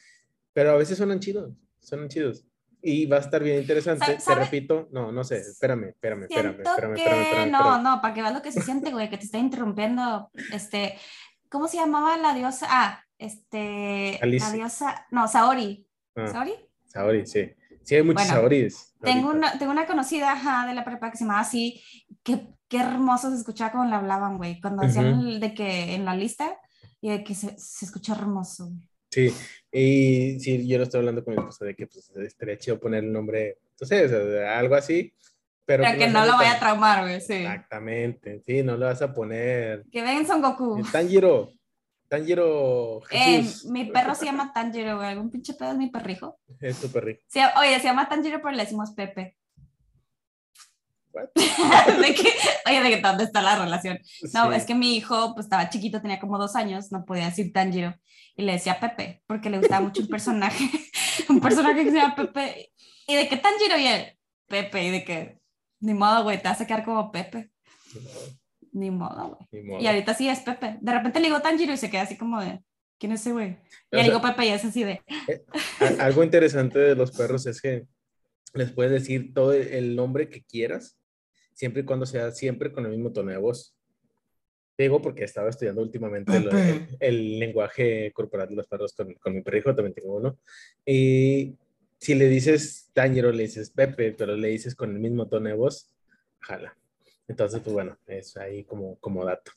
pero 0.53 0.71
a 0.71 0.77
veces 0.77 0.97
suenan 0.97 1.19
chidos, 1.19 1.53
suenan 1.79 2.09
chidos. 2.09 2.45
Y 2.81 3.05
va 3.05 3.17
a 3.17 3.21
estar 3.21 3.41
bien 3.41 3.59
interesante, 3.59 4.17
te 4.17 4.35
repito, 4.35 4.89
no, 4.91 5.11
no 5.11 5.23
sé, 5.23 5.37
espérame, 5.37 5.89
espérame, 5.89 6.23
espérame, 6.23 6.61
espérame, 6.61 6.97
espérame, 6.97 7.51
No, 7.51 7.81
no, 7.81 8.01
para 8.01 8.13
que 8.13 8.21
veas 8.21 8.33
lo 8.33 8.41
que 8.41 8.51
se 8.51 8.61
siente, 8.61 8.91
güey, 8.91 9.09
que 9.09 9.17
te 9.17 9.23
está 9.23 9.37
interrumpiendo, 9.37 10.29
este, 10.51 10.97
¿cómo 11.49 11.69
se 11.69 11.77
llamaba 11.77 12.17
la 12.17 12.33
diosa? 12.33 12.67
Ah, 12.69 13.03
este, 13.17 14.19
la 14.21 14.51
diosa, 14.51 15.07
no, 15.11 15.29
Saori. 15.29 15.87
Ah, 16.15 16.27
¿Saori? 16.27 16.55
Saori, 16.87 17.25
sí. 17.25 17.53
Sí, 17.83 17.95
hay 17.95 18.03
muchos 18.03 18.27
Saoris. 18.27 18.93
Tengo 19.01 19.29
una, 19.29 19.57
tengo 19.57 19.71
una 19.71 19.85
conocida 19.85 20.65
de 20.65 20.73
la 20.73 20.85
prepa 20.85 21.11
que 21.11 21.17
se 21.17 21.25
llamaba 21.25 21.41
así, 21.41 21.81
que 22.23 22.47
qué 22.69 22.79
hermoso 22.79 23.29
se 23.29 23.37
escuchaba 23.37 23.71
cuando 23.71 23.89
le 23.89 23.95
hablaban, 23.97 24.37
güey, 24.37 24.59
cuando 24.61 24.83
decían 24.83 25.39
de 25.39 25.53
que 25.53 25.93
en 25.93 26.05
la 26.05 26.15
lista 26.15 26.57
y 27.01 27.09
de 27.09 27.23
que 27.23 27.35
se, 27.35 27.57
se 27.57 27.85
escucha 27.85 28.13
hermoso. 28.13 28.71
Sí, 29.11 29.33
y 29.73 30.39
sí, 30.39 30.67
yo 30.67 30.77
lo 30.77 30.83
estoy 30.83 30.99
hablando 30.99 31.23
con 31.23 31.33
mi 31.33 31.39
esposa 31.39 31.65
de 31.65 31.75
que 31.75 31.87
pues, 31.87 32.09
estaría 32.17 32.57
chido 32.57 32.79
poner 32.79 33.03
el 33.03 33.11
nombre, 33.11 33.57
entonces, 33.71 34.11
algo 34.47 34.75
así, 34.75 35.11
pero... 35.65 35.83
Para 35.83 35.97
que, 35.97 36.07
no, 36.07 36.25
lo 36.25 36.33
vaya 36.33 36.53
a 36.53 36.59
traumar, 36.59 37.01
güey, 37.01 37.19
sí. 37.19 37.33
Exactamente, 37.33 38.41
sí, 38.45 38.61
no 38.61 38.77
lo 38.77 38.85
vas 38.85 39.01
a 39.01 39.13
poner... 39.13 39.83
Que 39.91 40.03
ven 40.03 40.27
Son 40.27 40.41
Goku. 40.41 40.81
Tanjiro, 40.91 41.49
Tanjiro 42.07 43.01
Jesús. 43.07 43.65
Eh, 43.65 43.69
mi 43.71 43.85
perro 43.85 44.13
se 44.13 44.25
llama 44.25 44.53
Tanjiro, 44.53 44.97
güey, 44.97 45.09
¿algún 45.09 45.31
pinche 45.31 45.55
pedo 45.55 45.71
es 45.71 45.77
mi 45.77 45.89
perrijo? 45.89 46.37
Es 46.59 46.79
tu 46.79 46.87
perrijo. 46.89 47.21
Sí, 47.27 47.39
oye, 47.59 47.79
se 47.79 47.85
llama 47.85 48.07
Tanjiro, 48.07 48.39
pero 48.43 48.51
le 48.51 48.63
decimos 48.63 48.91
Pepe. 48.91 49.35
de 51.35 52.15
que, 52.15 52.29
oye, 52.67 52.81
de 52.81 52.89
que 52.89 53.01
dónde 53.01 53.23
está 53.23 53.41
la 53.41 53.57
relación. 53.57 53.99
No, 54.33 54.51
es 54.51 54.65
que 54.65 54.75
mi 54.75 54.95
hijo 54.95 55.33
pues 55.33 55.45
estaba 55.45 55.69
chiquito, 55.69 56.01
tenía 56.01 56.19
como 56.19 56.37
dos 56.37 56.55
años, 56.55 56.91
no 56.91 57.05
podía 57.05 57.25
decir 57.25 57.53
Tanjiro 57.53 57.95
y 58.35 58.43
le 58.43 58.53
decía 58.53 58.79
Pepe 58.79 59.21
porque 59.27 59.49
le 59.49 59.59
gustaba 59.59 59.81
mucho 59.81 60.01
un 60.01 60.07
personaje, 60.07 60.69
un 61.29 61.39
personaje 61.39 61.83
que 61.83 61.91
se 61.91 61.97
llama 61.97 62.15
Pepe 62.15 62.71
y 63.07 63.15
de 63.15 63.27
que 63.27 63.37
Tanjiro 63.37 63.77
y 63.77 63.87
él, 63.87 64.17
Pepe 64.47 64.83
y 64.83 64.91
de 64.91 65.03
que 65.03 65.39
ni 65.79 65.93
modo, 65.93 66.23
güey, 66.23 66.41
te 66.41 66.47
vas 66.47 66.61
a 66.61 66.65
quedar 66.65 66.85
como 66.85 67.11
Pepe. 67.11 67.51
Ni 68.71 68.89
modo, 68.89 69.37
güey. 69.51 69.83
Y 69.83 69.87
ahorita 69.87 70.13
sí 70.13 70.29
es 70.29 70.39
Pepe. 70.39 70.77
De 70.79 70.93
repente 70.93 71.19
le 71.19 71.27
digo 71.27 71.41
Tanjiro 71.41 71.73
y 71.73 71.77
se 71.77 71.89
queda 71.89 72.03
así 72.03 72.17
como 72.17 72.41
de, 72.41 72.63
¿quién 72.97 73.11
es 73.11 73.21
ese 73.21 73.33
güey? 73.33 73.57
Y 73.91 73.97
le 73.97 74.03
digo 74.03 74.21
Pepe 74.21 74.45
y 74.45 74.49
es 74.49 74.63
así 74.63 74.83
de... 74.83 75.01
Eh, 75.27 75.43
algo 75.99 76.23
interesante 76.23 76.79
de 76.79 76.95
los 76.95 77.11
perros 77.11 77.45
es 77.45 77.61
que 77.61 77.85
les 78.53 78.71
puedes 78.71 78.93
decir 78.93 79.33
todo 79.33 79.51
el 79.51 79.95
nombre 79.95 80.29
que 80.29 80.43
quieras 80.43 80.97
siempre 81.53 81.81
y 81.81 81.85
cuando 81.85 82.05
sea 82.05 82.31
siempre 82.31 82.71
con 82.71 82.85
el 82.85 82.91
mismo 82.91 83.11
tono 83.11 83.31
de 83.31 83.37
voz. 83.37 83.75
Digo 84.77 85.01
porque 85.01 85.23
estaba 85.23 85.49
estudiando 85.49 85.81
últimamente 85.81 86.31
el, 86.99 87.39
lenguaje 87.39 88.11
corporal 88.11 88.49
de 88.49 88.55
los 88.55 88.67
perros 88.67 88.93
con, 88.93 89.13
con 89.15 89.35
mi 89.35 89.41
perrijo, 89.41 89.75
también 89.75 89.93
tengo 89.93 90.15
uno. 90.15 90.39
Y 90.85 91.55
si 91.99 92.15
le 92.15 92.27
dices 92.27 92.89
Tanjiro, 92.93 93.31
le 93.31 93.43
dices 93.43 93.69
Pepe, 93.69 94.13
pero 94.13 94.35
le 94.35 94.49
dices 94.49 94.75
con 94.75 94.91
el 94.91 94.99
mismo 94.99 95.27
tono 95.27 95.49
de 95.49 95.55
voz, 95.55 95.93
jala. 96.39 96.75
Entonces, 97.27 97.61
pues 97.61 97.73
bueno, 97.73 97.97
es 98.07 98.35
ahí 98.35 98.63
como, 98.63 98.97
como 98.99 99.23
dato. 99.23 99.51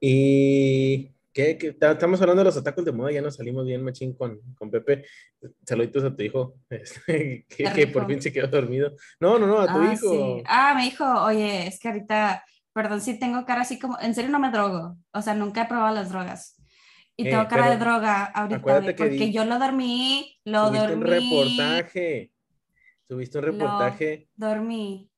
Y 0.00 1.12
¿Qué, 1.32 1.56
estamos 1.80 2.20
hablando 2.20 2.40
de 2.40 2.46
los 2.46 2.56
atacos 2.56 2.84
de 2.84 2.90
moda, 2.90 3.12
ya 3.12 3.22
nos 3.22 3.36
salimos 3.36 3.64
bien 3.64 3.84
machín 3.84 4.14
con, 4.14 4.40
con 4.56 4.70
Pepe. 4.70 5.04
Saluditos 5.64 6.02
a 6.02 6.14
tu 6.14 6.22
hijo, 6.22 6.56
este, 6.70 7.46
que, 7.48 7.86
por 7.86 8.06
fin 8.06 8.20
se 8.20 8.32
quedó 8.32 8.48
dormido. 8.48 8.92
No, 9.20 9.38
no, 9.38 9.46
no, 9.46 9.60
a 9.60 9.66
tu 9.66 9.78
ah, 9.78 9.92
hijo. 9.92 10.42
Ah, 10.46 10.74
me 10.74 10.84
dijo, 10.84 11.04
oye, 11.04 11.68
es 11.68 11.78
que 11.78 11.88
ahorita, 11.88 12.44
perdón 12.72 13.00
si 13.00 13.18
tengo 13.18 13.44
cara 13.44 13.60
así 13.60 13.78
como, 13.78 13.98
en 14.00 14.14
serio 14.14 14.30
no 14.30 14.40
me 14.40 14.50
drogo, 14.50 14.96
o 15.12 15.22
sea, 15.22 15.34
nunca 15.34 15.62
he 15.62 15.66
probado 15.66 15.94
las 15.94 16.10
drogas. 16.10 16.56
Y 17.16 17.24
tengo 17.24 17.42
eh, 17.42 17.48
cara 17.48 17.70
de 17.70 17.76
droga 17.76 18.24
ahorita, 18.24 18.94
porque 18.96 19.30
yo 19.30 19.44
lo 19.44 19.58
dormí, 19.58 20.40
lo 20.44 20.70
dormí. 20.70 20.94
un 20.94 21.02
reportaje, 21.02 22.32
tuviste 23.06 23.38
un 23.38 23.44
reportaje. 23.44 24.28
dormí. 24.34 25.10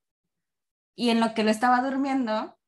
Y 0.94 1.08
en 1.08 1.20
lo 1.20 1.32
que 1.32 1.42
lo 1.42 1.50
estaba 1.50 1.80
durmiendo, 1.80 2.58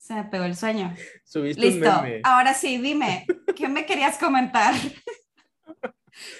se 0.00 0.14
me 0.14 0.24
pegó 0.24 0.44
el 0.44 0.56
sueño. 0.56 0.94
Subiste 1.24 1.60
Listo. 1.60 1.90
un 1.90 2.02
meme. 2.02 2.20
Ahora 2.24 2.54
sí, 2.54 2.78
dime, 2.78 3.26
¿qué 3.54 3.68
me 3.68 3.86
querías 3.86 4.18
comentar? 4.18 4.74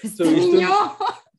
Este 0.03 0.25
subiste, 0.25 0.59
un, 0.59 0.73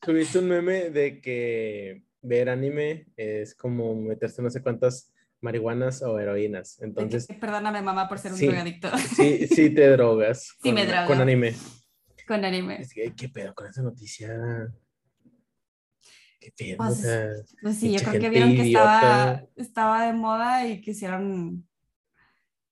subiste 0.03 0.39
un 0.39 0.47
meme 0.47 0.89
de 0.89 1.21
que 1.21 2.01
ver 2.21 2.49
anime 2.49 3.05
es 3.15 3.53
como 3.53 3.93
meterse 3.93 4.41
no 4.41 4.49
sé 4.49 4.63
cuántas 4.63 5.12
marihuanas 5.41 6.01
o 6.01 6.17
heroínas. 6.17 6.81
Entonces. 6.81 7.27
Perdóname, 7.39 7.84
mamá, 7.84 8.07
por 8.07 8.17
ser 8.17 8.34
un 8.34 8.39
drogadicto. 8.39 8.89
Sí, 8.97 9.45
sí 9.47 9.69
te 9.69 9.89
drogas. 9.89 10.57
Sí, 10.63 10.71
me 10.71 10.88
drogas. 10.88 11.07
Con 11.07 11.21
anime. 11.21 11.53
Con 12.27 12.43
anime. 12.43 12.88
¿Qué 13.15 13.29
pedo 13.29 13.53
con 13.53 13.67
esa 13.67 13.84
noticia? 13.84 14.34
¿Qué 16.39 16.51
pedo? 16.57 16.77
Pues, 16.77 17.05
pues 17.62 17.77
sí, 17.77 17.91
yo 17.91 17.99
creo 17.99 18.21
que 18.21 18.29
vieron 18.29 18.55
que 18.55 18.63
estaba, 18.63 19.45
estaba 19.55 20.05
de 20.07 20.13
moda 20.13 20.67
y 20.67 20.81
quisieron 20.81 21.67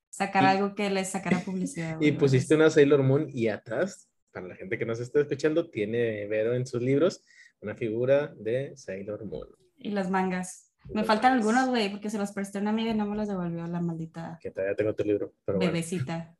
sacar 0.09 0.45
algo 0.45 0.75
que 0.75 0.89
les 0.89 1.09
sacara 1.09 1.39
publicidad. 1.39 1.99
Y 2.01 2.11
pusiste 2.11 2.55
una 2.55 2.69
Sailor 2.69 3.03
Moon 3.03 3.27
y 3.31 3.47
atrás, 3.47 4.09
para 4.31 4.47
la 4.47 4.55
gente 4.55 4.77
que 4.77 4.85
nos 4.85 4.99
está 4.99 5.21
escuchando, 5.21 5.69
tiene 5.69 6.27
Vero 6.27 6.53
en 6.53 6.65
sus 6.65 6.81
libros 6.81 7.23
una 7.61 7.75
figura 7.75 8.33
de 8.37 8.75
Sailor 8.75 9.25
Moon. 9.25 9.47
Y 9.77 9.91
las 9.91 10.09
mangas. 10.09 10.71
me 10.93 11.03
faltan 11.03 11.33
algunos, 11.33 11.69
güey, 11.69 11.89
porque 11.89 12.09
se 12.09 12.17
los 12.17 12.31
presté 12.31 12.57
a 12.57 12.61
una 12.61 12.69
amiga 12.71 12.91
y 12.91 12.95
no 12.95 13.05
me 13.05 13.15
los 13.15 13.27
devolvió 13.27 13.65
la 13.67 13.81
maldita. 13.81 14.39
Que 14.41 14.51
todavía 14.51 14.75
tengo 14.75 14.93
tu 14.93 15.03
libro. 15.03 15.33
Bebecita. 15.45 16.35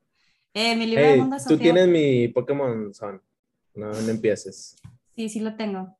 Eh, 0.53 0.75
mi 0.75 0.87
libro 0.87 1.05
de 1.05 1.17
Mundo 1.17 1.37
Tú 1.47 1.57
tienes 1.57 1.87
mi 1.87 2.27
Pokémon 2.29 2.93
Son. 2.93 3.21
No, 3.75 3.91
no 3.91 4.09
empieces. 4.09 4.75
Sí, 5.15 5.29
sí 5.29 5.39
lo 5.39 5.55
tengo. 5.55 5.97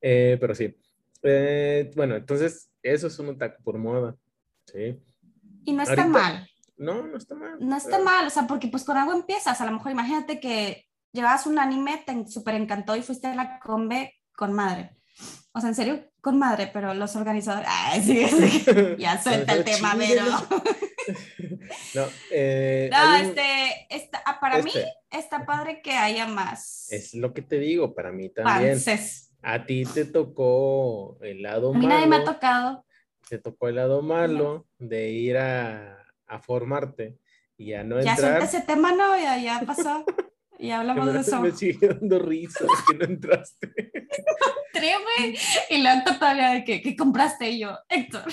Eh, 0.00 0.36
pero 0.40 0.54
sí. 0.54 0.74
Eh, 1.22 1.90
bueno, 1.96 2.16
entonces, 2.16 2.70
eso 2.82 3.08
es 3.08 3.18
un 3.18 3.30
ataque 3.30 3.58
por 3.62 3.76
moda. 3.76 4.16
Sí. 4.66 4.98
Y 5.64 5.72
no 5.72 5.82
está 5.82 6.06
mal. 6.06 6.48
No, 6.78 7.06
no 7.06 7.18
está 7.18 7.34
mal. 7.34 7.56
No 7.60 7.76
está 7.76 7.98
mal, 7.98 8.26
o 8.26 8.30
sea, 8.30 8.46
porque 8.46 8.68
pues 8.68 8.84
con 8.84 8.96
algo 8.96 9.12
empiezas. 9.12 9.60
A 9.60 9.66
lo 9.66 9.72
mejor 9.72 9.92
imagínate 9.92 10.40
que 10.40 10.86
llevabas 11.12 11.46
un 11.46 11.58
anime, 11.58 12.02
te 12.06 12.26
súper 12.28 12.54
encantó 12.54 12.96
y 12.96 13.02
fuiste 13.02 13.26
a 13.26 13.34
la 13.34 13.58
combe 13.58 14.14
con 14.36 14.52
madre. 14.52 14.96
O 15.52 15.60
sea, 15.60 15.70
en 15.70 15.74
serio, 15.74 16.04
con 16.20 16.38
madre, 16.38 16.70
pero 16.72 16.94
los 16.94 17.16
organizadores. 17.16 17.68
Ay, 17.72 18.02
sí, 18.02 18.64
ya 18.98 19.20
suelta 19.20 19.54
el 19.54 19.64
tema, 19.64 19.96
pero. 19.98 20.24
no, 21.94 22.06
eh, 22.30 22.88
no 22.92 23.14
este, 23.16 23.86
está, 23.90 24.22
ah, 24.24 24.38
para 24.40 24.62
mí 24.62 24.70
este. 24.72 24.86
está 25.10 25.44
padre 25.44 25.80
que 25.82 25.92
haya 25.92 26.26
más. 26.26 26.86
Es 26.92 27.14
lo 27.14 27.34
que 27.34 27.42
te 27.42 27.58
digo, 27.58 27.94
para 27.94 28.12
mí 28.12 28.28
también. 28.28 28.78
A 29.40 29.66
ti 29.66 29.84
te 29.84 30.04
tocó 30.04 31.18
el 31.22 31.42
lado 31.42 31.72
malo. 31.72 31.78
A 31.78 31.80
mí 31.80 31.86
nadie 31.86 32.06
me 32.06 32.16
ha 32.16 32.24
tocado. 32.24 32.84
Te 33.28 33.38
tocó 33.38 33.68
el 33.68 33.76
lado 33.76 34.02
malo 34.02 34.66
de 34.78 35.10
ir 35.10 35.36
a 35.36 36.07
a 36.28 36.38
formarte 36.38 37.18
y 37.56 37.72
a 37.72 37.82
no 37.82 37.98
entrar. 37.98 38.40
Ya 38.40 38.44
ese 38.44 38.60
tema, 38.62 38.92
no, 38.92 39.16
ya, 39.18 39.38
ya 39.38 39.62
pasó. 39.66 40.04
Y 40.60 40.72
hablamos 40.72 41.12
de 41.12 41.20
eso. 41.20 41.40
Me 41.40 41.52
sigue 41.52 41.86
dando 41.86 42.18
risa 42.18 42.66
que 42.88 42.96
no 42.96 43.04
entraste. 43.04 43.68
Treme. 44.72 45.38
Y 45.70 45.82
luego 45.82 46.02
todavía 46.18 46.50
de 46.50 46.64
que, 46.64 46.82
¿qué 46.82 46.96
compraste? 46.96 47.48
Y 47.50 47.60
yo, 47.60 47.78
Héctor. 47.88 48.24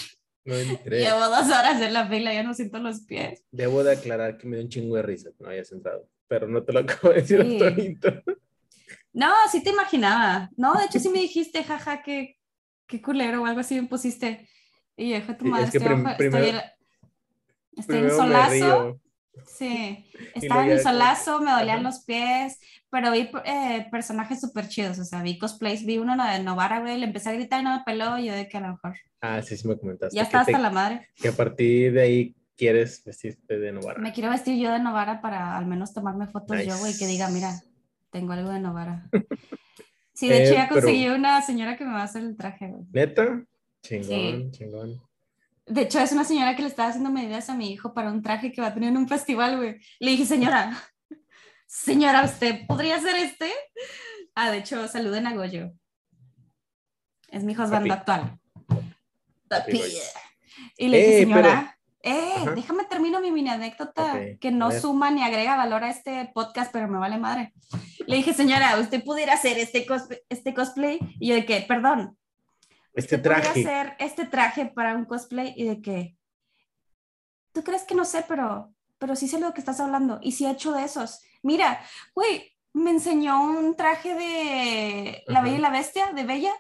No 0.44 0.56
entré. 0.56 1.02
Llevo 1.02 1.20
dos 1.20 1.46
horas 1.46 1.80
en 1.82 1.94
la 1.94 2.08
fila, 2.08 2.34
ya 2.34 2.42
no 2.42 2.54
siento 2.54 2.80
los 2.80 3.02
pies. 3.02 3.44
Debo 3.52 3.84
de 3.84 3.94
aclarar 3.94 4.38
que 4.38 4.48
me 4.48 4.56
dio 4.56 4.66
un 4.66 4.70
chingo 4.72 4.96
de 4.96 5.04
risa 5.04 5.30
que 5.38 5.44
no 5.44 5.50
hayas 5.50 5.72
entrado. 5.72 6.10
Pero 6.28 6.48
no 6.48 6.64
te 6.64 6.74
lo 6.74 6.80
acabo 6.82 7.10
de 7.10 7.22
decir 7.22 7.44
sí. 7.44 7.98
No, 9.14 9.32
sí 9.52 9.64
te 9.64 9.70
imaginaba. 9.70 10.50
No, 10.58 10.74
de 10.74 10.86
hecho 10.86 11.00
sí 11.00 11.10
me 11.10 11.20
dijiste, 11.20 11.64
jaja, 11.64 12.02
qué, 12.02 12.40
qué 12.88 13.02
culero 13.02 13.44
o 13.44 13.46
algo 13.46 13.60
así 13.60 13.80
me 13.80 13.88
pusiste. 13.88 14.50
Y 14.98 15.12
yo, 15.12 15.38
tu 15.38 15.46
madre, 15.46 15.66
es 15.66 15.72
que 15.72 15.80
primero, 15.80 16.10
Estoy 16.10 16.62
en 17.76 18.12
solazo. 18.12 19.00
Sí, 19.46 20.06
estaba 20.36 20.68
en 20.68 20.82
solazo, 20.82 21.42
me 21.42 21.52
dolían 21.52 21.84
los 21.84 22.04
pies, 22.06 22.60
pero 22.90 23.12
vi 23.12 23.30
eh, 23.46 23.88
personajes 23.92 24.40
súper 24.40 24.68
chidos, 24.68 24.98
o 25.00 25.04
sea, 25.04 25.22
vi 25.22 25.38
cosplays, 25.38 25.86
vi 25.86 25.98
uno 25.98 26.16
de 26.26 26.42
Novara, 26.42 26.80
güey, 26.80 26.98
le 26.98 27.06
empecé 27.06 27.30
a 27.30 27.34
gritar 27.34 27.62
y 27.62 27.64
no 27.64 27.78
me 27.78 27.84
peló, 27.84 28.18
y 28.18 28.26
yo 28.26 28.34
de 28.34 28.48
que 28.48 28.58
a 28.58 28.62
lo 28.62 28.68
mejor. 28.70 28.96
Ah, 29.22 29.42
sí, 29.42 29.58
sí 29.58 29.68
me 29.68 29.78
comentaste. 29.78 30.16
Ya 30.16 30.24
está 30.24 30.42
hasta 30.42 30.58
la 30.58 30.70
madre. 30.70 31.10
Que 31.16 31.30
a 31.30 31.34
partir 31.34 31.94
de 31.94 32.02
ahí 32.02 32.36
quieres 32.56 33.04
vestirte 33.04 33.60
de 33.60 33.72
Novara. 33.72 34.00
Me 34.00 34.14
quiero 34.14 34.30
vestir 34.30 34.58
yo 34.58 34.72
de 34.72 34.80
Novara 34.80 35.22
para 35.22 35.58
al 35.58 35.66
menos 35.66 35.94
tomarme 35.94 36.28
fotos 36.28 36.66
yo, 36.66 36.78
güey, 36.78 36.98
que 36.98 37.08
diga, 37.08 37.30
mira, 37.30 37.52
tengo 38.12 38.34
algo 38.34 38.50
de 38.50 38.60
Novara. 38.60 39.10
Sí, 40.16 40.30
de 40.30 40.44
hecho 40.44 40.54
eh, 40.54 40.56
ya 40.56 40.70
conseguí 40.70 41.10
una 41.10 41.42
señora 41.42 41.76
que 41.76 41.84
me 41.84 41.92
va 41.92 42.00
a 42.00 42.06
hacer 42.06 42.24
el 42.24 42.38
traje, 42.38 42.70
güey. 42.70 42.86
¿Neta? 42.94 43.44
Chingón, 43.82 44.50
chingón. 44.52 45.02
De 45.68 45.82
hecho, 45.82 46.00
es 46.00 46.12
una 46.12 46.24
señora 46.24 46.56
que 46.56 46.62
le 46.62 46.68
estaba 46.68 46.90
haciendo 46.90 47.10
medidas 47.10 47.50
a 47.50 47.56
mi 47.56 47.72
hijo 47.72 47.94
para 47.94 48.12
un 48.12 48.22
traje 48.22 48.52
que 48.52 48.62
va 48.62 48.68
a 48.68 48.74
tener 48.74 48.90
en 48.90 48.98
un 48.98 49.08
festival, 49.08 49.58
güey. 49.58 49.80
Le 50.00 50.12
dije, 50.12 50.26
señora, 50.26 50.78
señora, 51.66 52.24
¿usted 52.24 52.68
podría 52.68 52.98
hacer 52.98 53.16
este? 53.16 53.52
Ah, 54.36 54.52
de 54.52 54.60
hecho, 54.60 54.88
saluden 54.88 55.26
a 55.26 55.34
Goyo. 55.34 55.72
Es 57.30 57.44
mi 57.44 57.54
husband 57.54 57.92
actual. 57.92 58.40
Y 60.78 60.88
le 60.88 60.98
dije, 60.98 61.20
señora, 61.22 61.76
Eh, 62.08 62.46
déjame 62.54 62.84
termino 62.86 63.20
mi 63.20 63.32
mini 63.32 63.50
anécdota 63.50 64.14
que 64.40 64.52
no 64.52 64.72
suma 64.72 65.10
ni 65.10 65.24
agrega 65.24 65.58
valor 65.58 65.84
a 65.84 65.90
este 65.90 66.30
podcast, 66.36 66.72
pero 66.72 66.88
me 66.88 67.00
vale 67.00 67.18
madre. 67.18 67.52
Le 68.06 68.18
dije, 68.18 68.32
señora, 68.32 68.78
¿usted 68.80 69.04
pudiera 69.04 69.34
hacer 69.34 69.58
este, 69.58 69.88
cosplay, 69.88 70.20
este 70.30 70.54
cosplay? 70.54 71.00
Y 71.20 71.30
yo 71.30 71.36
de 71.36 71.46
que, 71.48 71.62
perdón. 71.62 72.16
Este 72.96 73.18
traje. 73.18 73.62
hacer 73.62 73.96
este 74.00 74.26
traje 74.26 74.66
para 74.66 74.96
un 74.96 75.06
cosplay 75.06 75.54
y 75.56 75.66
de 75.66 75.82
que, 75.82 76.18
¿tú 77.54 77.64
crees 77.64 77.84
que 77.84 77.96
no 77.96 78.06
sé, 78.06 78.24
pero, 78.28 78.74
pero 78.98 79.16
sí 79.16 79.28
sé 79.28 79.40
lo 79.40 79.54
que 79.54 79.60
estás 79.60 79.80
hablando? 79.80 80.20
Y 80.22 80.32
sí 80.32 80.46
he 80.46 80.52
hecho 80.52 80.72
de 80.72 80.84
esos. 80.84 81.22
Mira, 81.44 81.82
güey, 82.14 82.56
me 82.74 82.92
enseñó 82.92 83.42
un 83.44 83.76
traje 83.76 84.16
de 84.16 85.24
La 85.28 85.42
Bella 85.42 85.58
y 85.58 85.62
la 85.62 85.70
Bestia, 85.70 86.12
de 86.14 86.24
Bella. 86.24 86.54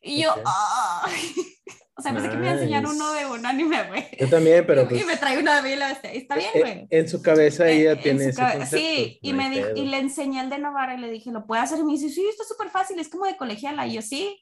Y 0.00 0.22
yo, 0.22 0.34
O 1.98 2.00
sea, 2.00 2.12
pensé 2.12 2.30
que 2.30 2.36
me 2.36 2.44
iba 2.44 2.52
a 2.52 2.54
enseñar 2.54 2.86
uno 2.86 3.12
de 3.12 3.26
un 3.26 3.44
anime, 3.44 3.82
güey. 3.88 4.06
Yo 4.20 4.28
también, 4.28 4.64
pero. 4.64 4.86
Pues, 4.88 5.02
y 5.02 5.04
me 5.04 5.16
trae 5.16 5.36
una 5.36 5.56
de 5.56 5.62
Bella 5.62 5.74
y 5.74 5.78
la 5.80 5.88
Bestia. 5.88 6.12
Está 6.12 6.36
bien, 6.36 6.50
güey. 6.54 6.86
En, 6.90 7.08
su 7.08 7.20
cabeza 7.20 7.68
ella 7.68 8.00
tiene 8.00 8.26
ese 8.26 8.40
concepto. 8.40 8.76
Sí, 8.76 9.18
y, 9.20 9.32
me 9.32 9.48
y 9.74 9.86
le 9.86 9.98
enseñé 9.98 10.40
el 10.40 10.48
de 10.48 10.58
Novara 10.58 10.94
y 10.94 10.98
le 10.98 11.10
dije, 11.10 11.32
¿lo 11.32 11.44
puede 11.44 11.62
hacer? 11.62 11.80
Y 11.80 11.82
me 11.82 11.92
dice, 11.92 12.08
sí, 12.08 12.24
está 12.30 12.44
súper 12.44 12.70
fácil, 12.70 13.00
es 13.00 13.08
como 13.08 13.26
de 13.26 13.36
colegiala. 13.36 13.84
Y 13.88 13.94
yo, 13.94 14.02
sí. 14.02 14.40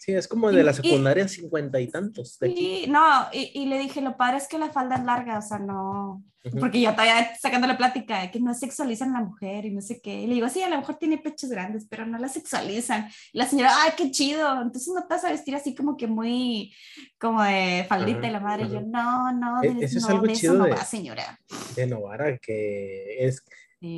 Sí, 0.00 0.12
es 0.12 0.26
como 0.26 0.50
de 0.50 0.64
la 0.64 0.72
secundaria 0.72 1.28
cincuenta 1.28 1.78
y 1.78 1.86
tantos. 1.88 2.38
sí, 2.40 2.86
no, 2.88 3.26
y, 3.34 3.50
y, 3.54 3.66
le 3.66 3.78
dije, 3.78 4.00
lo 4.00 4.16
padre 4.16 4.38
es 4.38 4.48
que 4.48 4.58
la 4.58 4.70
falda 4.70 4.96
es 4.96 5.04
larga, 5.04 5.38
o 5.38 5.42
sea, 5.42 5.58
no, 5.58 6.24
porque 6.58 6.80
ya 6.80 6.90
estaba 6.90 7.36
sacándole 7.38 7.74
plática 7.74 8.22
de 8.22 8.30
que 8.30 8.40
no 8.40 8.54
sexualizan 8.54 9.14
a 9.14 9.20
la 9.20 9.26
mujer 9.26 9.66
y 9.66 9.70
no 9.72 9.82
sé 9.82 10.00
qué. 10.00 10.22
Y 10.22 10.26
le 10.26 10.34
digo, 10.34 10.48
sí, 10.48 10.62
a 10.62 10.70
lo 10.70 10.78
mejor 10.78 10.94
tiene 10.96 11.18
pechos 11.18 11.50
grandes, 11.50 11.86
pero 11.88 12.06
no 12.06 12.16
la 12.16 12.28
sexualizan. 12.28 13.10
Y 13.34 13.38
la 13.38 13.46
señora, 13.46 13.72
ay, 13.76 13.92
qué 13.94 14.10
chido. 14.10 14.50
Entonces 14.62 14.90
no 14.94 15.02
te 15.02 15.14
vas 15.14 15.24
a 15.24 15.32
vestir 15.32 15.54
así 15.54 15.74
como 15.74 15.98
que 15.98 16.06
muy, 16.06 16.74
como 17.18 17.42
de 17.42 17.84
faldita 17.86 18.26
y 18.26 18.30
la 18.30 18.40
madre. 18.40 18.64
Y 18.64 18.70
yo, 18.70 18.80
no, 18.80 19.32
no, 19.32 19.62
e, 19.62 19.84
eso 19.84 19.98
es 19.98 20.08
algo 20.08 20.26
chido 20.28 20.54
no 20.54 20.64
de, 20.64 20.70
va, 20.70 20.82
señora. 20.82 21.38
De 21.76 21.86
Novara, 21.86 22.38
que 22.38 23.26
es 23.26 23.44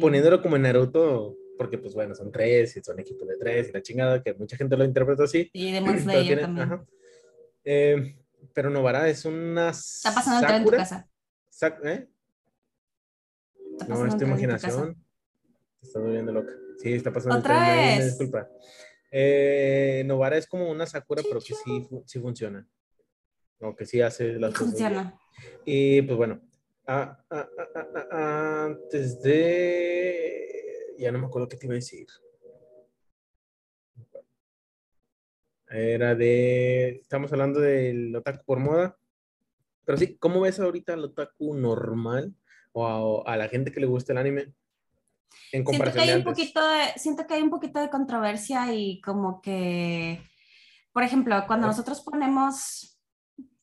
poniéndolo 0.01 0.43
como 0.43 0.57
en 0.57 0.63
Naruto, 0.63 1.37
porque 1.63 1.79
pues 1.79 1.95
bueno, 1.95 2.13
son 2.13 2.33
tres 2.33 2.77
y 2.77 2.83
son 2.83 2.99
equipos 2.99 3.29
de 3.29 3.37
tres 3.37 3.69
y 3.69 3.73
la 3.73 3.83
chingada, 3.83 4.21
que 4.21 4.35
mucha 4.35 4.57
gente 4.57 4.77
lo 4.77 4.85
interpreta 4.85 5.23
así. 5.23 5.49
Y 5.53 5.71
de 5.71 5.81
Slayer 6.01 6.41
también. 6.41 6.85
Eh, 7.65 8.17
pero 8.53 8.69
Novara 8.69 9.09
es 9.09 9.25
una. 9.25 9.71
Está 9.71 10.13
pasando 10.13 10.41
el 10.41 10.47
tren 10.47 10.57
en 10.57 10.65
tu 10.65 10.71
casa. 10.73 11.09
¿Eh? 11.85 12.09
No, 13.87 14.05
es 14.05 14.17
tu 14.17 14.25
imaginación. 14.25 15.01
Te 15.81 15.87
está 15.87 16.01
volviendo 16.01 16.33
loca. 16.33 16.53
Sí, 16.79 16.95
está 16.95 17.13
pasando 17.13 17.39
¿Otra 17.39 17.61
vez? 17.61 18.07
disculpa. 18.07 18.49
Eh, 19.13 20.03
Novara 20.05 20.37
es 20.37 20.49
como 20.49 20.69
una 20.69 20.85
Sakura, 20.85 21.23
pero 21.23 21.39
que 21.39 21.55
sí, 21.55 21.89
sí 22.07 22.19
funciona. 22.19 22.67
O 23.61 23.77
que 23.77 23.87
sí 23.87 24.01
hace 24.01 24.33
las 24.33 24.53
cosas. 24.53 24.71
Funciona. 24.71 25.17
Y 25.65 26.03
pues 26.03 26.17
bueno, 26.17 26.41
antes 28.11 29.23
de. 29.23 30.62
Ya 30.99 31.13
no 31.13 31.19
me 31.19 31.27
acuerdo 31.27 31.49
qué 31.49 31.57
te 31.57 31.67
iba 31.67 31.75
a 31.75 31.77
decir. 31.77 32.07
Era 35.69 36.15
de. 36.15 37.01
Estamos 37.03 37.33
hablando 37.33 37.61
del 37.61 38.15
otaku 38.15 38.45
por 38.45 38.59
moda. 38.59 38.99
Pero 39.85 39.99
sí, 39.99 40.17
¿cómo 40.17 40.41
ves 40.41 40.61
ahorita 40.61 40.95
el 40.95 41.05
otaku 41.05 41.55
normal? 41.55 42.35
o 42.73 43.23
a, 43.27 43.37
la 43.37 43.49
gente 43.49 43.71
que 43.71 43.81
le 43.81 43.87
gusta 43.87 44.13
el 44.13 44.19
anime? 44.19 44.53
En 45.53 45.67
siento 45.67 45.93
que, 45.93 46.01
hay 46.01 46.13
un 46.15 46.25
poquito 46.25 46.67
de, 46.67 46.93
siento 46.97 47.27
que 47.27 47.35
hay 47.35 47.43
un 47.43 47.51
poquito 47.51 47.81
de 47.81 47.91
controversia 47.91 48.73
y 48.75 49.01
como 49.01 49.41
que, 49.41 50.23
por 50.93 51.03
ejemplo, 51.03 51.45
cuando 51.47 51.67
nosotros 51.67 52.01
ponemos, 52.01 52.99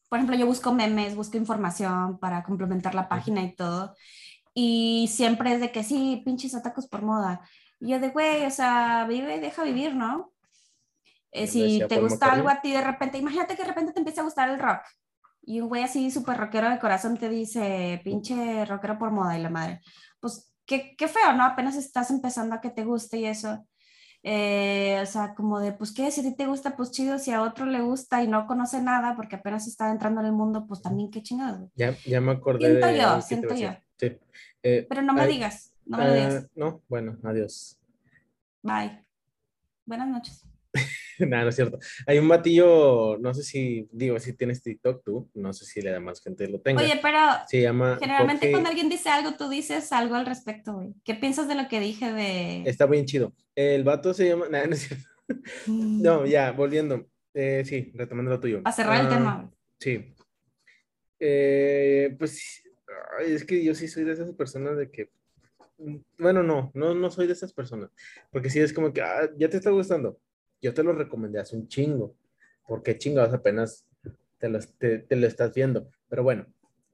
por 0.08 0.18
ejemplo, 0.18 0.36
yo 0.36 0.46
busco 0.46 0.72
memes, 0.72 1.16
busco 1.16 1.38
información 1.38 2.20
para 2.20 2.44
complementar 2.44 2.96
la 2.96 3.10
página 3.10 3.42
y 3.44 3.56
todo, 3.56 3.96
y 4.54 5.10
siempre 5.12 5.54
es 5.54 5.62
de 5.62 5.72
que 5.72 5.84
sí, 5.84 6.22
pinches 6.26 6.56
atacos 6.56 6.88
por 6.88 7.02
moda. 7.02 7.42
Y 7.80 7.90
yo 7.90 8.00
de, 8.00 8.10
güey, 8.10 8.46
o 8.46 8.52
sea, 8.52 9.06
vive, 9.08 9.40
deja 9.40 9.64
vivir, 9.64 9.96
¿no? 9.96 10.34
Eh, 11.32 11.48
si 11.48 11.82
te 11.88 12.00
gusta 12.00 12.32
algo 12.32 12.50
a 12.50 12.62
ti 12.62 12.72
de 12.72 12.82
repente, 12.82 13.18
imagínate 13.18 13.56
que 13.56 13.62
de 13.62 13.68
repente 13.68 13.94
te 13.94 14.00
empieza 14.00 14.22
a 14.22 14.26
gustar 14.26 14.50
el 14.50 14.60
rock 14.60 14.82
y 15.50 15.62
un 15.62 15.70
güey 15.70 15.84
así 15.84 16.12
súper 16.12 16.38
rockero 16.38 16.70
de 16.70 16.78
corazón 16.78 17.18
te 17.18 17.28
dice, 17.28 18.00
pinche 18.04 18.66
rockero 18.66 19.00
por 19.00 19.10
moda 19.10 19.36
y 19.36 19.42
la 19.42 19.50
madre. 19.50 19.82
Pues 20.20 20.54
qué, 20.64 20.96
qué 20.96 21.08
feo, 21.08 21.34
¿no? 21.34 21.44
Apenas 21.44 21.76
estás 21.76 22.12
empezando 22.12 22.54
a 22.54 22.62
que 22.62 22.70
te 22.70 22.84
guste 22.84 23.18
y 23.18 23.26
eso. 23.26 23.66
Eh, 24.22 25.00
o 25.02 25.06
sea, 25.08 25.34
como 25.34 25.60
de, 25.60 25.72
pues, 25.72 25.92
¿qué? 25.92 26.12
Si 26.12 26.22
a 26.22 26.24
ti 26.24 26.36
te 26.36 26.46
gusta, 26.46 26.76
pues 26.76 26.92
chido, 26.92 27.18
si 27.18 27.32
a 27.32 27.42
otro 27.42 27.66
le 27.66 27.82
gusta 27.82 28.22
y 28.22 28.28
no 28.28 28.46
conoce 28.46 28.80
nada 28.82 29.16
porque 29.16 29.38
apenas 29.38 29.66
está 29.66 29.90
entrando 29.90 30.20
en 30.20 30.28
el 30.28 30.34
mundo, 30.34 30.68
pues 30.68 30.84
también 30.84 31.10
qué 31.10 31.24
chingado. 31.24 31.72
Ya, 31.74 31.96
ya 32.06 32.22
me 32.22 32.34
acordé. 32.34 32.68
Siento 32.68 32.92
yo, 32.92 33.22
siento 33.22 33.56
yo. 33.56 33.72
Sí. 34.00 34.18
Eh, 34.64 34.86
Pero 34.88 35.02
no 35.02 35.14
me 35.14 35.28
digas, 35.28 35.74
no 35.86 35.98
me 35.98 36.14
digas. 36.14 36.46
Ah, 36.46 36.50
no, 36.56 36.84
bueno, 36.88 37.18
adiós. 37.24 37.78
Bye. 38.62 39.04
Buenas 39.86 40.08
noches. 40.08 40.46
Nada, 41.20 41.44
no 41.44 41.50
es 41.50 41.56
cierto. 41.56 41.80
Hay 42.08 42.18
un 42.18 42.28
batillo, 42.28 43.18
no 43.18 43.34
sé 43.34 43.44
si, 43.44 43.90
digo, 43.92 44.18
si 44.20 44.34
tienes 44.34 44.62
TikTok 44.62 45.04
tú, 45.04 45.30
no 45.34 45.52
sé 45.52 45.66
si 45.66 45.82
le 45.82 45.92
da 45.92 46.00
más 46.00 46.22
gente 46.22 46.48
lo 46.48 46.62
tenga. 46.62 46.82
Oye, 46.82 47.00
pero 47.02 47.20
se 47.48 47.62
llama 47.62 47.98
generalmente 48.00 48.52
cuando 48.52 48.70
alguien 48.70 48.88
dice 48.88 49.10
algo, 49.10 49.34
tú 49.36 49.50
dices 49.50 49.92
algo 49.92 50.16
al 50.16 50.26
respecto, 50.26 50.76
güey. 50.76 50.94
¿Qué 51.04 51.16
piensas 51.16 51.48
de 51.48 51.56
lo 51.56 51.68
que 51.68 51.80
dije 51.80 52.14
de...? 52.14 52.64
Está 52.70 52.86
bien 52.86 53.06
chido. 53.06 53.34
El 53.56 53.84
vato 53.84 54.14
se 54.14 54.30
llama, 54.30 54.48
nada, 54.50 54.68
no 54.68 54.74
es 54.74 54.82
cierto. 54.88 55.06
Mm. 55.68 56.02
no, 56.02 56.26
ya, 56.26 56.52
volviendo. 56.52 57.08
Eh, 57.34 57.64
sí, 57.66 57.92
retomando 57.96 58.32
lo 58.32 58.40
tuyo. 58.40 58.62
A 58.64 58.72
cerrar 58.72 59.02
el 59.02 59.08
ah, 59.08 59.10
tema. 59.10 59.52
Sí. 59.80 60.16
Eh, 61.20 62.16
pues 62.18 62.64
es 63.26 63.46
que 63.46 63.64
yo 63.64 63.76
sí 63.76 63.88
soy 63.88 64.04
de 64.04 64.14
esas 64.14 64.32
personas 64.34 64.78
de 64.78 64.90
que 64.90 65.10
bueno, 66.18 66.44
no, 66.44 66.72
no, 66.74 66.94
no 66.94 67.10
soy 67.10 67.28
de 67.28 67.34
esas 67.34 67.54
personas, 67.54 67.90
porque 68.32 68.50
si 68.50 68.60
es 68.60 68.74
como 68.74 68.92
que 68.92 69.02
ah, 69.02 69.30
ya 69.38 69.50
te 69.50 69.58
está 69.58 69.70
gustando, 69.70 70.20
yo 70.62 70.74
te 70.74 70.84
lo 70.84 70.92
recomendé 70.92 71.40
hace 71.40 71.56
un 71.56 71.68
chingo, 71.68 72.16
porque 72.68 72.98
chingados 72.98 73.34
apenas 73.34 73.86
te 74.38 74.50
lo, 74.50 74.60
te, 74.60 75.16
lo 75.16 75.28
estás 75.28 75.54
viendo. 75.54 75.90
Pero 76.10 76.24
bueno, 76.24 76.46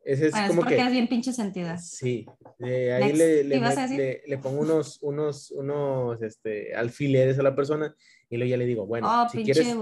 ese 0.03 0.27
es 0.27 0.33
como 0.47 0.61
porque 0.61 0.75
que... 0.75 0.81
es 0.81 0.91
bien 0.91 1.07
pinche 1.07 1.33
sentido. 1.33 1.75
Sí, 1.79 2.25
ahí 2.59 3.13
le, 3.13 3.43
le, 3.43 4.23
le, 4.25 4.37
pongo 4.37 4.61
unos, 4.61 4.99
unos, 5.01 5.51
unos 5.51 6.21
este, 6.21 6.75
alfileres 6.75 7.39
a 7.39 7.43
la 7.43 7.55
persona 7.55 7.95
y 8.29 8.37
luego 8.37 8.51
ya 8.51 8.57
le 8.57 8.65
digo, 8.65 8.85
bueno, 8.85 9.07
oh, 9.09 9.29
si 9.29 9.43
quieres... 9.43 9.75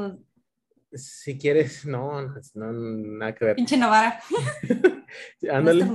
Si 0.95 1.39
quieres, 1.39 1.86
no, 1.88 2.21
no, 2.53 2.71
nada 2.71 3.34
que 3.34 3.45
ver. 3.45 3.55
Pinche 3.55 3.76
Novara. 3.76 4.21
Ándale. 5.49 5.86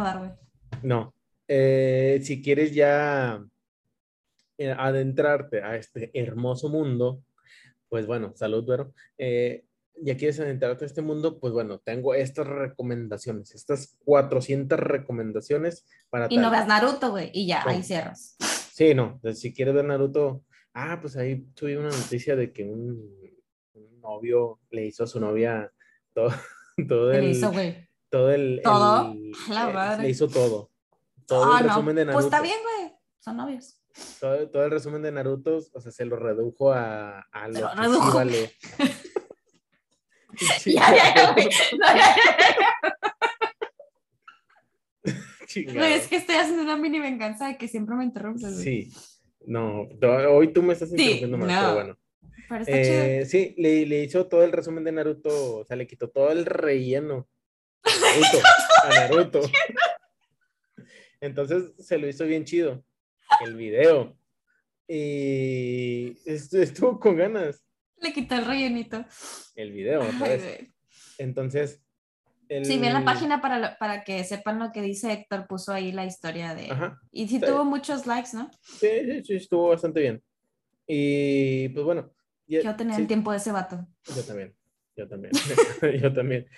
No, 0.82 1.14
eh, 1.48 2.20
si 2.22 2.42
quieres 2.42 2.74
ya 2.74 3.42
eh, 4.58 4.74
adentrarte 4.76 5.62
a 5.62 5.76
este 5.76 6.10
hermoso 6.12 6.68
mundo, 6.68 7.22
pues 7.88 8.06
bueno, 8.06 8.34
salud, 8.36 8.64
Duero. 8.64 8.92
Eh, 9.16 9.64
ya 10.00 10.16
quieres 10.16 10.38
adentrarte 10.38 10.84
a 10.84 10.86
este 10.86 11.02
mundo, 11.02 11.40
pues 11.40 11.52
bueno, 11.52 11.78
tengo 11.78 12.14
estas 12.14 12.46
recomendaciones, 12.46 13.54
estas 13.54 13.96
400 14.04 14.78
recomendaciones 14.78 15.86
para... 16.08 16.28
Y 16.30 16.36
no 16.36 16.50
veas 16.50 16.68
Naruto, 16.68 17.10
güey, 17.10 17.30
y 17.32 17.46
ya, 17.46 17.64
ahí 17.66 17.82
cierras. 17.82 18.36
Sí, 18.72 18.94
no, 18.94 19.20
si 19.34 19.52
quieres 19.52 19.74
ver 19.74 19.86
Naruto, 19.86 20.44
ah, 20.74 20.98
pues 21.00 21.16
ahí 21.16 21.46
tuve 21.54 21.76
una 21.76 21.88
noticia 21.88 22.36
de 22.36 22.52
que 22.52 22.64
un, 22.64 23.18
novio 24.00 24.60
le 24.70 24.86
hizo 24.86 25.04
a 25.04 25.06
su 25.06 25.18
novia 25.18 25.72
todo, 26.14 26.30
todo 26.88 27.12
el... 27.12 27.22
Le 27.22 27.30
hizo, 27.30 27.50
güey? 27.50 27.87
Todo 28.10 28.30
el... 28.32 28.60
¿Todo? 28.62 29.14
La 29.50 29.70
madre. 29.70 30.02
Le 30.04 30.10
hizo 30.10 30.28
todo. 30.28 30.70
Todo 31.26 31.58
el 31.58 31.64
ah, 31.64 31.68
resumen 31.68 31.96
de 31.96 32.04
Naruto. 32.06 32.16
Pues 32.16 32.26
está 32.26 32.40
bien, 32.40 32.58
güey, 32.62 32.92
son 33.18 33.36
novios 33.36 33.78
todo, 34.20 34.64
el 34.64 34.70
resumen 34.70 35.02
de 35.02 35.12
Naruto, 35.12 35.58
o 35.72 35.80
sea, 35.80 35.92
se 35.92 36.04
lo 36.04 36.16
redujo 36.16 36.72
a, 36.72 37.20
a 37.20 37.48
lo, 37.48 37.74
redujo. 37.74 38.14
vale. 38.14 38.52
ya, 40.66 40.94
ya, 40.94 41.14
ya, 41.14 41.34
no, 45.74 45.84
es 45.84 46.06
que 46.08 46.16
estoy 46.16 46.36
haciendo 46.36 46.62
una 46.62 46.76
mini 46.76 47.00
venganza 47.00 47.48
de 47.48 47.56
que 47.56 47.68
siempre 47.68 47.96
me 47.96 48.04
interrumpes. 48.04 48.58
Sí, 48.58 48.92
no, 49.46 49.88
hoy 50.30 50.52
tú 50.52 50.62
me 50.62 50.74
estás 50.74 50.90
interrumpiendo 50.90 51.38
más, 51.38 51.48
pero 51.48 51.74
bueno. 51.74 51.98
Pero 52.48 52.60
está 52.62 52.76
eh, 52.76 53.26
Sí, 53.26 53.54
le, 53.58 53.84
le, 53.86 54.04
hizo 54.04 54.26
todo 54.26 54.42
el 54.42 54.52
resumen 54.52 54.84
de 54.84 54.92
Naruto, 54.92 55.58
o 55.58 55.64
sea, 55.64 55.76
le 55.76 55.86
quitó 55.86 56.08
todo 56.08 56.30
el 56.30 56.46
relleno 56.46 57.28
Naruto, 57.84 58.46
a 58.84 58.88
Naruto. 58.88 59.40
Entonces 61.20 61.72
se 61.78 61.98
lo 61.98 62.08
hizo 62.08 62.24
bien 62.24 62.44
chido 62.44 62.84
el 63.44 63.56
video. 63.56 64.16
Y 64.86 66.16
estuvo 66.24 66.98
con 66.98 67.16
ganas. 67.16 67.62
Le 67.98 68.12
quitó 68.12 68.36
el 68.36 68.46
rellenito. 68.46 69.04
El 69.54 69.72
video, 69.72 70.02
Entonces. 71.18 71.82
El... 72.48 72.64
Sí, 72.64 72.78
ve 72.78 72.90
la 72.90 73.04
página 73.04 73.42
para, 73.42 73.76
para 73.76 74.04
que 74.04 74.24
sepan 74.24 74.58
lo 74.58 74.72
que 74.72 74.80
dice 74.80 75.12
Héctor. 75.12 75.46
Puso 75.46 75.72
ahí 75.72 75.92
la 75.92 76.06
historia 76.06 76.54
de. 76.54 76.70
Y 77.10 77.28
sí, 77.28 77.40
tuvo 77.40 77.64
muchos 77.64 78.06
likes, 78.06 78.30
¿no? 78.32 78.50
Sí, 78.62 78.88
sí, 79.04 79.24
sí, 79.24 79.34
estuvo 79.36 79.68
bastante 79.68 80.00
bien. 80.00 80.22
Y 80.86 81.68
pues 81.70 81.84
bueno. 81.84 82.10
Yo 82.46 82.74
tenía 82.76 82.96
el 82.96 83.06
tiempo 83.06 83.30
de 83.30 83.36
ese 83.36 83.52
vato. 83.52 83.86
Yo 84.16 84.22
también. 84.22 84.56
Yo 84.96 85.06
también. 85.06 85.32
yo 86.02 86.12
también. 86.14 86.48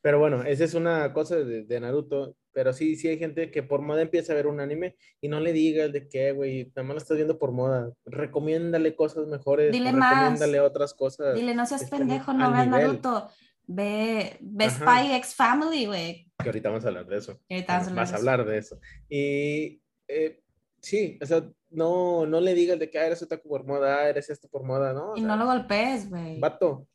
Pero 0.00 0.18
bueno, 0.18 0.42
esa 0.44 0.64
es 0.64 0.74
una 0.74 1.12
cosa 1.12 1.36
de, 1.36 1.80
Naruto. 1.80 2.36
Pero 2.52 2.72
sí, 2.72 2.96
sí 2.96 3.08
hay 3.08 3.18
gente 3.18 3.50
que 3.50 3.62
por 3.62 3.82
moda 3.82 4.02
empieza 4.02 4.32
a 4.32 4.36
ver 4.36 4.46
un 4.46 4.60
anime 4.60 4.96
y 5.20 5.28
no 5.28 5.38
le 5.38 5.52
digas 5.52 5.92
de 5.92 6.08
qué, 6.08 6.32
güey, 6.32 6.72
nada 6.74 6.82
más 6.82 6.94
lo 6.94 6.98
estás 6.98 7.16
viendo 7.16 7.38
por 7.38 7.52
moda. 7.52 7.92
Recomiéndale 8.04 8.96
cosas 8.96 9.26
mejores. 9.26 9.70
Dile 9.70 9.92
recomiéndale 9.92 10.60
otras 10.60 10.94
cosas. 10.94 11.34
Dile, 11.34 11.54
no 11.54 11.66
seas 11.66 11.88
pendejo, 11.88 12.32
no 12.32 12.50
veas 12.50 12.66
Naruto. 12.66 13.28
Ve, 13.66 14.38
ve 14.40 14.70
Spy 14.70 15.12
X 15.16 15.34
Family, 15.34 15.86
güey. 15.86 16.32
Que 16.38 16.48
ahorita 16.48 16.70
vamos 16.70 16.84
a 16.84 16.88
hablar 16.88 17.06
de 17.06 17.18
eso. 17.18 17.38
vas 17.94 18.12
a 18.12 18.16
hablar 18.16 18.44
de 18.46 18.58
eso. 18.58 18.80
Y 19.08 19.82
eh, 20.08 20.40
sí, 20.80 21.18
o 21.20 21.26
sea, 21.26 21.44
no, 21.70 22.26
no 22.26 22.40
le 22.40 22.54
digas 22.54 22.78
de 22.78 22.90
que 22.90 22.98
ah, 22.98 23.06
eres 23.06 23.22
otaku 23.22 23.48
por 23.48 23.66
moda, 23.66 24.08
eres 24.08 24.30
esto 24.30 24.48
por 24.48 24.64
moda, 24.64 24.92
¿no? 24.92 25.16
y 25.16 25.20
no 25.20 25.36
lo 25.36 25.46
golpees, 25.46 26.08
güey. 26.08 26.40
Vato, 26.40 26.86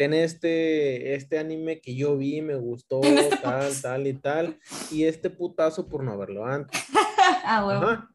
ten 0.00 0.14
este, 0.14 1.12
este 1.12 1.36
anime 1.36 1.82
que 1.82 1.94
yo 1.94 2.16
vi, 2.16 2.40
me 2.40 2.54
gustó, 2.54 3.02
este 3.04 3.36
tal, 3.36 3.70
tal 3.82 4.06
y 4.06 4.14
tal, 4.14 4.58
y 4.90 5.04
este 5.04 5.28
putazo 5.28 5.90
por 5.90 6.02
no 6.02 6.16
verlo 6.16 6.46
antes. 6.46 6.80
ah, 7.44 7.62
güey. 7.62 7.76
Ajá, 7.76 8.10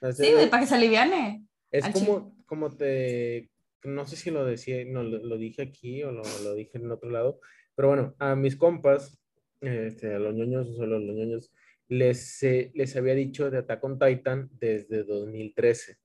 ajá. 0.00 0.12
sí, 0.14 0.32
para 0.50 0.62
que 0.62 0.66
se 0.66 0.76
aliviane. 0.76 1.44
Es 1.70 1.86
como, 1.90 2.34
como 2.46 2.74
te, 2.74 3.50
no 3.84 4.06
sé 4.06 4.16
si 4.16 4.30
lo 4.30 4.46
decía, 4.46 4.82
no, 4.86 5.02
lo, 5.02 5.36
dije 5.36 5.60
aquí 5.60 6.02
o 6.04 6.10
lo, 6.10 6.22
lo, 6.42 6.54
dije 6.54 6.78
en 6.78 6.90
otro 6.90 7.10
lado, 7.10 7.38
pero 7.74 7.88
bueno, 7.88 8.14
a 8.18 8.34
mis 8.34 8.56
compas, 8.56 9.20
este, 9.60 10.14
a 10.14 10.18
los 10.18 10.34
ñoños, 10.34 10.74
solo 10.74 10.98
los 10.98 11.14
ñoños, 11.14 11.52
les, 11.88 12.42
eh, 12.44 12.70
les 12.72 12.96
había 12.96 13.14
dicho 13.14 13.50
de 13.50 13.58
Attack 13.58 13.84
on 13.84 13.98
Titan 13.98 14.48
desde 14.58 15.04
2013, 15.04 15.98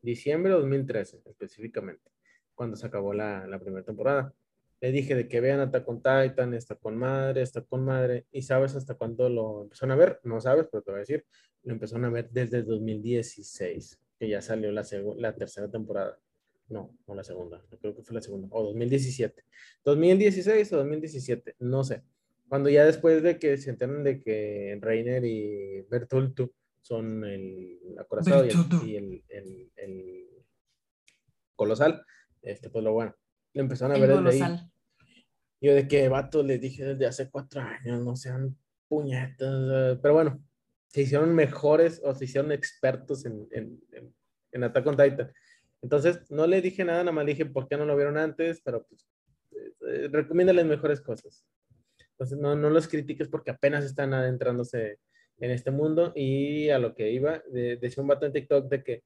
diciembre 0.00 0.52
de 0.52 0.58
2013 0.58 1.20
específicamente, 1.26 2.10
cuando 2.54 2.76
se 2.76 2.86
acabó 2.86 3.12
la, 3.12 3.46
la 3.46 3.58
primera 3.58 3.84
temporada. 3.84 4.34
Le 4.80 4.92
dije 4.92 5.14
de 5.14 5.28
que 5.28 5.40
vean 5.40 5.60
Attack 5.60 5.88
on 5.88 5.98
Titan, 5.98 6.54
está 6.54 6.74
con 6.74 6.96
madre, 6.96 7.42
está 7.42 7.62
con 7.62 7.84
madre, 7.84 8.26
y 8.32 8.42
sabes 8.42 8.74
hasta 8.74 8.94
cuándo 8.94 9.28
lo 9.28 9.62
empezaron 9.62 9.92
a 9.92 9.96
ver, 9.96 10.20
no 10.24 10.40
sabes, 10.40 10.66
pero 10.70 10.82
te 10.82 10.90
voy 10.90 10.98
a 10.98 11.00
decir, 11.00 11.26
lo 11.64 11.72
empezaron 11.74 12.06
a 12.06 12.10
ver 12.10 12.30
desde 12.30 12.62
2016, 12.62 14.00
que 14.18 14.28
ya 14.28 14.40
salió 14.40 14.72
la, 14.72 14.86
la 15.16 15.34
tercera 15.34 15.70
temporada. 15.70 16.18
No, 16.68 16.96
no 17.06 17.14
la 17.14 17.24
segunda, 17.24 17.62
creo 17.80 17.94
que 17.94 18.02
fue 18.02 18.14
la 18.14 18.22
segunda, 18.22 18.48
o 18.50 18.62
2017. 18.62 19.44
2016 19.84 20.72
o 20.72 20.76
2017, 20.78 21.56
no 21.58 21.84
sé. 21.84 22.02
Cuando 22.48 22.68
ya 22.70 22.84
después 22.84 23.22
de 23.22 23.38
que 23.38 23.56
se 23.58 23.70
enteran 23.70 24.02
de 24.02 24.20
que 24.20 24.78
Reiner 24.80 25.24
y 25.24 25.82
Bertoltu 25.90 26.52
son 26.80 27.24
el 27.24 27.78
acorazado 27.98 28.44
y, 28.84 28.96
el, 28.96 29.22
el, 29.28 30.28
colosal, 31.54 32.04
este, 32.42 32.70
pues 32.70 32.82
lo 32.82 32.92
bueno, 32.92 33.14
le 33.52 33.60
empezaron 33.60 33.96
a 33.96 34.00
ver 34.00 34.22
desde 34.22 34.44
ahí. 34.44 34.58
Yo 35.60 35.74
de 35.74 35.86
que 35.86 36.08
vato 36.08 36.42
les 36.42 36.60
dije 36.60 36.84
desde 36.84 37.06
hace 37.06 37.30
cuatro 37.30 37.60
años, 37.60 38.00
no 38.02 38.16
sean 38.16 38.56
puñetas, 38.88 39.98
pero 40.00 40.14
bueno, 40.14 40.42
se 40.86 41.02
hicieron 41.02 41.34
mejores 41.34 42.00
o 42.02 42.14
se 42.14 42.24
hicieron 42.24 42.50
expertos 42.50 43.26
en, 43.26 43.46
en, 43.52 43.80
en, 43.92 44.14
en 44.52 44.64
Attack 44.64 44.86
on 44.86 44.96
Titan. 44.96 45.32
Entonces, 45.82 46.30
no 46.30 46.46
le 46.46 46.60
dije 46.60 46.84
nada, 46.84 47.00
nada 47.00 47.12
más 47.12 47.24
le 47.24 47.32
dije 47.32 47.46
por 47.46 47.68
qué 47.68 47.76
no 47.76 47.84
lo 47.84 47.96
vieron 47.96 48.18
antes, 48.18 48.60
pero 48.62 48.86
pues, 48.86 49.06
eh, 49.88 50.08
recomiéndales 50.10 50.66
mejores 50.66 51.00
cosas. 51.00 51.44
Entonces, 52.12 52.38
no, 52.38 52.56
no 52.56 52.70
los 52.70 52.88
critiques 52.88 53.28
porque 53.28 53.50
apenas 53.50 53.84
están 53.84 54.12
adentrándose 54.12 54.98
en 55.38 55.50
este 55.50 55.70
mundo 55.70 56.12
y 56.14 56.68
a 56.68 56.78
lo 56.78 56.94
que 56.94 57.10
iba, 57.10 57.42
decía 57.50 58.02
un 58.02 58.08
vato 58.08 58.26
en 58.26 58.32
TikTok 58.32 58.68
de 58.68 58.84
que 58.84 59.02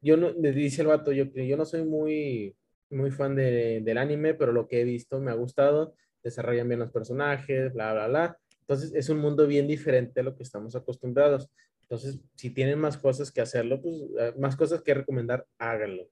yo 0.00 0.16
no, 0.16 0.32
le 0.32 0.50
dice 0.50 0.82
el 0.82 0.88
vato, 0.88 1.12
yo, 1.12 1.26
yo 1.26 1.56
no 1.56 1.64
soy 1.64 1.84
muy, 1.84 2.56
muy 2.90 3.10
fan 3.10 3.34
de, 3.34 3.80
del 3.82 3.98
anime, 3.98 4.34
pero 4.34 4.52
lo 4.52 4.68
que 4.68 4.80
he 4.80 4.84
visto 4.84 5.20
me 5.20 5.30
ha 5.30 5.34
gustado, 5.34 5.94
desarrollan 6.22 6.68
bien 6.68 6.80
los 6.80 6.90
personajes, 6.90 7.72
bla, 7.72 7.92
bla, 7.92 8.08
bla. 8.08 8.38
Entonces, 8.60 8.92
es 8.94 9.08
un 9.08 9.18
mundo 9.18 9.46
bien 9.46 9.66
diferente 9.66 10.20
a 10.20 10.22
lo 10.22 10.36
que 10.36 10.42
estamos 10.42 10.76
acostumbrados. 10.76 11.50
Entonces, 11.82 12.20
si 12.36 12.50
tienen 12.50 12.78
más 12.78 12.96
cosas 12.96 13.32
que 13.32 13.40
hacerlo, 13.40 13.80
pues 13.82 13.96
eh, 14.18 14.32
más 14.38 14.56
cosas 14.56 14.82
que 14.82 14.94
recomendar, 14.94 15.46
háganlo. 15.58 16.08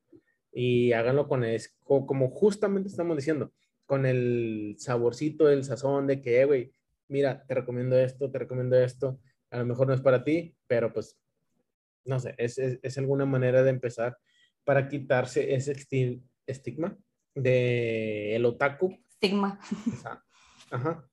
Y 0.53 0.93
háganlo 0.93 1.29
con, 1.29 1.45
es, 1.45 1.77
como 1.85 2.31
justamente 2.31 2.89
estamos 2.89 3.17
diciendo, 3.17 3.53
con 3.87 4.05
el 4.05 4.75
saborcito, 4.79 5.49
el 5.49 5.65
sazón 5.65 6.07
de 6.07 6.21
que, 6.21 6.41
eh, 6.41 6.45
güey, 6.45 6.73
mira, 7.09 7.45
te 7.47 7.55
recomiendo 7.55 7.99
esto, 7.99 8.31
te 8.31 8.39
recomiendo 8.39 8.77
esto, 8.77 9.21
a 9.51 9.59
lo 9.59 9.67
mejor 9.67 9.87
no 9.87 9.95
es 9.95 10.01
para 10.01 10.25
ti, 10.25 10.55
pero 10.67 10.93
pues, 10.93 11.19
no 12.05 12.19
sé, 12.21 12.35
es, 12.39 12.59
es, 12.59 12.99
alguna 12.99 13.25
manera 13.25 13.63
de 13.63 13.71
empezar 13.71 14.19
para 14.65 14.89
quitarse 14.89 15.55
ese 15.55 15.73
estigma 16.49 16.97
de 17.35 18.35
el 18.35 18.45
otaku. 18.45 18.99
Estigma. 19.09 19.61
Ajá. 20.71 21.09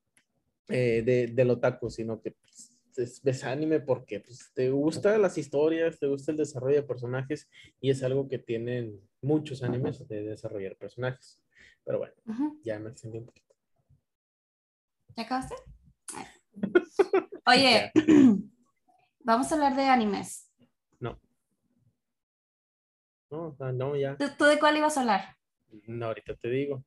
Eh, 0.67 1.03
de, 1.05 1.27
del 1.27 1.51
otaku, 1.51 1.89
sino 1.89 2.21
que 2.21 2.31
pues, 2.31 3.21
ves 3.23 3.43
anime 3.43 3.79
porque 3.79 4.19
pues, 4.19 4.51
te 4.53 4.71
gustan 4.71 5.21
las 5.21 5.37
historias, 5.37 5.99
te 5.99 6.07
gusta 6.07 6.31
el 6.31 6.37
desarrollo 6.37 6.77
de 6.77 6.83
personajes 6.83 7.47
y 7.79 7.91
es 7.91 8.01
algo 8.03 8.27
que 8.27 8.39
tienen 8.39 8.99
muchos 9.21 9.61
animes 9.63 10.07
de 10.07 10.23
desarrollar 10.23 10.75
personajes. 10.75 11.39
Pero 11.83 11.99
bueno, 11.99 12.13
ya 12.63 12.79
me 12.79 12.89
extendí 12.89 13.19
un 13.19 13.25
poquito. 13.25 13.53
¿Ya 15.15 15.23
acabaste? 15.23 15.55
Oye, 17.47 17.91
vamos 19.19 19.51
a 19.51 19.55
hablar 19.55 19.75
de 19.75 19.83
animes. 19.83 20.44
No. 23.35 23.55
No, 23.59 23.71
no, 23.71 23.95
ya. 23.95 24.17
¿Tú, 24.17 24.45
de 24.45 24.59
cuál 24.59 24.77
ibas 24.77 24.97
a 24.97 25.01
hablar? 25.01 25.35
No, 25.87 26.07
ahorita 26.07 26.35
te 26.35 26.49
digo. 26.49 26.85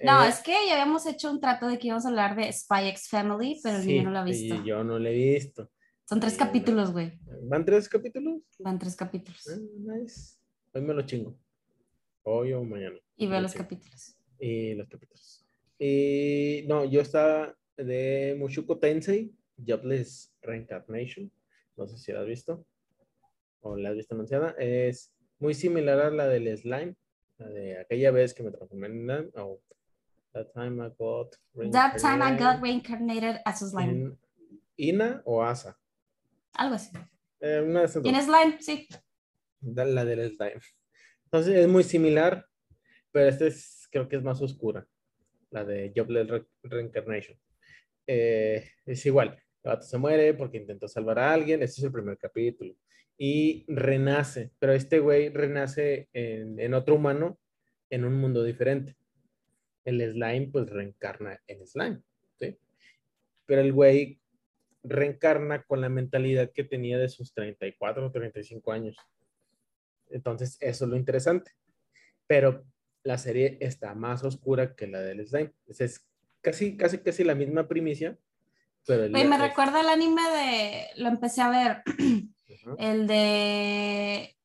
No, 0.00 0.24
eh, 0.24 0.28
es 0.28 0.40
que 0.42 0.52
ya 0.66 0.74
habíamos 0.74 1.06
hecho 1.06 1.30
un 1.30 1.40
trato 1.40 1.68
de 1.68 1.78
que 1.78 1.86
íbamos 1.86 2.04
a 2.04 2.08
hablar 2.08 2.36
de 2.36 2.52
Spy 2.52 2.88
X 2.88 3.08
Family, 3.08 3.60
pero 3.62 3.80
sí, 3.80 4.00
no 4.02 4.10
lo 4.10 4.18
ha 4.18 4.24
visto. 4.24 4.54
Y 4.54 4.64
yo 4.64 4.84
no 4.84 4.98
lo 4.98 5.08
he 5.08 5.14
visto. 5.14 5.70
Son 6.04 6.20
tres 6.20 6.36
capítulos, 6.36 6.92
güey. 6.92 7.18
¿Van 7.44 7.64
tres 7.64 7.88
capítulos? 7.88 8.42
Van 8.58 8.78
tres 8.78 8.94
capítulos. 8.94 9.42
Ah, 9.48 9.58
nice. 9.78 10.36
Hoy 10.72 10.82
me 10.82 10.92
lo 10.92 11.02
chingo. 11.02 11.38
Hoy 12.22 12.52
o 12.52 12.62
mañana. 12.62 12.98
Y 13.16 13.26
veo 13.26 13.40
los 13.40 13.54
capítulos 13.54 14.16
y 14.38 14.74
los 14.74 14.88
capítulos. 14.88 15.44
Y 15.78 16.64
no, 16.66 16.84
yo 16.84 17.00
estaba 17.00 17.56
de 17.76 18.36
Mushuko 18.38 18.78
Tensei, 18.78 19.34
Jobless 19.56 20.34
Reincarnation. 20.42 21.30
No 21.76 21.86
sé 21.86 21.98
si 21.98 22.12
la 22.12 22.20
has 22.20 22.26
visto 22.26 22.66
o 23.60 23.76
la 23.76 23.90
has 23.90 23.96
visto 23.96 24.14
anunciada. 24.14 24.54
Es 24.58 25.12
muy 25.38 25.54
similar 25.54 26.00
a 26.00 26.10
la 26.10 26.26
del 26.28 26.56
slime, 26.56 26.94
la 27.38 27.48
de 27.48 27.78
aquella 27.78 28.10
vez 28.10 28.34
que 28.34 28.42
me 28.42 28.50
transformé 28.50 28.86
en 28.88 28.92
slime. 29.04 29.30
Oh, 29.36 29.60
that 30.32 30.52
time 30.52 30.84
I 30.84 30.90
got 30.98 31.36
That 31.72 31.98
time 31.98 32.22
I 32.22 32.36
got 32.36 32.60
reincarnated 32.62 33.40
as 33.44 33.62
a 33.62 33.68
slime. 33.68 34.16
Ina 34.76 35.22
o 35.24 35.42
Asa. 35.42 35.78
Algo 36.54 36.74
así. 36.74 36.90
Eh, 37.40 37.62
una 37.64 37.80
de 37.80 37.86
esas 37.86 38.04
¿En 38.04 38.22
slime? 38.22 38.56
Sí. 38.60 38.88
La 39.62 40.04
del 40.04 40.36
slime. 40.36 40.60
Entonces 41.24 41.56
es 41.56 41.68
muy 41.68 41.84
similar, 41.84 42.46
pero 43.10 43.28
este 43.28 43.48
es 43.48 43.76
creo 43.90 44.08
que 44.08 44.16
es 44.16 44.22
más 44.22 44.40
oscura, 44.42 44.86
la 45.50 45.64
de 45.64 45.92
Jobless 45.94 46.28
Reincarnation. 46.62 47.38
Eh, 48.06 48.70
es 48.84 49.06
igual, 49.06 49.42
el 49.62 49.70
gato 49.70 49.82
se 49.82 49.98
muere 49.98 50.34
porque 50.34 50.58
intentó 50.58 50.86
salvar 50.86 51.18
a 51.18 51.32
alguien, 51.32 51.62
este 51.62 51.80
es 51.80 51.84
el 51.84 51.92
primer 51.92 52.18
capítulo, 52.18 52.74
y 53.18 53.64
renace, 53.68 54.50
pero 54.58 54.72
este 54.72 54.98
güey 54.98 55.30
renace 55.30 56.08
en, 56.12 56.60
en 56.60 56.74
otro 56.74 56.94
humano 56.94 57.38
en 57.90 58.04
un 58.04 58.14
mundo 58.20 58.42
diferente. 58.44 58.96
El 59.84 60.00
slime 60.12 60.48
pues 60.52 60.68
reencarna 60.68 61.40
en 61.46 61.66
slime, 61.66 62.02
¿sí? 62.38 62.58
Pero 63.46 63.60
el 63.60 63.72
güey 63.72 64.20
reencarna 64.82 65.62
con 65.62 65.80
la 65.80 65.88
mentalidad 65.88 66.50
que 66.52 66.64
tenía 66.64 66.98
de 66.98 67.08
sus 67.08 67.32
34 67.32 68.06
o 68.06 68.10
35 68.10 68.72
años. 68.72 68.96
Entonces, 70.10 70.56
eso 70.60 70.84
es 70.84 70.90
lo 70.90 70.96
interesante. 70.96 71.52
Pero 72.26 72.64
la 73.02 73.18
serie 73.18 73.56
está 73.60 73.94
más 73.94 74.24
oscura 74.24 74.74
que 74.74 74.86
la 74.86 75.00
del 75.00 75.26
slime. 75.26 75.52
Es 75.66 76.06
casi, 76.40 76.76
casi, 76.76 76.98
casi 76.98 77.24
la 77.24 77.34
misma 77.34 77.68
primicia. 77.68 78.18
Pero 78.86 79.08
me 79.10 79.38
recuerda 79.38 79.80
el 79.80 79.88
anime 79.88 80.22
de, 80.22 81.02
lo 81.02 81.08
empecé 81.08 81.42
a 81.42 81.50
ver, 81.50 81.82
el 82.78 83.06
de 83.06 84.36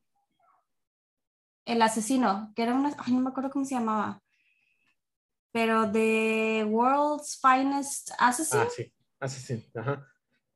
El 1.65 1.81
asesino, 1.81 2.51
que 2.55 2.63
era 2.63 2.73
una, 2.73 2.95
ay, 2.97 3.13
no 3.13 3.21
me 3.21 3.29
acuerdo 3.29 3.51
cómo 3.51 3.65
se 3.65 3.75
llamaba, 3.75 4.21
pero 5.51 5.85
de 5.87 6.65
World's 6.69 7.39
Finest 7.41 8.11
Assassin. 8.17 8.59
Ah, 8.61 8.67
sí, 8.75 8.93
Assassin, 9.19 9.65
ajá. 9.75 10.07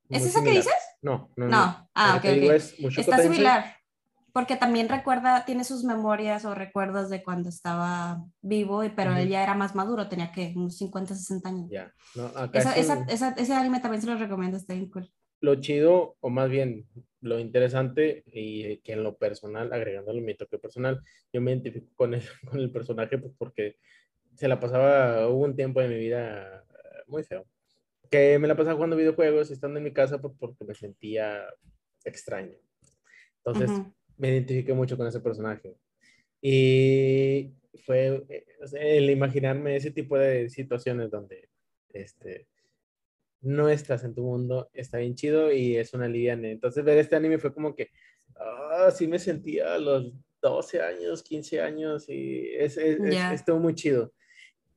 ¿Es 0.10 0.26
esa 0.26 0.44
que 0.44 0.52
dices? 0.52 0.74
No, 1.02 1.32
no, 1.36 1.48
no. 1.48 1.90
Ah, 1.94 2.16
ok, 2.18 2.26
Está 2.98 3.20
similar 3.20 3.76
porque 4.36 4.58
también 4.58 4.90
recuerda, 4.90 5.46
tiene 5.46 5.64
sus 5.64 5.86
memorias 5.86 6.44
o 6.44 6.54
recuerdos 6.54 7.10
de 7.10 7.24
cuando 7.24 7.48
estaba 7.48 8.22
vivo, 8.42 8.84
pero 8.94 9.16
él 9.16 9.30
ya 9.30 9.42
era 9.42 9.56
más 9.56 9.76
maduro, 9.76 10.10
tenía 10.10 10.34
que 10.34 10.52
unos 10.58 10.78
50, 10.78 11.16
60 11.16 11.48
años. 11.48 11.70
Ya, 11.72 11.94
ese 12.52 13.54
anime 13.54 13.80
también 13.80 14.02
se 14.02 14.10
lo 14.10 14.18
recomiendo, 14.18 14.58
está 14.58 14.74
bien 14.74 14.90
cool. 14.90 15.10
Lo 15.40 15.56
chido, 15.62 16.18
o 16.20 16.30
más 16.30 16.50
bien 16.50 16.86
lo 17.26 17.40
interesante, 17.40 18.24
y 18.28 18.78
que 18.78 18.94
en 18.94 19.04
lo 19.04 19.18
personal, 19.18 19.74
agregándole 19.74 20.22
mi 20.22 20.36
toque 20.36 20.60
personal, 20.60 21.02
yo 21.34 21.42
me 21.42 21.52
identifico 21.52 21.92
con 21.96 22.14
el, 22.14 22.22
con 22.50 22.60
el 22.60 22.72
personaje 22.72 23.18
pues 23.18 23.34
porque 23.38 23.78
se 24.36 24.48
la 24.48 24.60
pasaba, 24.60 25.28
hubo 25.28 25.44
un 25.44 25.56
tiempo 25.56 25.82
de 25.82 25.88
mi 25.88 25.98
vida 25.98 26.64
muy 27.08 27.24
feo. 27.24 27.46
Que 28.10 28.38
me 28.38 28.48
la 28.48 28.56
pasaba 28.56 28.76
jugando 28.76 28.96
videojuegos 28.96 29.50
y 29.50 29.54
estando 29.54 29.80
en 29.80 29.86
mi 29.86 29.92
casa 29.92 30.22
pues, 30.22 30.34
porque 30.40 30.64
me 30.66 30.76
sentía 30.76 31.46
extraño. 32.04 32.56
Entonces, 33.44 33.72
me 34.18 34.30
identifiqué 34.30 34.74
mucho 34.74 34.98
con 34.98 35.08
ese 35.08 35.20
personaje. 35.20 35.76
Y 36.42 37.54
fue 37.86 38.24
eh, 38.30 38.46
el 38.80 39.10
imaginarme 39.10 39.76
ese 39.76 39.92
tipo 39.92 40.18
de 40.18 40.50
situaciones 40.50 41.10
donde 41.10 41.50
este, 41.94 42.48
no 43.42 43.70
estás 43.70 44.04
en 44.04 44.14
tu 44.16 44.24
mundo, 44.24 44.70
está 44.74 44.98
bien 44.98 45.16
chido 45.16 45.52
y 45.52 45.78
es 45.78 45.94
una 45.94 46.08
liviana. 46.08 46.50
Entonces 46.50 46.84
ver 46.84 46.98
este 46.98 47.16
anime 47.16 47.38
fue 47.38 47.54
como 47.54 47.76
que, 47.76 47.90
ah, 48.36 48.92
sí 48.96 49.08
me 49.08 49.20
sentía 49.20 49.76
a 49.76 49.80
los 49.80 50.12
12 50.42 50.82
años, 50.82 51.24
15 51.24 51.62
años 51.62 52.10
y 52.10 52.50
es, 52.56 52.78
es, 52.78 53.00
estuvo 53.34 53.60
muy 53.60 53.76
chido. 53.76 54.14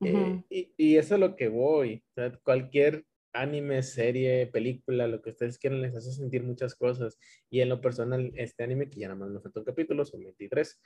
Eh, 0.00 0.42
y, 0.48 0.72
y, 0.76 0.96
eso 0.96 1.14
es 1.14 1.20
lo 1.20 1.34
que 1.34 1.48
voy. 1.48 2.04
cualquier 2.44 3.04
anime, 3.32 3.82
serie, 3.82 4.46
película, 4.46 5.09
lo 5.09 5.20
que 5.22 5.30
ustedes 5.30 5.59
quieran, 5.59 5.82
les 5.82 5.94
hace 5.94 6.12
sentir 6.12 6.44
muchas 6.44 6.74
cosas. 6.74 7.18
Y 7.50 7.61
en 7.61 7.68
lo 7.68 7.80
personal, 7.80 8.32
este 8.36 8.64
anime, 8.64 8.88
que 8.88 9.00
ya 9.00 9.09
nada 9.09 9.20
más 9.20 9.30
me 9.30 9.40
falta 9.40 9.61
un 9.61 9.66
capítulo, 9.66 10.04
son 10.04 10.22
23, 10.22 10.80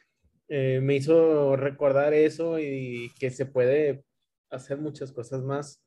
eh, 0.49 0.81
me 0.83 0.97
hizo 0.97 1.57
recordar 1.57 2.15
eso 2.15 2.59
y 2.59 3.11
que 3.19 3.31
se 3.31 3.47
puede 3.47 4.05
hacer 4.51 4.79
muchas 4.79 5.13
cosas 5.13 5.43
más 5.43 5.83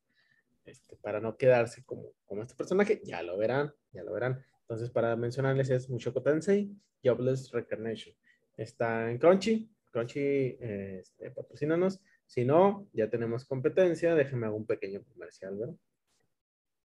este, 0.66 0.96
para 0.98 1.20
no 1.20 1.38
quedarse 1.38 1.84
como, 1.84 2.12
como 2.26 2.42
este 2.42 2.56
personaje. 2.56 3.02
Ya 3.04 3.22
lo 3.24 3.38
verán, 3.38 3.74
ya 3.92 4.04
lo 4.04 4.14
verán. 4.14 4.44
Entonces, 4.62 4.90
para 4.90 5.16
mencionarles 5.16 5.70
es 5.70 5.90
Mushoku 5.90 6.22
Tensei, 6.22 6.72
Jobless 7.04 7.52
Recognition. 7.52 8.16
Está 8.58 9.10
en 9.10 9.18
Crunchy. 9.18 9.70
Crunchy, 9.92 10.58
este, 10.60 11.32
patrocínanos. 11.32 12.02
Si 12.26 12.44
no, 12.44 12.90
ya 12.94 13.10
tenemos 13.10 13.46
competencia. 13.46 14.16
Déjenme 14.16 14.48
hago 14.48 14.58
un 14.58 14.66
pequeño 14.66 15.04
comercial, 15.04 15.56
¿verdad? 15.58 15.76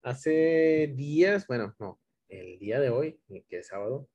Hace 0.02 0.92
días, 0.94 1.46
bueno, 1.46 1.74
no, 1.78 2.00
el 2.28 2.58
día 2.58 2.80
de 2.80 2.90
hoy, 2.90 3.20
que 3.48 3.58
es 3.58 3.66
sábado, 3.66 4.08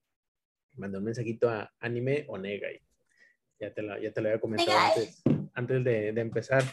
mandé 0.74 0.98
un 0.98 1.04
mensajito 1.04 1.50
a 1.50 1.74
Anime 1.80 2.26
Onegai. 2.28 2.82
Ya 3.60 3.74
te, 3.74 3.82
la, 3.82 4.00
ya 4.00 4.12
te 4.12 4.22
lo 4.22 4.30
había 4.30 4.42
comentado 4.42 4.78
antes, 4.78 5.22
antes 5.54 5.84
de, 5.84 6.12
de 6.12 6.22
empezar. 6.22 6.64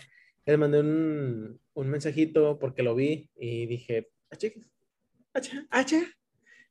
Les 0.47 0.59
mandé 0.59 0.81
un, 0.81 1.61
un, 1.75 1.89
mensajito 1.89 2.59
porque 2.59 2.83
lo 2.83 2.95
vi 2.95 3.31
y 3.37 3.67
dije, 3.67 4.11
acha, 4.31 4.49
acha. 5.71 6.03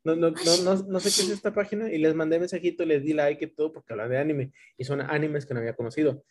No, 0.04 0.16
no, 0.16 0.32
no, 0.32 0.76
no, 0.84 1.00
sé 1.00 1.10
qué 1.10 1.28
es 1.28 1.30
esta 1.30 1.54
página 1.54 1.92
y 1.92 2.00
les 2.00 2.16
mandé 2.16 2.40
mensajito, 2.40 2.86
les 2.86 3.04
di 3.04 3.14
like 3.14 3.46
y 3.46 3.48
todo 3.48 3.72
porque 3.72 3.94
hablan 3.94 4.10
de 4.10 4.18
anime 4.18 4.52
y 4.76 4.84
son 4.84 5.00
animes 5.00 5.46
que 5.46 5.54
no 5.54 5.60
había 5.60 5.76
conocido. 5.76 6.24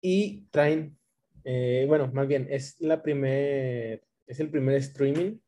Y 0.00 0.46
traen, 0.50 0.96
eh, 1.44 1.84
bueno, 1.88 2.10
más 2.12 2.28
bien, 2.28 2.46
es 2.50 2.80
la 2.80 3.02
primer, 3.02 4.04
es 4.26 4.40
el 4.40 4.48
primer 4.48 4.76
streaming 4.76 5.38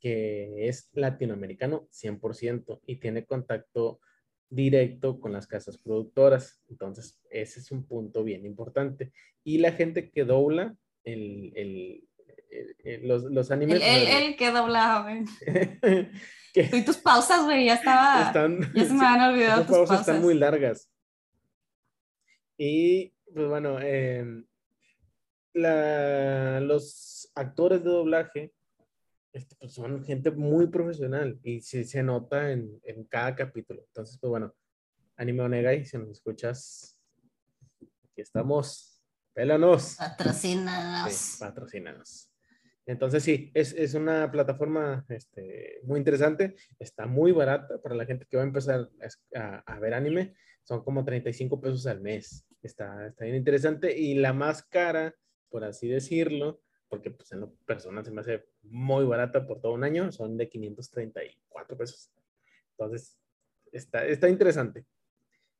que 0.00 0.68
es 0.68 0.88
latinoamericano 0.92 1.88
100% 1.90 2.80
y 2.86 2.96
tiene 2.96 3.26
contacto 3.26 4.00
directo 4.50 5.20
con 5.20 5.32
las 5.32 5.46
casas 5.46 5.78
productoras. 5.78 6.60
Entonces, 6.68 7.20
ese 7.30 7.60
es 7.60 7.70
un 7.70 7.84
punto 7.84 8.24
bien 8.24 8.44
importante. 8.46 9.12
Y 9.44 9.58
la 9.58 9.72
gente 9.72 10.10
que 10.10 10.24
dobla 10.24 10.76
el, 11.04 11.52
el, 11.54 12.08
los, 13.06 13.24
los, 13.24 13.50
animes. 13.50 13.80
El, 13.82 14.36
que 14.36 14.50
dobla, 14.50 15.02
güey. 15.02 15.24
y 16.54 16.84
tus 16.84 16.96
pausas, 16.98 17.44
güey, 17.44 17.66
ya 17.66 17.74
estaba. 17.74 18.26
Están, 18.26 18.60
ya 18.74 18.84
se 18.84 18.94
me 18.94 19.06
han 19.06 19.20
olvidado 19.32 19.66
tus 19.66 19.76
pausas. 19.76 20.00
están 20.00 20.20
muy 20.20 20.34
largas. 20.34 20.90
Y, 22.56 23.12
pues 23.32 23.48
bueno, 23.48 23.78
em, 23.80 24.44
la, 25.52 26.60
los 26.60 27.30
actores 27.34 27.84
de 27.84 27.90
doblaje 27.90 28.52
este, 29.38 29.54
pues 29.56 29.72
son 29.72 30.04
gente 30.04 30.32
muy 30.32 30.66
profesional 30.66 31.38
y 31.42 31.60
sí 31.60 31.84
se 31.84 32.02
nota 32.02 32.50
en, 32.50 32.80
en 32.82 33.04
cada 33.04 33.36
capítulo. 33.36 33.84
Entonces, 33.86 34.18
pues 34.20 34.28
bueno, 34.28 34.52
Anime 35.16 35.42
Onegai, 35.42 35.84
si 35.84 35.96
nos 35.96 36.10
escuchas, 36.10 37.00
aquí 37.80 38.20
estamos. 38.20 39.00
Pélanos. 39.32 39.94
Patrocínanos. 39.96 41.12
Sí, 41.12 41.38
patrocínanos. 41.38 42.32
Entonces, 42.84 43.22
sí, 43.22 43.52
es, 43.54 43.72
es 43.74 43.94
una 43.94 44.28
plataforma 44.32 45.06
este, 45.08 45.78
muy 45.84 45.98
interesante. 45.98 46.56
Está 46.80 47.06
muy 47.06 47.30
barata 47.30 47.80
para 47.80 47.94
la 47.94 48.06
gente 48.06 48.26
que 48.28 48.36
va 48.36 48.42
a 48.42 48.46
empezar 48.46 48.90
a, 49.36 49.58
a, 49.58 49.78
ver 49.78 49.94
anime. 49.94 50.34
Son 50.64 50.82
como 50.82 51.04
35 51.04 51.60
pesos 51.60 51.86
al 51.86 52.00
mes. 52.00 52.44
Está, 52.60 53.06
está 53.06 53.24
bien 53.24 53.36
interesante. 53.36 53.96
Y 53.96 54.14
la 54.14 54.32
más 54.32 54.64
cara, 54.64 55.14
por 55.48 55.62
así 55.62 55.86
decirlo, 55.86 56.60
porque 56.88 57.10
pues 57.10 57.30
en 57.32 57.40
lo 57.40 57.54
personal 57.66 58.04
se 58.04 58.10
me 58.10 58.20
hace 58.20 58.46
muy 58.62 59.04
barata 59.04 59.46
por 59.46 59.60
todo 59.60 59.72
un 59.72 59.84
año, 59.84 60.10
son 60.12 60.36
de 60.36 60.48
534 60.48 61.76
pesos. 61.76 62.10
Entonces, 62.72 63.18
está, 63.72 64.06
está 64.06 64.28
interesante. 64.28 64.84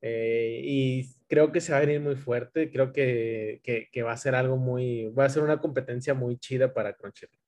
Eh, 0.01 0.61
y 0.63 1.11
creo 1.27 1.51
que 1.51 1.61
se 1.61 1.73
va 1.73 1.79
a 1.79 1.81
venir 1.81 2.01
muy 2.01 2.17
fuerte, 2.17 2.71
creo 2.71 2.93
que, 2.93 3.61
que, 3.63 4.03
va 4.03 4.13
a 4.13 4.17
ser 4.17 4.35
algo 4.35 4.57
muy, 4.57 5.09
va 5.11 5.25
a 5.25 5.29
ser 5.29 5.43
una 5.43 5.61
competencia 5.61 6.15
muy 6.15 6.39
chida 6.39 6.73
para 6.73 6.95
Crunchyroll. 6.95 7.39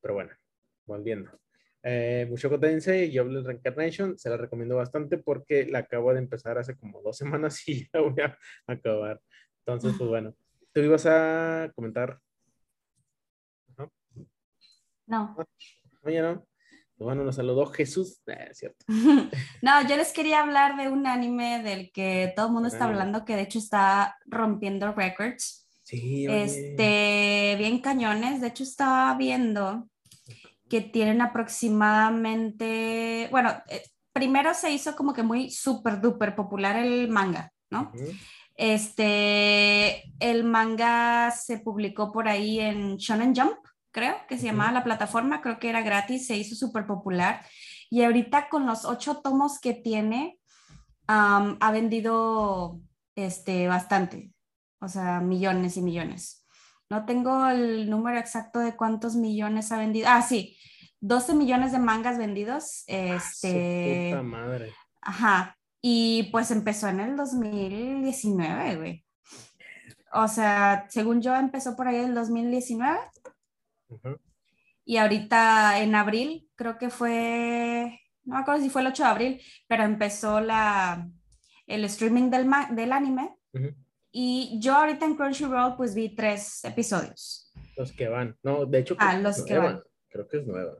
Pero 0.00 0.14
bueno, 0.14 0.30
volviendo. 0.86 1.30
Eh, 1.82 2.26
Mushoku 2.28 2.58
Tensei 2.58 3.14
Jobless 3.14 3.44
Reincarnation, 3.44 4.18
se 4.18 4.30
la 4.30 4.36
recomiendo 4.36 4.76
bastante 4.76 5.18
porque 5.18 5.66
la 5.66 5.80
acabo 5.80 6.12
de 6.12 6.18
empezar 6.18 6.58
hace 6.58 6.76
como 6.76 7.02
dos 7.02 7.16
semanas 7.16 7.62
y 7.68 7.88
ya 7.92 8.00
voy 8.00 8.20
a 8.22 8.36
acabar. 8.66 9.20
Entonces, 9.60 9.94
pues 9.98 10.08
bueno, 10.08 10.34
¿tú 10.72 10.80
ibas 10.80 11.04
a 11.06 11.70
comentar 11.74 12.18
no. 15.08 15.36
Oye, 16.02 16.22
no. 16.22 16.44
Bueno, 16.98 17.22
nos 17.22 17.36
saludó 17.36 17.66
Jesús. 17.66 18.20
Eh, 18.26 18.50
cierto. 18.52 18.84
no, 19.62 19.88
yo 19.88 19.96
les 19.96 20.12
quería 20.12 20.40
hablar 20.40 20.76
de 20.76 20.88
un 20.88 21.06
anime 21.06 21.62
del 21.62 21.92
que 21.92 22.32
todo 22.34 22.46
el 22.46 22.52
mundo 22.52 22.68
está 22.68 22.86
hablando, 22.86 23.24
que 23.24 23.36
de 23.36 23.42
hecho 23.42 23.58
está 23.58 24.16
rompiendo 24.26 24.92
records. 24.92 25.66
Sí, 25.84 26.26
Este, 26.28 27.54
bien 27.56 27.80
cañones. 27.80 28.40
De 28.40 28.48
hecho, 28.48 28.64
estaba 28.64 29.16
viendo 29.16 29.88
que 30.68 30.80
tienen 30.82 31.22
aproximadamente, 31.22 33.28
bueno, 33.30 33.54
eh, 33.68 33.84
primero 34.12 34.52
se 34.52 34.72
hizo 34.72 34.96
como 34.96 35.14
que 35.14 35.22
muy 35.22 35.50
súper 35.50 36.00
duper 36.00 36.34
popular 36.34 36.76
el 36.76 37.08
manga, 37.08 37.52
¿no? 37.70 37.92
Este, 38.54 40.12
el 40.18 40.44
manga 40.44 41.30
se 41.30 41.60
publicó 41.60 42.12
por 42.12 42.28
ahí 42.28 42.60
en 42.60 42.96
Shonen 42.96 43.34
Jump 43.34 43.56
creo, 43.90 44.16
que 44.28 44.38
se 44.38 44.46
llamaba 44.46 44.72
la 44.72 44.84
plataforma, 44.84 45.40
creo 45.40 45.58
que 45.58 45.68
era 45.68 45.82
gratis, 45.82 46.26
se 46.26 46.36
hizo 46.36 46.54
súper 46.54 46.86
popular. 46.86 47.44
Y 47.90 48.02
ahorita 48.02 48.48
con 48.48 48.66
los 48.66 48.84
ocho 48.84 49.20
tomos 49.22 49.60
que 49.60 49.74
tiene, 49.74 50.38
ha 51.06 51.70
vendido 51.72 52.80
este, 53.16 53.66
bastante, 53.66 54.30
o 54.80 54.88
sea, 54.88 55.20
millones 55.20 55.76
y 55.76 55.82
millones. 55.82 56.46
No 56.90 57.04
tengo 57.04 57.46
el 57.48 57.90
número 57.90 58.18
exacto 58.18 58.60
de 58.60 58.76
cuántos 58.76 59.14
millones 59.16 59.72
ha 59.72 59.78
vendido. 59.78 60.08
Ah, 60.10 60.22
sí, 60.22 60.56
12 61.00 61.34
millones 61.34 61.72
de 61.72 61.78
mangas 61.78 62.18
vendidos. 62.18 62.84
Ah, 62.88 63.16
este, 63.16 64.10
puta 64.12 64.22
madre. 64.22 64.72
Ajá. 65.02 65.56
Y 65.80 66.24
pues 66.32 66.50
empezó 66.50 66.88
en 66.88 67.00
el 67.00 67.16
2019, 67.16 68.76
güey. 68.76 69.04
O 70.12 70.26
sea, 70.26 70.86
según 70.88 71.20
yo 71.20 71.34
empezó 71.36 71.76
por 71.76 71.88
ahí 71.88 71.96
el 71.96 72.14
2019 72.14 72.98
y 74.84 74.96
ahorita 74.96 75.82
en 75.82 75.94
abril, 75.94 76.48
creo 76.54 76.78
que 76.78 76.90
fue, 76.90 78.00
no 78.24 78.36
me 78.36 78.40
acuerdo 78.40 78.62
si 78.62 78.70
fue 78.70 78.80
el 78.80 78.88
8 78.88 79.02
de 79.02 79.08
abril, 79.08 79.42
pero 79.66 79.84
empezó 79.84 80.40
la, 80.40 81.08
el 81.66 81.84
streaming 81.84 82.30
del, 82.30 82.48
del 82.70 82.92
anime. 82.92 83.36
Y 84.10 84.58
yo 84.60 84.74
ahorita 84.74 85.04
en 85.04 85.14
Crunchyroll 85.14 85.76
pues 85.76 85.94
vi 85.94 86.14
tres 86.14 86.64
episodios. 86.64 87.52
Los 87.76 87.92
que 87.92 88.08
van, 88.08 88.36
no, 88.42 88.64
de 88.64 88.78
hecho, 88.78 88.96
ah, 88.98 89.18
los 89.18 89.44
que 89.44 89.58
van. 89.58 89.82
creo 90.08 90.26
que 90.26 90.38
es 90.38 90.46
nueva. 90.46 90.78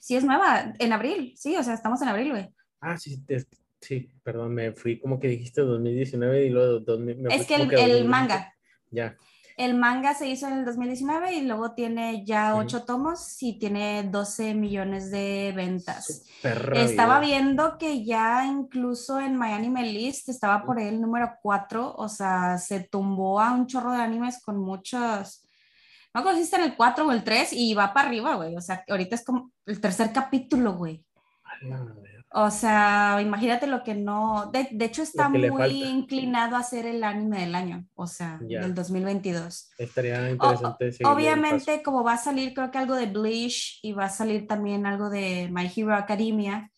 Sí, 0.00 0.16
es 0.16 0.24
nueva, 0.24 0.72
en 0.78 0.92
abril, 0.92 1.34
sí, 1.36 1.54
o 1.56 1.62
sea, 1.62 1.74
estamos 1.74 2.00
en 2.02 2.08
abril, 2.08 2.30
güey. 2.30 2.48
Ah, 2.80 2.96
sí, 2.96 3.22
sí, 3.80 4.10
perdón, 4.24 4.54
me 4.54 4.72
fui 4.72 4.98
como 4.98 5.20
que 5.20 5.28
dijiste 5.28 5.60
2019 5.60 6.46
y 6.46 6.50
luego 6.50 6.80
2000. 6.80 7.30
es 7.30 7.46
que 7.46 7.54
el, 7.56 7.72
el 7.72 8.04
manga. 8.06 8.52
Ya. 8.90 9.16
El 9.56 9.74
manga 9.74 10.14
se 10.14 10.26
hizo 10.28 10.46
en 10.46 10.54
el 10.54 10.64
2019 10.64 11.34
y 11.34 11.42
luego 11.42 11.72
tiene 11.72 12.24
ya 12.24 12.54
ocho 12.56 12.84
tomos 12.84 13.42
y 13.42 13.58
tiene 13.58 14.02
12 14.04 14.54
millones 14.54 15.10
de 15.10 15.52
ventas. 15.54 16.24
Estaba 16.74 17.20
viendo 17.20 17.78
que 17.78 18.04
ya 18.04 18.46
incluso 18.46 19.20
en 19.20 19.38
My 19.38 19.52
Anime 19.52 19.84
List 19.84 20.28
estaba 20.28 20.64
por 20.64 20.78
ahí 20.78 20.88
el 20.88 21.00
número 21.00 21.34
4, 21.42 21.94
o 21.96 22.08
sea, 22.08 22.58
se 22.58 22.80
tumbó 22.80 23.40
a 23.40 23.52
un 23.52 23.66
chorro 23.66 23.92
de 23.92 24.02
animes 24.02 24.42
con 24.42 24.58
muchos... 24.58 25.46
No 26.14 26.22
consiste 26.22 26.56
en 26.56 26.62
el 26.64 26.76
4 26.76 27.06
o 27.06 27.12
el 27.12 27.24
3 27.24 27.54
y 27.54 27.72
va 27.72 27.94
para 27.94 28.08
arriba, 28.08 28.34
güey. 28.34 28.54
O 28.54 28.60
sea, 28.60 28.84
ahorita 28.86 29.14
es 29.14 29.24
como 29.24 29.50
el 29.64 29.80
tercer 29.80 30.12
capítulo, 30.12 30.74
güey. 30.74 31.04
O 32.34 32.50
sea, 32.50 33.18
imagínate 33.20 33.66
lo 33.66 33.82
que 33.82 33.94
no. 33.94 34.50
De, 34.52 34.84
hecho, 34.84 35.02
está 35.02 35.28
muy 35.28 35.84
inclinado 35.84 36.56
a 36.56 36.60
hacer 36.60 36.86
el 36.86 37.04
anime 37.04 37.40
del 37.40 37.54
año, 37.54 37.86
o 37.94 38.06
sea, 38.06 38.38
del 38.40 38.74
2022. 38.74 39.72
Estaría 39.76 40.30
interesante. 40.30 40.90
obviamente, 41.04 41.82
como 41.82 42.02
va 42.02 42.14
a 42.14 42.18
salir, 42.18 42.54
creo 42.54 42.70
que 42.70 42.78
algo 42.78 42.94
de 42.94 43.06
Bleach 43.06 43.80
y 43.82 43.92
va 43.92 44.06
a 44.06 44.10
salir 44.10 44.46
también 44.46 44.86
algo 44.86 45.10
de 45.10 45.50
My 45.52 45.70
Hero 45.74 45.94
Academia. 45.94 46.70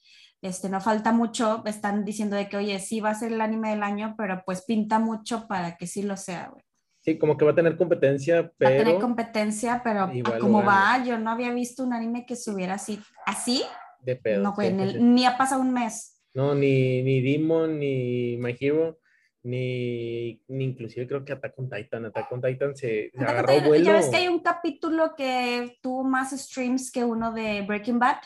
Este, 0.42 0.68
no 0.68 0.80
falta 0.80 1.12
mucho. 1.12 1.62
Están 1.66 2.05
diciendo 2.05 2.36
de 2.36 2.48
que, 2.48 2.57
oye, 2.57 2.78
sí 2.80 3.00
va 3.00 3.11
a 3.11 3.14
ser 3.14 3.32
el 3.32 3.40
anime 3.40 3.70
del 3.70 3.82
año, 3.82 4.14
pero 4.18 4.42
pues 4.44 4.64
pinta 4.64 4.98
mucho 4.98 5.46
para 5.46 5.76
que 5.76 5.86
sí 5.86 6.02
lo 6.02 6.16
sea, 6.16 6.48
güey. 6.52 6.64
Sí, 7.00 7.18
como 7.18 7.36
que 7.36 7.44
va 7.44 7.52
a 7.52 7.55
tener 7.55 7.76
competencia, 7.76 8.50
pero... 8.57 8.70
Va 8.70 8.76
a 8.76 8.84
tener 8.84 9.00
competencia, 9.00 9.82
pero 9.84 10.11
como 10.40 10.64
va, 10.64 11.05
yo 11.05 11.18
no 11.18 11.30
había 11.30 11.52
visto 11.52 11.84
un 11.84 11.92
anime 11.92 12.24
que 12.24 12.34
subiera 12.34 12.74
así, 12.74 12.98
así 13.26 13.62
de 14.05 14.16
pedo. 14.16 14.42
No, 14.42 14.55
güey, 14.55 14.72
ni 14.72 15.24
ha 15.24 15.36
pasado 15.36 15.61
un 15.61 15.72
mes. 15.72 16.20
No, 16.34 16.55
ni, 16.55 17.02
ni 17.02 17.20
Demon, 17.20 17.78
ni 17.78 18.36
My 18.38 18.57
Hero, 18.59 18.98
ni, 19.44 20.42
ni 20.48 20.64
inclusive 20.64 21.07
creo 21.07 21.24
que 21.24 21.32
Attack 21.32 21.59
on 21.59 21.70
Titan. 21.70 22.07
Attack 22.07 22.32
on 22.32 22.42
Titan 22.42 22.76
se, 22.76 23.12
agarró 23.16 23.61
vuelo. 23.61 23.84
Ya 23.84 23.92
ves 23.92 24.09
que 24.09 24.16
hay 24.16 24.28
un 24.28 24.40
capítulo 24.40 25.14
que 25.16 25.78
tuvo 25.80 26.02
más 26.02 26.32
streams 26.32 26.90
que 26.90 27.05
uno 27.05 27.32
de 27.32 27.62
Breaking 27.62 27.98
Bad. 27.98 28.18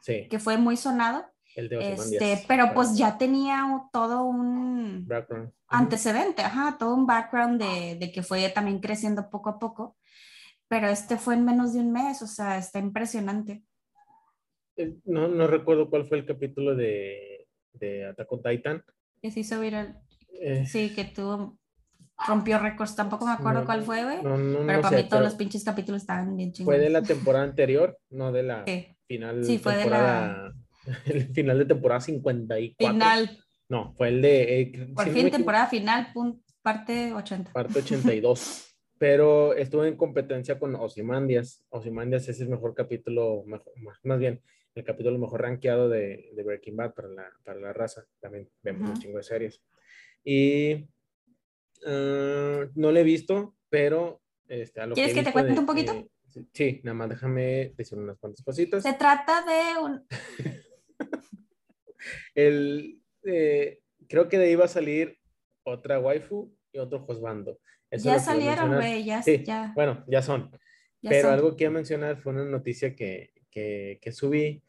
Sí. 0.00 0.26
Que 0.28 0.38
fue 0.38 0.58
muy 0.58 0.76
sonado. 0.76 1.24
El 1.54 1.68
de 1.68 1.92
este, 1.92 2.44
Pero 2.48 2.74
pues 2.74 2.96
ya 2.96 3.16
tenía 3.16 3.64
todo 3.92 4.24
un 4.24 5.08
antecedente, 5.68 6.42
ajá, 6.42 6.76
todo 6.78 6.94
un 6.94 7.06
background 7.06 7.62
de, 7.62 7.94
de 7.94 8.10
que 8.10 8.24
fue 8.24 8.48
también 8.48 8.80
creciendo 8.80 9.30
poco 9.30 9.50
a 9.50 9.58
poco. 9.60 9.96
Pero 10.66 10.88
este 10.88 11.16
fue 11.16 11.34
en 11.34 11.44
menos 11.44 11.72
de 11.74 11.80
un 11.80 11.92
mes, 11.92 12.22
o 12.22 12.26
sea, 12.26 12.58
está 12.58 12.80
impresionante. 12.80 13.62
Eh, 14.76 14.96
no, 15.04 15.28
no 15.28 15.46
recuerdo 15.46 15.88
cuál 15.88 16.06
fue 16.06 16.18
el 16.18 16.26
capítulo 16.26 16.74
de, 16.74 17.46
de 17.72 18.06
Attack 18.06 18.32
on 18.32 18.42
Titan. 18.42 18.84
Que 19.20 19.30
se 19.30 19.40
hizo 19.40 19.60
viral. 19.60 19.98
Eh, 20.40 20.66
sí, 20.66 20.92
que 20.94 21.04
tuvo, 21.04 21.58
rompió 22.26 22.58
récords. 22.58 22.96
Tampoco 22.96 23.26
me 23.26 23.32
acuerdo 23.32 23.64
cuál 23.64 23.82
fue, 23.82 24.02
güey. 24.02 24.18
pero 24.22 24.80
para 24.82 24.96
mí 24.96 25.08
todos 25.08 25.22
los 25.22 25.34
pinches 25.34 25.64
capítulos 25.64 26.02
estaban 26.02 26.36
bien 26.36 26.52
chingados. 26.52 26.76
Fue 26.76 26.82
de 26.82 26.90
la 26.90 27.02
temporada 27.02 27.44
anterior, 27.44 27.98
no 28.10 28.32
de 28.32 28.42
la 28.42 28.64
final. 29.06 29.44
Sí, 29.44 29.58
fue 29.58 29.76
de 29.76 29.90
la. 29.90 30.52
El 31.06 31.32
final 31.32 31.58
de 31.58 31.64
temporada 31.64 32.00
54. 32.00 32.92
Final. 32.92 33.38
No, 33.70 33.94
fue 33.94 34.08
el 34.08 34.20
de. 34.20 34.60
Eh, 34.60 34.88
Por 34.94 35.08
fin, 35.08 35.30
temporada 35.30 35.66
final, 35.66 36.12
parte 36.60 37.14
80. 37.14 37.52
Parte 37.52 37.78
82. 37.78 38.74
pero 38.98 39.54
estuve 39.54 39.88
en 39.88 39.96
competencia 39.96 40.58
con 40.58 40.74
Osimandias. 40.74 41.64
Osimandias 41.70 42.28
es 42.28 42.40
el 42.40 42.48
mejor 42.48 42.74
capítulo, 42.74 43.44
más 44.02 44.18
bien, 44.18 44.42
el 44.74 44.84
capítulo 44.84 45.18
mejor 45.18 45.42
rankeado 45.42 45.88
de, 45.88 46.30
de 46.34 46.42
Breaking 46.42 46.76
Bad 46.76 46.94
para 46.94 47.08
la, 47.08 47.32
para 47.44 47.60
la 47.60 47.72
raza. 47.72 48.06
También 48.20 48.48
vemos 48.62 48.90
un 48.90 48.98
chingo 48.98 49.18
de 49.18 49.22
series. 49.22 49.62
Y 50.24 50.88
ah, 51.86 52.66
no 52.74 52.92
lo 52.92 52.98
he 52.98 53.04
visto, 53.04 53.56
pero... 53.68 54.20
Este, 54.48 54.80
a 54.80 54.86
lo 54.86 54.94
¿Quieres 54.94 55.14
que, 55.14 55.22
te 55.22 55.32
cuente 55.32 55.58
un 55.58 55.66
poquito? 55.66 56.06
sí, 56.52 56.80
nada 56.82 56.94
más 56.94 57.08
déjame 57.08 57.72
decir 57.76 57.96
unas 57.96 58.18
cuantas 58.18 58.44
cositas. 58.44 58.82
Se 58.82 58.92
trata 58.94 59.42
de 59.42 59.82
un... 59.82 60.06
el, 62.34 63.00
eh, 63.22 63.80
creo 64.08 64.28
que 64.28 64.38
de 64.38 64.46
ahí 64.46 64.54
va 64.54 64.64
a 64.64 64.68
salir 64.68 65.18
otra 65.62 66.00
waifu 66.00 66.52
y 66.72 66.78
otro 66.78 67.00
josbando. 67.00 67.58
ya 67.90 68.18
salieron, 68.18 68.74
güey, 68.74 69.04
ya, 69.04 69.22
sí, 69.22 69.44
Bueno, 69.74 70.04
ya 70.08 70.20
son. 70.20 70.50
Pero 71.00 71.30
algo 71.30 71.54
que 71.54 71.64
iba 71.64 71.70
a 71.70 71.74
mencionar 71.74 72.16
fue 72.16 72.32
una 72.32 72.44
noticia 72.44 72.96
que, 72.96 73.32
que, 73.50 73.98
que 74.02 74.12
subí, 74.12 74.63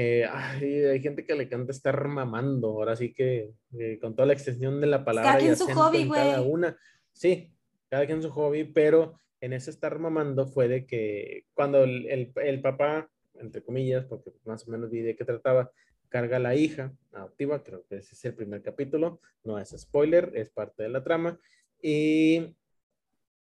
que 0.00 0.24
ay, 0.24 0.84
hay 0.84 1.00
gente 1.00 1.24
que 1.24 1.34
le 1.34 1.48
canta 1.48 1.72
estar 1.72 2.08
mamando, 2.08 2.68
ahora 2.68 2.96
sí 2.96 3.12
que 3.12 3.52
eh, 3.78 3.98
con 4.00 4.14
toda 4.14 4.26
la 4.26 4.32
extensión 4.32 4.80
de 4.80 4.86
la 4.86 5.04
palabra. 5.04 5.32
Cada 5.32 5.40
quien 5.40 5.56
su 5.56 5.66
hobby, 5.66 6.06
güey. 6.06 6.20
Cada 6.20 6.40
una, 6.42 6.76
sí, 7.12 7.52
cada 7.88 8.06
quien 8.06 8.22
su 8.22 8.30
hobby, 8.30 8.64
pero 8.64 9.18
en 9.40 9.52
ese 9.52 9.70
estar 9.70 9.98
mamando 9.98 10.46
fue 10.46 10.68
de 10.68 10.86
que 10.86 11.44
cuando 11.54 11.84
el, 11.84 12.06
el, 12.06 12.32
el 12.36 12.60
papá, 12.62 13.10
entre 13.34 13.62
comillas, 13.62 14.04
porque 14.06 14.32
más 14.44 14.66
o 14.66 14.70
menos 14.70 14.90
vi 14.90 15.00
de 15.00 15.16
qué 15.16 15.24
trataba, 15.24 15.70
carga 16.08 16.38
a 16.38 16.40
la 16.40 16.54
hija 16.56 16.92
adoptiva, 17.12 17.62
creo 17.62 17.84
que 17.86 17.96
ese 17.96 18.14
es 18.14 18.24
el 18.24 18.34
primer 18.34 18.62
capítulo, 18.62 19.20
no 19.44 19.58
es 19.58 19.74
spoiler, 19.76 20.32
es 20.34 20.50
parte 20.50 20.82
de 20.82 20.88
la 20.88 21.04
trama, 21.04 21.38
y 21.82 22.56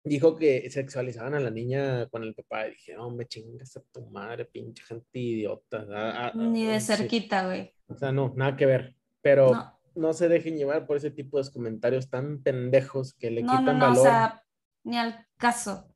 dijo 0.06 0.36
que 0.36 0.70
sexualizaban 0.70 1.34
a 1.34 1.40
la 1.40 1.50
niña 1.50 2.06
con 2.06 2.22
el 2.22 2.34
papá. 2.34 2.68
Y 2.68 2.70
dije, 2.70 2.94
no, 2.94 3.10
me 3.10 3.26
chingas 3.26 3.76
a 3.76 3.82
tu 3.92 4.06
madre, 4.06 4.44
pinche 4.44 4.82
gente 4.84 5.18
idiota. 5.18 6.32
Ni 6.34 6.64
de 6.64 6.80
cerquita, 6.80 7.46
güey. 7.46 7.74
O 7.88 7.96
sea, 7.96 8.12
no, 8.12 8.32
nada 8.36 8.56
que 8.56 8.66
ver. 8.66 8.94
Pero 9.20 9.74
no. 9.94 10.12
se 10.12 10.28
dejen 10.28 10.56
llevar 10.56 10.86
por 10.86 10.96
ese 10.96 11.10
tipo 11.10 11.42
de 11.42 11.50
comentarios 11.50 12.08
tan 12.08 12.42
pendejos 12.42 13.14
que 13.14 13.30
le 13.30 13.42
quitan 13.42 13.78
no, 13.78 13.86
valor. 13.86 13.98
O 13.98 14.02
sea, 14.02 14.42
ni 14.84 14.96
al 14.96 15.26
caso. 15.36 15.92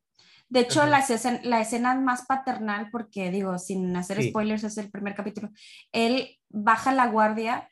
De 0.49 0.59
hecho, 0.59 0.85
la 0.85 0.99
escena, 0.99 1.39
la 1.43 1.61
escena 1.61 1.95
más 1.95 2.25
paternal, 2.25 2.89
porque 2.91 3.31
digo, 3.31 3.57
sin 3.57 3.95
hacer 3.95 4.21
spoilers, 4.21 4.65
es 4.65 4.77
el 4.77 4.91
primer 4.91 5.15
capítulo. 5.15 5.49
Él 5.93 6.37
baja 6.49 6.91
la 6.91 7.07
guardia 7.07 7.69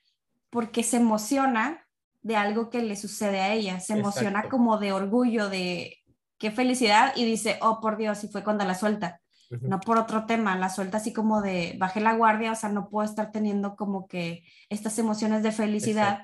porque 0.50 0.84
se 0.84 0.98
emociona 0.98 1.86
de 2.22 2.38
algo 2.38 2.70
que 2.70 2.82
le 2.82 2.96
sucede 2.96 3.42
a 3.42 3.54
ella. 3.54 3.82
Se 3.82 3.94
emociona 3.94 4.48
como 4.48 4.78
de 4.78 4.94
orgullo, 4.94 5.50
de 5.50 5.99
qué 6.40 6.50
felicidad, 6.52 7.14
y 7.16 7.26
dice, 7.26 7.60
oh, 7.62 7.80
por 7.82 7.98
Dios, 7.98 8.24
y 8.24 8.30
fue 8.30 8.44
cuando 8.44 8.66
la 8.66 8.76
suelta. 8.76 9.22
No 9.62 9.80
por 9.80 9.98
otro 9.98 10.28
tema, 10.28 10.56
la 10.58 10.70
suelta 10.70 10.98
así 10.98 11.12
como 11.12 11.42
de 11.42 11.76
bajé 11.80 12.02
la 12.02 12.14
guardia, 12.14 12.52
o 12.52 12.56
sea, 12.56 12.70
no 12.70 12.88
puedo 12.88 13.08
estar 13.10 13.32
teniendo 13.32 13.76
como 13.76 14.08
que 14.08 14.44
estas 14.70 14.98
emociones 15.00 15.42
de 15.42 15.52
felicidad. 15.52 16.20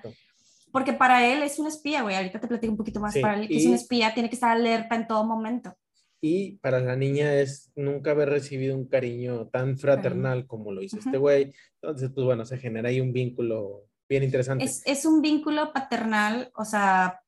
Porque 0.71 0.93
para 0.93 1.25
él 1.25 1.41
es 1.41 1.57
un 1.57 1.65
espía, 1.65 2.03
güey. 2.03 2.15
Ahorita 2.15 2.39
te 2.39 2.47
platico 2.47 2.71
un 2.71 2.77
poquito 2.77 2.99
más. 2.99 3.17
para 3.17 3.39
él 3.39 3.47
que 3.47 3.57
es 3.57 3.65
un 3.65 3.73
espía, 3.73 4.13
tiene 4.13 4.29
que 4.29 4.35
estar 4.35 4.51
alerta 4.51 4.95
en 4.95 5.07
todo 5.07 5.25
momento. 5.25 5.75
Y 6.21 6.57
para 6.57 6.79
la 6.79 6.95
niña 6.95 7.33
es 7.33 7.71
nunca 7.75 8.11
haber 8.11 8.29
recibido 8.29 8.75
un 8.75 8.87
cariño 8.87 9.47
tan 9.47 9.77
fraternal 9.77 10.45
como 10.45 10.71
lo 10.71 10.83
hizo 10.83 10.97
este 10.99 11.17
güey. 11.17 11.53
Entonces, 11.81 12.11
pues 12.13 12.25
bueno, 12.25 12.45
se 12.45 12.57
genera 12.57 12.89
ahí 12.89 13.01
un 13.01 13.11
vínculo 13.11 13.85
bien 14.07 14.23
interesante. 14.23 14.65
Es, 14.65 14.83
es 14.85 15.05
un 15.05 15.21
vínculo 15.21 15.73
paternal, 15.73 16.51
o 16.55 16.65
sea, 16.65 17.21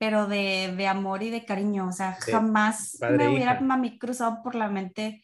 pero 0.00 0.26
de, 0.26 0.72
de, 0.78 0.86
amor 0.86 1.22
y 1.22 1.28
de 1.28 1.44
cariño, 1.44 1.86
o 1.86 1.92
sea, 1.92 2.14
jamás 2.14 2.98
me 3.02 3.28
hubiera 3.28 3.60
mami 3.60 3.98
cruzado 3.98 4.42
por 4.42 4.54
la 4.54 4.70
mente, 4.70 5.22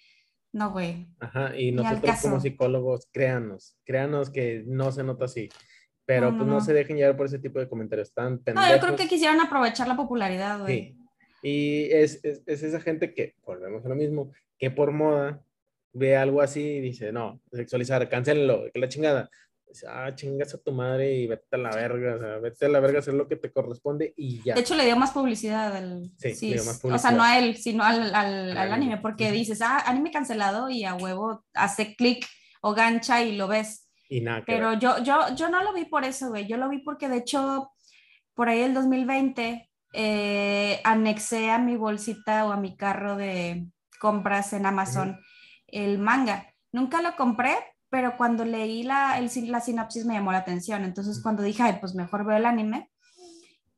no, 0.52 0.70
güey. 0.70 1.06
Ajá, 1.18 1.56
y 1.56 1.72
nosotros 1.72 2.20
como 2.20 2.40
psicólogos, 2.40 3.08
créanos, 3.10 3.74
créanos 3.86 4.28
que 4.28 4.64
no 4.66 4.92
se 4.92 5.02
nota 5.02 5.24
así, 5.24 5.48
pero 6.04 6.30
pues 6.36 6.46
no, 6.46 6.60
se 6.60 6.74
dejen 6.74 6.98
llevar 6.98 7.16
por 7.16 7.24
ese 7.24 7.38
tipo 7.38 7.58
de 7.58 7.70
comentarios 7.70 8.12
tan 8.12 8.38
pendejos. 8.38 8.68
No, 8.68 8.76
yo 8.76 8.82
creo 8.82 8.96
que 8.96 9.08
quisieran 9.08 9.40
aprovechar 9.40 9.88
la 9.88 9.96
popularidad, 9.96 10.60
güey. 10.60 10.76
Sí, 10.76 10.98
y 11.40 11.84
es, 11.90 12.22
es, 12.22 12.42
es, 12.44 12.62
esa 12.62 12.78
gente 12.78 13.14
que, 13.14 13.34
volvemos 13.46 13.82
a 13.86 13.88
lo 13.88 13.94
mismo, 13.94 14.30
que 14.58 14.70
por 14.70 14.92
moda 14.92 15.42
ve 15.94 16.18
algo 16.18 16.42
así 16.42 16.60
y 16.60 16.80
dice, 16.82 17.12
no, 17.12 17.40
sexualizar, 17.50 18.06
cancelenlo, 18.10 18.70
que 18.74 18.78
la 18.78 18.90
chingada 18.90 19.30
ah, 19.88 20.14
chingas 20.14 20.54
a 20.54 20.58
tu 20.58 20.72
madre 20.72 21.14
y 21.14 21.26
vete 21.26 21.46
a 21.52 21.58
la 21.58 21.70
verga, 21.70 22.16
o 22.16 22.18
sea, 22.18 22.38
vete 22.38 22.66
a 22.66 22.68
la 22.68 22.80
verga 22.80 22.98
a 22.98 23.00
hacer 23.00 23.14
lo 23.14 23.28
que 23.28 23.36
te 23.36 23.52
corresponde 23.52 24.14
y 24.16 24.42
ya. 24.42 24.54
De 24.54 24.60
hecho, 24.60 24.74
le 24.74 24.84
dio 24.84 24.96
más 24.96 25.12
publicidad 25.12 25.76
al... 25.76 26.10
Sí, 26.18 26.48
le 26.48 26.54
dio 26.54 26.64
más 26.64 26.80
publicidad. 26.80 26.94
O 26.94 26.98
sea, 26.98 27.10
no 27.10 27.22
a 27.22 27.38
él, 27.38 27.56
sino 27.56 27.84
al, 27.84 28.14
al, 28.14 28.56
al 28.56 28.72
anime, 28.72 28.98
porque 28.98 29.32
dices, 29.32 29.60
ah, 29.62 29.82
anime 29.86 30.10
cancelado 30.10 30.70
y 30.70 30.84
a 30.84 30.94
huevo 30.94 31.44
hace 31.54 31.94
clic 31.96 32.26
o 32.60 32.74
gancha 32.74 33.22
y 33.22 33.36
lo 33.36 33.48
ves. 33.48 33.90
Y 34.08 34.20
nada. 34.20 34.42
Pero 34.46 34.74
yo, 34.74 35.02
yo, 35.02 35.34
yo 35.34 35.48
no 35.48 35.62
lo 35.62 35.72
vi 35.72 35.84
por 35.84 36.04
eso, 36.04 36.28
güey, 36.28 36.46
yo 36.46 36.56
lo 36.56 36.68
vi 36.68 36.78
porque 36.78 37.08
de 37.08 37.18
hecho, 37.18 37.70
por 38.34 38.48
ahí 38.48 38.60
el 38.60 38.74
2020, 38.74 39.68
eh, 39.92 40.80
anexé 40.84 41.50
a 41.50 41.58
mi 41.58 41.76
bolsita 41.76 42.46
o 42.46 42.52
a 42.52 42.56
mi 42.56 42.76
carro 42.76 43.16
de 43.16 43.66
compras 43.98 44.52
en 44.52 44.66
Amazon 44.66 45.18
el 45.68 45.98
manga. 45.98 46.52
Nunca 46.72 47.02
lo 47.02 47.16
compré, 47.16 47.56
pero 47.88 48.16
cuando 48.16 48.44
leí 48.44 48.82
la, 48.82 49.18
el, 49.18 49.30
la 49.50 49.60
sinopsis 49.60 50.04
me 50.04 50.14
llamó 50.14 50.32
la 50.32 50.38
atención. 50.38 50.84
Entonces, 50.84 51.20
cuando 51.22 51.42
dije, 51.42 51.62
ay, 51.62 51.78
pues 51.80 51.94
mejor 51.94 52.24
veo 52.24 52.36
el 52.36 52.46
anime 52.46 52.90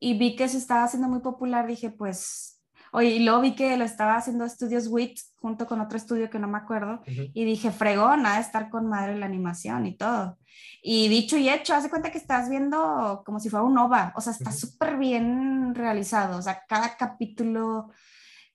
y 0.00 0.18
vi 0.18 0.36
que 0.36 0.48
se 0.48 0.58
estaba 0.58 0.84
haciendo 0.84 1.08
muy 1.08 1.20
popular, 1.20 1.66
dije, 1.66 1.90
pues, 1.90 2.62
oye, 2.92 3.10
y 3.10 3.24
luego 3.24 3.40
vi 3.40 3.54
que 3.54 3.76
lo 3.76 3.84
estaba 3.84 4.16
haciendo 4.16 4.44
Estudios 4.44 4.86
WIT 4.86 5.18
junto 5.36 5.66
con 5.66 5.80
otro 5.80 5.96
estudio 5.98 6.30
que 6.30 6.38
no 6.38 6.48
me 6.48 6.58
acuerdo, 6.58 7.02
y 7.06 7.44
dije, 7.44 7.70
fregón, 7.70 8.22
nada 8.22 8.36
de 8.36 8.42
estar 8.42 8.70
con 8.70 8.86
madre 8.88 9.16
la 9.16 9.26
animación 9.26 9.86
y 9.86 9.96
todo. 9.96 10.38
Y 10.82 11.08
dicho 11.08 11.36
y 11.36 11.48
hecho, 11.48 11.74
hace 11.74 11.90
cuenta 11.90 12.10
que 12.10 12.18
estás 12.18 12.48
viendo 12.48 13.22
como 13.24 13.40
si 13.40 13.50
fuera 13.50 13.64
un 13.64 13.76
OVA, 13.76 14.12
o 14.16 14.20
sea, 14.20 14.32
está 14.32 14.52
súper 14.52 14.96
bien 14.96 15.74
realizado, 15.74 16.38
o 16.38 16.42
sea, 16.42 16.62
cada 16.68 16.96
capítulo 16.96 17.90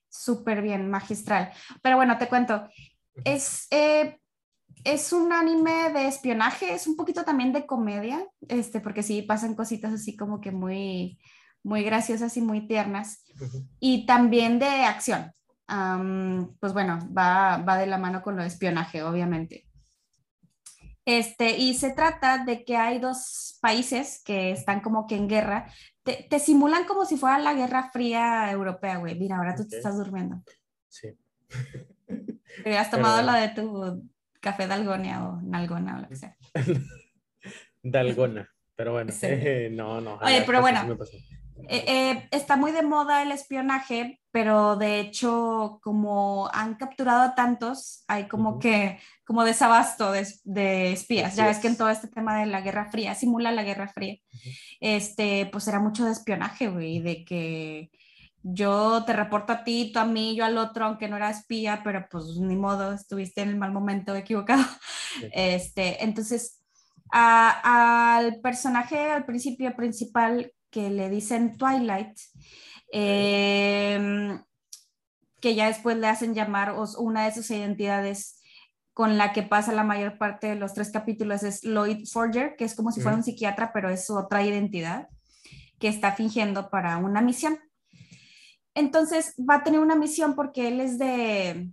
súper 0.08 0.62
bien, 0.62 0.90
magistral. 0.90 1.52
Pero 1.82 1.96
bueno, 1.96 2.16
te 2.18 2.28
cuento, 2.28 2.68
es, 3.24 3.66
eh, 3.70 4.18
es 4.84 5.12
un 5.12 5.32
anime 5.32 5.90
de 5.92 6.06
espionaje, 6.06 6.74
es 6.74 6.86
un 6.86 6.96
poquito 6.96 7.24
también 7.24 7.52
de 7.52 7.66
comedia, 7.66 8.24
este, 8.48 8.80
porque 8.80 9.02
sí 9.02 9.22
pasan 9.22 9.54
cositas 9.54 9.92
así 9.92 10.16
como 10.16 10.40
que 10.40 10.52
muy, 10.52 11.18
muy 11.62 11.82
graciosas 11.82 12.36
y 12.36 12.42
muy 12.42 12.66
tiernas, 12.68 13.24
y 13.80 14.06
también 14.06 14.58
de 14.58 14.66
acción. 14.66 15.32
pues 16.60 16.72
bueno, 16.74 16.98
va, 17.16 17.56
va 17.58 17.78
de 17.78 17.86
la 17.86 17.98
mano 17.98 18.22
con 18.22 18.36
lo 18.36 18.42
de 18.42 18.48
espionaje, 18.48 19.02
obviamente. 19.02 19.66
Este, 21.06 21.58
y 21.58 21.74
se 21.74 21.90
trata 21.90 22.44
de 22.44 22.64
que 22.64 22.76
hay 22.76 22.98
dos 22.98 23.58
países 23.60 24.22
que 24.24 24.52
están 24.52 24.80
como 24.80 25.06
que 25.06 25.16
en 25.16 25.28
guerra. 25.28 25.70
Te, 26.02 26.26
te 26.30 26.38
simulan 26.38 26.86
como 26.86 27.04
si 27.04 27.18
fuera 27.18 27.38
la 27.38 27.52
Guerra 27.52 27.90
Fría 27.90 28.50
Europea, 28.50 28.96
güey. 28.96 29.18
Mira, 29.18 29.36
ahora 29.36 29.54
tú 29.54 29.68
te 29.68 29.76
estás 29.76 29.98
durmiendo. 29.98 30.42
Sí. 30.88 31.08
Te 32.62 32.78
has 32.78 32.90
tomado 32.90 33.20
la 33.20 33.34
de 33.34 33.48
tu 33.48 34.08
café 34.44 34.66
dalgonia 34.66 35.24
o 35.24 35.40
nalgona 35.42 35.96
o 35.96 36.00
lo 36.02 36.08
que 36.08 36.16
sea. 36.16 36.36
dalgona, 37.82 38.48
pero 38.76 38.92
bueno, 38.92 39.12
no, 39.72 40.00
no. 40.00 40.16
Oye, 40.16 40.42
pero 40.46 40.60
bueno, 40.60 40.96
eh, 41.68 41.84
eh, 41.86 42.28
está 42.30 42.56
muy 42.56 42.72
de 42.72 42.82
moda 42.82 43.22
el 43.22 43.32
espionaje, 43.32 44.20
pero 44.30 44.76
de 44.76 45.00
hecho, 45.00 45.80
como 45.82 46.50
han 46.52 46.74
capturado 46.74 47.22
a 47.22 47.34
tantos, 47.34 48.04
hay 48.06 48.28
como 48.28 48.58
que, 48.58 48.98
como 49.24 49.44
desabasto 49.44 50.12
de, 50.12 50.92
espías. 50.92 51.36
ya 51.36 51.46
ves 51.46 51.58
que 51.58 51.68
en 51.68 51.78
todo 51.78 51.88
este 51.88 52.08
tema 52.08 52.40
de 52.40 52.46
la 52.46 52.60
Guerra 52.60 52.90
Fría, 52.90 53.14
simula 53.14 53.50
la 53.50 53.62
Guerra 53.62 53.88
Fría, 53.88 54.16
este, 54.80 55.46
pues 55.46 55.66
era 55.68 55.80
mucho 55.80 56.04
de 56.04 56.12
espionaje, 56.12 56.68
güey, 56.68 57.00
de 57.00 57.24
que 57.24 57.90
yo 58.46 59.02
te 59.06 59.14
reporto 59.14 59.54
a 59.54 59.64
ti, 59.64 59.90
tú 59.90 59.98
a 59.98 60.04
mí, 60.04 60.36
yo 60.36 60.44
al 60.44 60.58
otro, 60.58 60.84
aunque 60.84 61.08
no 61.08 61.16
era 61.16 61.30
espía, 61.30 61.80
pero 61.82 62.06
pues 62.10 62.36
ni 62.38 62.56
modo, 62.56 62.92
estuviste 62.92 63.40
en 63.40 63.48
el 63.48 63.56
mal 63.56 63.72
momento 63.72 64.14
equivocado. 64.16 64.62
Este, 65.32 66.04
entonces, 66.04 66.60
al 67.10 68.40
personaje 68.40 68.98
al 68.98 69.24
principio 69.24 69.74
principal 69.74 70.52
que 70.70 70.90
le 70.90 71.08
dicen 71.08 71.56
Twilight, 71.56 72.18
em, 72.92 74.42
que 75.40 75.54
ya 75.54 75.68
después 75.68 75.96
le 75.96 76.08
hacen 76.08 76.34
llamar 76.34 76.74
una 76.98 77.24
de 77.24 77.32
sus 77.32 77.50
identidades 77.50 78.40
con 78.92 79.16
la 79.16 79.32
que 79.32 79.42
pasa 79.42 79.72
la 79.72 79.84
mayor 79.84 80.18
parte 80.18 80.48
de 80.48 80.54
los 80.56 80.74
tres 80.74 80.90
capítulos 80.90 81.42
es 81.44 81.64
Lloyd 81.64 82.06
Forger, 82.12 82.56
que 82.56 82.64
es 82.64 82.74
como 82.74 82.92
si 82.92 83.00
fuera 83.00 83.16
un 83.16 83.24
psiquiatra, 83.24 83.72
pero 83.72 83.88
es 83.88 84.10
otra 84.10 84.42
identidad 84.42 85.08
que 85.78 85.88
está 85.88 86.12
fingiendo 86.12 86.68
para 86.70 86.98
una 86.98 87.22
misión. 87.22 87.58
Entonces 88.74 89.34
va 89.38 89.56
a 89.56 89.62
tener 89.62 89.80
una 89.80 89.94
misión 89.94 90.34
porque 90.34 90.68
él 90.68 90.80
es 90.80 90.98
de, 90.98 91.70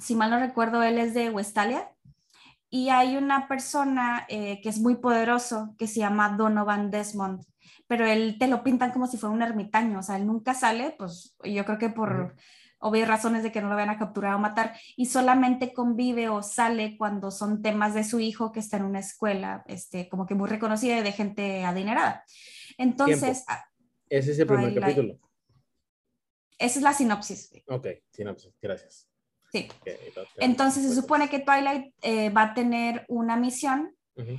si 0.00 0.14
mal 0.14 0.30
no 0.30 0.38
recuerdo, 0.38 0.82
él 0.82 0.98
es 0.98 1.14
de 1.14 1.30
Westalia 1.30 1.90
y 2.70 2.90
hay 2.90 3.16
una 3.16 3.48
persona 3.48 4.26
eh, 4.28 4.60
que 4.62 4.68
es 4.68 4.78
muy 4.78 4.96
poderoso 4.96 5.74
que 5.78 5.86
se 5.86 6.00
llama 6.00 6.36
Donovan 6.36 6.90
Desmond 6.90 7.42
pero 7.88 8.06
él 8.06 8.36
te 8.38 8.46
lo 8.46 8.62
pintan 8.62 8.92
como 8.92 9.06
si 9.06 9.16
fuera 9.16 9.34
un 9.34 9.42
ermitaño, 9.42 9.98
o 9.98 10.02
sea, 10.02 10.16
él 10.16 10.26
nunca 10.26 10.54
sale, 10.54 10.94
pues 10.96 11.34
yo 11.42 11.64
creo 11.64 11.78
que 11.78 11.88
por 11.88 12.36
obvias 12.80 13.08
razones 13.08 13.42
de 13.42 13.50
que 13.50 13.60
no 13.60 13.68
lo 13.68 13.74
vayan 13.74 13.90
a 13.90 13.98
capturar 13.98 14.34
o 14.34 14.38
matar, 14.38 14.76
y 14.94 15.06
solamente 15.06 15.72
convive 15.72 16.28
o 16.28 16.42
sale 16.42 16.96
cuando 16.96 17.30
son 17.30 17.62
temas 17.62 17.94
de 17.94 18.04
su 18.04 18.20
hijo 18.20 18.52
que 18.52 18.60
está 18.60 18.76
en 18.76 18.84
una 18.84 19.00
escuela, 19.00 19.64
este, 19.66 20.08
como 20.08 20.26
que 20.26 20.34
muy 20.34 20.48
reconocida 20.48 21.02
de 21.02 21.12
gente 21.12 21.64
adinerada. 21.64 22.24
Entonces... 22.76 23.44
Ah, 23.48 23.64
Ese 24.08 24.32
es 24.32 24.38
el 24.38 24.46
primer 24.46 24.78
capítulo. 24.78 25.18
Esa 26.58 26.78
es 26.78 26.82
la 26.82 26.92
sinopsis. 26.92 27.52
Ok, 27.68 27.86
sinopsis, 28.10 28.52
gracias. 28.60 29.08
Sí. 29.52 29.68
Entonces 30.36 30.82
se 30.84 30.94
supone 30.94 31.28
que 31.30 31.38
Twilight 31.38 31.94
eh, 32.02 32.30
va 32.30 32.42
a 32.42 32.54
tener 32.54 33.04
una 33.08 33.36
misión 33.36 33.94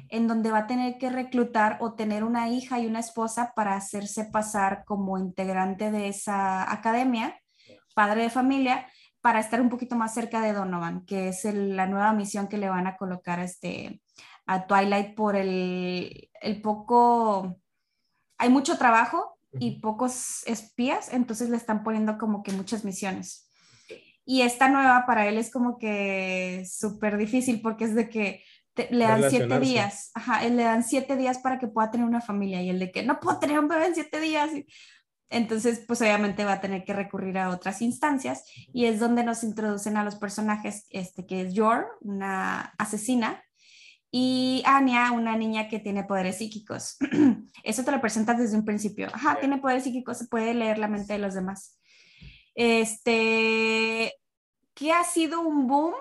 en 0.10 0.28
donde 0.28 0.52
va 0.52 0.58
a 0.60 0.68
tener 0.68 0.98
que 0.98 1.10
reclutar 1.10 1.78
o 1.80 1.94
tener 1.94 2.26
una 2.26 2.50
hija 2.50 2.82
y 2.82 2.86
una 2.86 3.00
esposa 3.00 3.54
para 3.56 3.76
hacerse 3.76 4.26
pasar 4.26 4.84
como 4.84 5.18
integrante 5.18 5.90
de 5.90 6.10
esa 6.10 6.70
academia, 6.70 7.40
padre 7.96 8.24
de 8.24 8.30
familia, 8.30 8.88
para 9.22 9.40
estar 9.40 9.62
un 9.62 9.70
poquito 9.70 9.96
más 9.96 10.14
cerca 10.14 10.42
de 10.42 10.52
Donovan, 10.52 11.06
que 11.06 11.30
es 11.30 11.46
la 11.46 11.88
nueva 11.88 12.12
misión 12.12 12.50
que 12.50 12.58
le 12.58 12.68
van 12.68 12.88
a 12.88 12.98
colocar 12.98 13.40
este, 13.40 14.02
a 14.46 14.68
Twilight 14.68 15.16
por 15.16 15.38
el, 15.38 16.30
el 16.42 16.62
poco... 16.62 17.56
Hay 18.38 18.50
mucho 18.50 18.78
trabajo 18.78 19.39
y 19.54 19.80
pocos 19.80 20.44
espías, 20.46 21.12
entonces 21.12 21.50
le 21.50 21.58
están 21.58 21.84
poniendo 21.84 22.18
como 22.18 22.44
que 22.44 22.52
muchas 22.52 22.86
misiones. 22.86 23.50
Y 24.26 24.44
esta 24.44 24.70
nueva 24.70 25.06
para 25.08 25.28
él 25.28 25.38
es 25.38 25.52
como 25.52 25.80
que 25.80 26.64
súper 26.70 27.18
difícil 27.18 27.62
porque 27.62 27.86
es 27.86 27.96
de 27.96 28.10
que 28.10 28.44
le 28.92 29.06
dan 29.06 29.30
siete 29.30 29.60
días, 29.60 30.12
ajá, 30.14 30.48
le 30.48 30.64
dan 30.64 30.84
siete 30.84 31.18
días 31.18 31.40
para 31.40 31.60
que 31.60 31.68
pueda 31.68 31.92
tener 31.92 32.08
una 32.08 32.22
familia 32.22 32.62
y 32.62 32.70
el 32.70 32.80
de 32.80 32.92
que 32.92 33.04
no 33.04 33.20
puedo 33.20 33.40
tener 33.40 33.60
un 33.60 33.68
bebé 33.68 33.88
en 33.88 33.96
siete 33.96 34.22
días. 34.22 34.52
Entonces, 35.32 35.84
pues 35.88 36.02
obviamente 36.02 36.46
va 36.46 36.54
a 36.54 36.62
tener 36.62 36.84
que 36.84 36.94
recurrir 36.94 37.38
a 37.38 37.50
otras 37.50 37.82
instancias 37.82 38.44
y 38.72 38.86
es 38.86 39.00
donde 39.00 39.24
nos 39.24 39.44
introducen 39.44 39.98
a 39.98 40.04
los 40.04 40.16
personajes, 40.16 40.88
este 40.90 41.26
que 41.26 41.42
es 41.42 41.54
Yor, 41.54 41.88
una 42.02 42.74
asesina, 42.78 43.44
y 44.12 44.64
Anya, 44.66 45.12
una 45.12 45.38
niña 45.38 45.68
que 45.68 45.80
tiene 45.80 46.04
poderes 46.04 46.38
psíquicos. 46.38 46.98
Eso 47.64 47.84
te 47.84 47.92
lo 47.92 48.02
presentas 48.02 48.38
desde 48.38 48.58
un 48.58 48.66
principio. 48.66 49.08
Ajá, 49.14 49.40
tiene 49.40 49.58
poderes 49.60 49.84
psíquicos, 49.84 50.18
se 50.18 50.28
puede 50.28 50.54
leer 50.54 50.78
la 50.78 50.88
mente 50.88 51.14
de 51.14 51.20
los 51.20 51.34
demás. 51.34 51.80
Este, 52.56 54.14
¿qué 54.74 54.92
ha 54.92 55.04
sido 55.04 55.42
un 55.42 55.68
boom? 55.68 55.94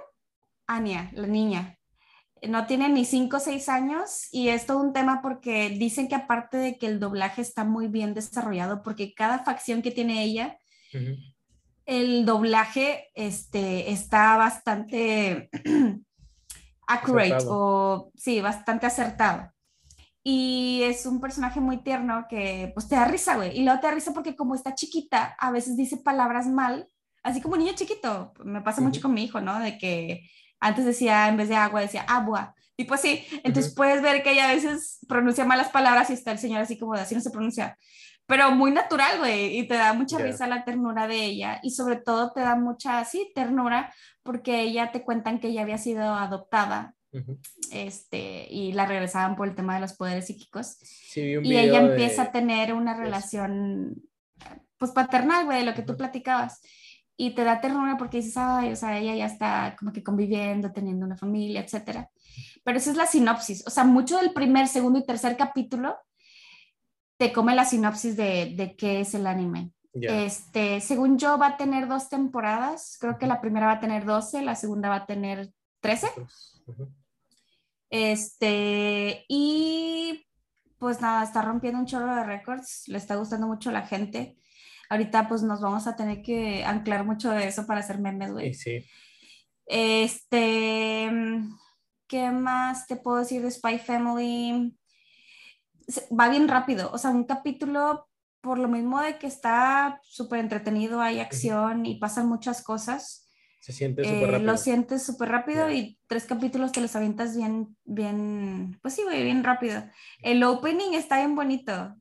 Anya, 0.67 1.11
la 1.15 1.27
niña 1.27 1.79
no 2.47 2.67
tiene 2.67 2.89
ni 2.89 3.05
5 3.05 3.37
o 3.37 3.41
6 3.41 3.69
años 3.69 4.29
y 4.31 4.49
es 4.49 4.67
todo 4.67 4.81
un 4.81 4.93
tema 4.93 5.21
porque 5.23 5.71
dicen 5.71 6.09
que 6.09 6.15
aparte 6.15 6.57
de 6.57 6.79
que 6.79 6.87
el 6.87 7.01
doblaje 7.01 7.43
está 7.43 7.65
muy 7.65 7.89
bien 7.89 8.15
desarrollado, 8.15 8.83
porque 8.83 9.15
cada 9.15 9.41
facción 9.41 9.83
que 9.83 9.91
tiene 9.91 10.23
ella, 10.23 10.59
el 11.87 12.25
doblaje 12.25 13.09
este, 13.15 13.91
está 13.91 14.37
bastante 14.37 15.51
accurate 16.89 17.45
o 17.47 18.11
sí, 18.17 18.41
bastante 18.41 18.87
acertado. 18.87 19.53
Y 20.25 20.83
es 20.83 21.07
un 21.07 21.21
personaje 21.21 21.61
muy 21.61 21.79
tierno 21.79 22.27
que 22.29 22.73
pues 22.75 22.89
te 22.89 22.97
da 22.97 23.05
risa, 23.05 23.37
güey. 23.37 23.57
Y 23.57 23.63
luego 23.63 23.81
te 23.81 23.87
da 23.87 23.95
risa 23.95 24.13
porque 24.13 24.35
como 24.35 24.55
está 24.55 24.75
chiquita, 24.75 25.37
a 25.39 25.51
veces 25.51 25.77
dice 25.77 25.99
palabras 25.99 26.47
mal, 26.47 26.89
así 27.23 27.41
como 27.41 27.57
niño 27.57 27.73
chiquito. 27.75 28.33
Me 28.45 28.61
pasa 28.63 28.81
mucho 28.81 29.01
con 29.01 29.15
mi 29.15 29.25
hijo, 29.25 29.41
¿no? 29.41 29.59
De 29.61 29.79
que 29.79 30.29
antes 30.61 30.85
decía, 30.85 31.29
en 31.29 31.37
vez 31.37 31.49
de 31.49 31.57
agua, 31.57 31.81
decía 31.81 32.03
agua. 32.03 32.55
Y 32.77 32.85
pues 32.85 33.01
sí, 33.01 33.25
entonces 33.43 33.75
puedes 33.75 34.03
ver 34.03 34.23
que 34.23 34.33
ella 34.33 34.49
a 34.49 34.55
veces 34.55 34.99
pronuncia 35.09 35.45
malas 35.45 35.69
palabras 35.71 36.11
y 36.11 36.13
está 36.13 36.33
el 36.33 36.39
señor 36.39 36.61
así 36.61 36.79
como 36.79 36.95
de 36.95 37.01
así 37.01 37.15
no 37.15 37.21
se 37.21 37.31
pronuncia. 37.31 37.77
Pero 38.29 38.51
muy 38.51 38.71
natural, 38.73 39.21
güey, 39.21 39.59
y 39.59 39.67
te 39.67 39.73
da 39.73 39.95
mucha 39.95 40.19
risa 40.19 40.47
la 40.47 40.63
ternura 40.63 41.09
de 41.09 41.25
ella 41.25 41.61
y 41.63 41.71
sobre 41.71 41.97
todo 41.97 42.31
te 42.33 42.41
da 42.41 42.57
mucha, 42.57 43.03
sí, 43.07 43.33
ternura 43.35 43.91
porque 44.23 44.61
ella 44.61 44.93
te 44.93 45.03
cuentan 45.03 45.41
que 45.41 45.49
ella 45.49 45.63
había 45.63 45.79
sido 45.79 46.15
adoptada 46.15 46.95
este, 47.73 48.47
y 48.51 48.73
la 48.73 48.85
regresaban 48.85 49.35
por 49.35 49.49
el 49.49 49.55
tema 49.55 49.77
de 49.77 49.81
los 49.81 49.95
poderes 49.95 50.27
psíquicos. 50.27 50.77
y 51.17 51.57
ella 51.57 51.81
empieza 51.81 52.25
a 52.25 52.31
tener 52.31 52.75
una 52.75 52.95
relación, 52.95 53.95
pues 54.77 54.91
paternal, 54.91 55.47
güey, 55.47 55.61
de 55.61 55.65
lo 55.65 55.73
que 55.73 55.83
tú 55.83 55.97
platicabas 55.97 56.61
y 57.17 57.31
te 57.31 57.45
da 57.45 57.63
ternura 57.63 57.97
porque 57.97 58.19
dices, 58.19 58.37
ay, 58.37 58.73
o 58.73 58.77
sea, 58.77 58.99
ella 58.99 59.15
ya 59.15 59.25
está 59.25 59.75
como 59.79 59.91
que 59.91 60.03
conviviendo, 60.03 60.71
teniendo 60.71 61.07
una 61.07 61.17
familia, 61.17 61.63
etcétera. 61.63 62.11
Pero 62.63 62.77
esa 62.77 62.91
es 62.91 62.99
la 62.99 63.07
sinopsis, 63.07 63.67
o 63.67 63.71
sea, 63.71 63.85
mucho 63.85 64.19
del 64.19 64.35
primer, 64.35 64.69
segundo 64.69 64.99
y 64.99 65.07
tercer 65.07 65.39
capítulo 65.39 65.97
te 67.19 67.33
come 67.33 67.55
la 67.55 67.65
sinopsis 67.67 68.17
de, 68.17 68.55
de 68.57 68.75
qué 68.77 69.01
es 69.01 69.15
el 69.15 69.27
anime. 69.27 69.73
Este, 69.93 70.81
según 70.81 71.19
yo, 71.19 71.39
va 71.39 71.49
a 71.49 71.57
tener 71.57 71.89
dos 71.89 72.09
temporadas. 72.09 72.97
Creo 73.01 73.19
que 73.19 73.27
la 73.27 73.41
primera 73.41 73.67
va 73.67 73.73
a 73.73 73.81
tener 73.81 74.05
12, 74.05 74.43
la 74.43 74.55
segunda 74.55 74.89
va 74.89 74.97
a 74.97 75.07
tener 75.07 75.53
13. 75.81 76.09
Este, 77.91 79.25
y 79.29 80.25
pues 80.79 81.01
nada, 81.01 81.25
está 81.25 81.43
rompiendo 81.43 81.81
un 81.81 81.87
chorro 81.87 82.15
de 82.15 82.25
récords. 82.25 82.85
Le 82.87 82.99
está 82.99 83.17
gustando 83.17 83.47
mucho 83.47 83.71
a 83.71 83.73
la 83.73 83.87
gente 83.87 84.39
ahorita 84.89 85.29
pues 85.29 85.43
nos 85.43 85.61
vamos 85.61 85.87
a 85.87 85.97
tener 85.97 86.23
que 86.23 86.65
anclar 86.65 87.05
mucho 87.05 87.31
de 87.31 87.49
eso 87.49 87.67
para 87.67 87.81
hacer 87.81 87.99
memes, 87.99 88.33
güey. 88.33 88.55
Sí. 88.55 88.85
Este, 89.67 91.11
¿qué 92.07 92.31
más 92.31 92.87
te 92.87 92.97
puedo 92.97 93.19
decir 93.19 93.43
de 93.43 93.51
Spy 93.51 93.79
Family? 93.79 94.78
Va 96.19 96.29
bien 96.29 96.49
rápido, 96.49 96.91
o 96.93 96.99
sea, 96.99 97.11
un 97.11 97.25
capítulo 97.25 98.09
por 98.41 98.59
lo 98.59 98.69
mismo 98.69 99.01
de 99.01 99.19
que 99.19 99.27
está 99.27 100.01
súper 100.03 100.41
entretenido, 100.41 101.01
hay 101.01 101.21
acción 101.21 101.87
y 101.87 101.99
pasan 101.99 102.29
muchas 102.29 102.63
cosas. 102.63 103.29
Se 103.61 103.73
siente 103.73 104.05
súper 104.05 104.17
eh, 104.17 104.33
rápido. 104.33 104.53
Lo 104.53 104.57
sientes 104.57 105.03
súper 105.03 105.29
rápido 105.31 105.71
y 105.71 105.99
tres 106.07 106.25
capítulos 106.25 106.73
te 106.73 106.81
los 106.81 106.95
avientas 106.95 107.37
bien, 107.37 107.77
bien, 107.85 108.79
pues 108.81 108.95
sí, 108.95 109.03
güey, 109.03 109.25
bien 109.25 109.43
rápido. 109.43 109.83
El 110.23 110.43
opening 110.45 110.95
está 110.95 111.19
bien 111.19 111.35
bonito. 111.35 111.97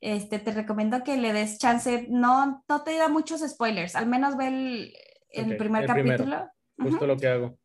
Este, 0.00 0.38
te 0.38 0.52
recomiendo 0.52 1.02
que 1.02 1.16
le 1.16 1.32
des 1.32 1.58
chance, 1.58 2.06
no, 2.08 2.62
no 2.68 2.82
te 2.82 2.96
da 2.96 3.08
muchos 3.08 3.40
spoilers, 3.40 3.96
al 3.96 4.06
menos 4.06 4.36
ve 4.36 4.92
el, 5.30 5.56
primer 5.56 5.86
capítulo. 5.86 6.50
Justo 6.78 7.06
lo 7.06 7.16
que 7.16 7.28
hago. 7.28 7.58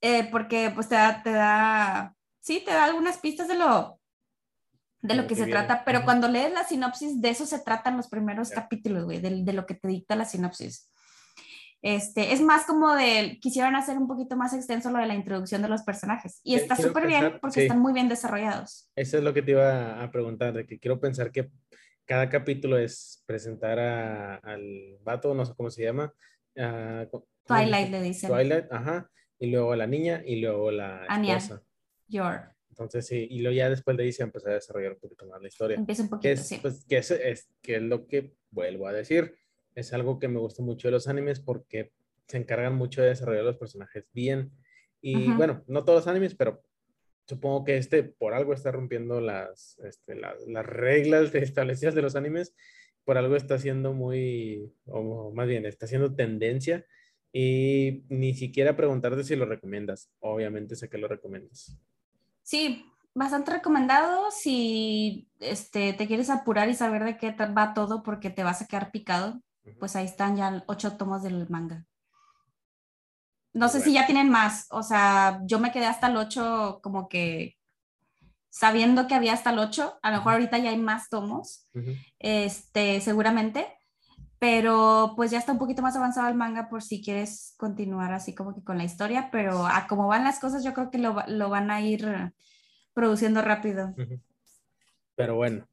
Eh, 0.00 0.28
porque 0.30 0.70
pues 0.74 0.88
te 0.88 0.94
da, 0.94 1.22
te 1.22 1.30
da, 1.30 2.16
sí, 2.40 2.62
te 2.64 2.70
da 2.70 2.84
algunas 2.84 3.18
pistas 3.18 3.48
de 3.48 3.58
lo, 3.58 3.99
de 5.02 5.14
lo 5.14 5.26
que, 5.26 5.34
se 5.34 5.46
trata, 5.46 5.82
pero 5.84 6.04
cuando 6.04 6.28
lees 6.28 6.52
la 6.52 6.64
sinopsis, 6.64 7.20
de 7.20 7.30
eso 7.30 7.46
se 7.46 7.58
tratan 7.60 7.96
los 7.96 8.08
primeros 8.08 8.50
capítulos, 8.50 9.04
güey, 9.04 9.20
de, 9.20 9.42
de, 9.42 9.52
lo 9.52 9.64
que 9.64 9.74
te 9.74 9.88
dicta 9.88 10.14
la 10.14 10.26
sinopsis. 10.26 10.90
Este, 11.82 12.34
es 12.34 12.42
más 12.42 12.66
como 12.66 12.94
de, 12.94 13.38
quisieran 13.40 13.74
hacer 13.74 13.96
un 13.96 14.06
poquito 14.06 14.36
más 14.36 14.52
extenso 14.52 14.90
lo 14.90 14.98
de 14.98 15.06
la 15.06 15.14
introducción 15.14 15.62
de 15.62 15.68
los 15.68 15.82
personajes. 15.82 16.40
Y 16.44 16.54
está 16.54 16.76
súper 16.76 17.06
bien 17.06 17.38
porque 17.40 17.62
están 17.62 17.80
muy 17.80 17.94
bien 17.94 18.08
desarrollados. 18.08 18.90
Eso 18.94 19.16
es 19.16 19.24
lo 19.24 19.32
que 19.32 19.42
te 19.42 19.52
iba 19.52 20.02
a 20.02 20.10
preguntar, 20.10 20.52
de 20.52 20.66
que 20.66 20.78
quiero 20.78 21.00
pensar 21.00 21.32
que 21.32 21.50
cada 22.04 22.28
capítulo 22.28 22.76
es 22.76 23.22
presentar 23.24 23.78
al 23.78 24.98
vato, 25.02 25.32
no 25.34 25.46
sé 25.46 25.54
cómo 25.56 25.70
se 25.70 25.84
llama. 25.84 26.12
Twilight 27.46 27.90
le 27.90 28.02
dicen. 28.02 28.28
Twilight, 28.28 28.70
ajá. 28.70 29.10
Y 29.38 29.50
luego 29.50 29.74
la 29.74 29.86
niña 29.86 30.22
y 30.26 30.40
luego 30.40 30.70
la 30.70 31.06
esposa. 31.06 31.62
Your. 32.08 32.52
Entonces, 32.80 33.06
sí, 33.06 33.26
y 33.28 33.42
luego 33.42 33.54
ya 33.54 33.68
después 33.68 33.94
de 33.94 34.04
ahí 34.04 34.12
se 34.12 34.22
empezó 34.22 34.48
a 34.48 34.54
desarrollar 34.54 34.92
un 34.92 35.00
poquito 35.00 35.26
más 35.26 35.42
la 35.42 35.48
historia. 35.48 35.76
Empieza 35.76 36.02
un 36.02 36.08
poquito, 36.08 36.32
es, 36.32 36.48
sí. 36.48 36.58
Pues, 36.62 36.82
que 36.86 36.96
es, 36.96 37.10
es, 37.10 37.50
que 37.60 37.76
es 37.76 37.82
lo 37.82 38.06
que 38.06 38.32
vuelvo 38.50 38.88
a 38.88 38.92
decir. 38.94 39.36
Es 39.74 39.92
algo 39.92 40.18
que 40.18 40.28
me 40.28 40.38
gusta 40.38 40.62
mucho 40.62 40.88
de 40.88 40.92
los 40.92 41.06
animes 41.06 41.40
porque 41.40 41.92
se 42.26 42.38
encargan 42.38 42.76
mucho 42.76 43.02
de 43.02 43.08
desarrollar 43.08 43.44
los 43.44 43.58
personajes 43.58 44.06
bien. 44.14 44.50
Y 45.02 45.30
bueno, 45.32 45.62
no 45.66 45.84
todos 45.84 46.00
los 46.00 46.06
animes, 46.06 46.34
pero 46.34 46.62
supongo 47.26 47.64
que 47.64 47.76
este 47.76 48.02
por 48.02 48.32
algo 48.32 48.54
está 48.54 48.72
rompiendo 48.72 49.20
las, 49.20 49.78
este, 49.80 50.14
las 50.14 50.66
reglas 50.66 51.34
establecidas 51.34 51.94
de 51.94 52.02
los 52.02 52.16
animes. 52.16 52.54
Por 53.04 53.18
algo 53.18 53.36
está 53.36 53.58
siendo 53.58 53.92
muy, 53.92 54.72
o 54.86 55.32
más 55.34 55.46
bien, 55.46 55.66
está 55.66 55.84
haciendo 55.84 56.14
tendencia. 56.14 56.86
Y 57.30 58.04
ni 58.08 58.32
siquiera 58.32 58.74
preguntarte 58.74 59.22
si 59.22 59.36
lo 59.36 59.44
recomiendas. 59.44 60.10
Obviamente 60.20 60.76
sé 60.76 60.88
que 60.88 60.96
lo 60.96 61.08
recomiendas. 61.08 61.78
Sí, 62.50 62.84
bastante 63.14 63.52
recomendado 63.52 64.28
si 64.32 65.30
este, 65.38 65.92
te 65.92 66.08
quieres 66.08 66.30
apurar 66.30 66.68
y 66.68 66.74
saber 66.74 67.04
de 67.04 67.16
qué 67.16 67.30
va 67.30 67.74
todo 67.74 68.02
porque 68.02 68.28
te 68.28 68.42
vas 68.42 68.60
a 68.60 68.66
quedar 68.66 68.90
picado. 68.90 69.40
Pues 69.78 69.94
ahí 69.94 70.04
están 70.04 70.34
ya 70.34 70.64
ocho 70.66 70.96
tomos 70.96 71.22
del 71.22 71.48
manga. 71.48 71.86
No 73.52 73.68
sé 73.68 73.80
si 73.80 73.92
ya 73.92 74.04
tienen 74.04 74.30
más, 74.30 74.66
o 74.70 74.82
sea, 74.82 75.40
yo 75.44 75.60
me 75.60 75.70
quedé 75.70 75.86
hasta 75.86 76.08
el 76.08 76.16
ocho 76.16 76.80
como 76.82 77.08
que 77.08 77.56
sabiendo 78.48 79.06
que 79.06 79.14
había 79.14 79.34
hasta 79.34 79.50
el 79.50 79.60
ocho, 79.60 80.00
a 80.02 80.10
lo 80.10 80.16
mejor 80.16 80.32
ahorita 80.32 80.58
ya 80.58 80.70
hay 80.70 80.78
más 80.78 81.08
tomos, 81.08 81.68
este, 82.18 83.00
seguramente, 83.00 83.78
pero 84.40 85.12
pues 85.16 85.30
ya 85.30 85.38
está 85.38 85.52
un 85.52 85.58
poquito 85.58 85.82
más 85.82 85.94
avanzado 85.94 86.26
el 86.28 86.34
manga 86.34 86.70
por 86.70 86.82
si 86.82 87.02
quieres 87.02 87.54
continuar 87.58 88.14
así 88.14 88.34
como 88.34 88.54
que 88.54 88.64
con 88.64 88.78
la 88.78 88.84
historia, 88.84 89.28
pero 89.30 89.66
a 89.66 89.86
cómo 89.86 90.08
van 90.08 90.24
las 90.24 90.40
cosas 90.40 90.64
yo 90.64 90.72
creo 90.72 90.90
que 90.90 90.96
lo, 90.96 91.14
lo 91.28 91.50
van 91.50 91.70
a 91.70 91.82
ir 91.82 92.32
produciendo 92.94 93.42
rápido. 93.42 93.94
Pero 95.14 95.36
bueno, 95.36 95.68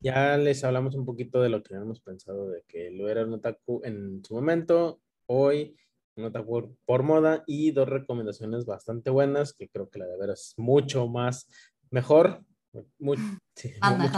ya 0.00 0.38
les 0.38 0.64
hablamos 0.64 0.94
un 0.94 1.04
poquito 1.04 1.42
de 1.42 1.50
lo 1.50 1.62
que 1.62 1.74
habíamos 1.74 2.00
pensado 2.00 2.48
de 2.48 2.62
que 2.66 2.90
lo 2.90 3.10
era 3.10 3.22
un 3.22 3.34
otaku 3.34 3.82
en 3.84 4.24
su 4.24 4.34
momento, 4.34 5.02
hoy 5.26 5.76
un 6.16 6.24
otaku 6.24 6.74
por, 6.86 7.02
moda 7.02 7.44
y 7.46 7.70
dos 7.72 7.86
recomendaciones 7.86 8.64
bastante 8.64 9.10
buenas 9.10 9.52
que 9.52 9.68
creo 9.68 9.90
que 9.90 9.98
la 9.98 10.06
de 10.06 10.16
veras 10.16 10.48
es 10.48 10.58
mucho 10.58 11.06
más 11.06 11.48
mejor, 11.90 12.44
mucho 12.98 13.22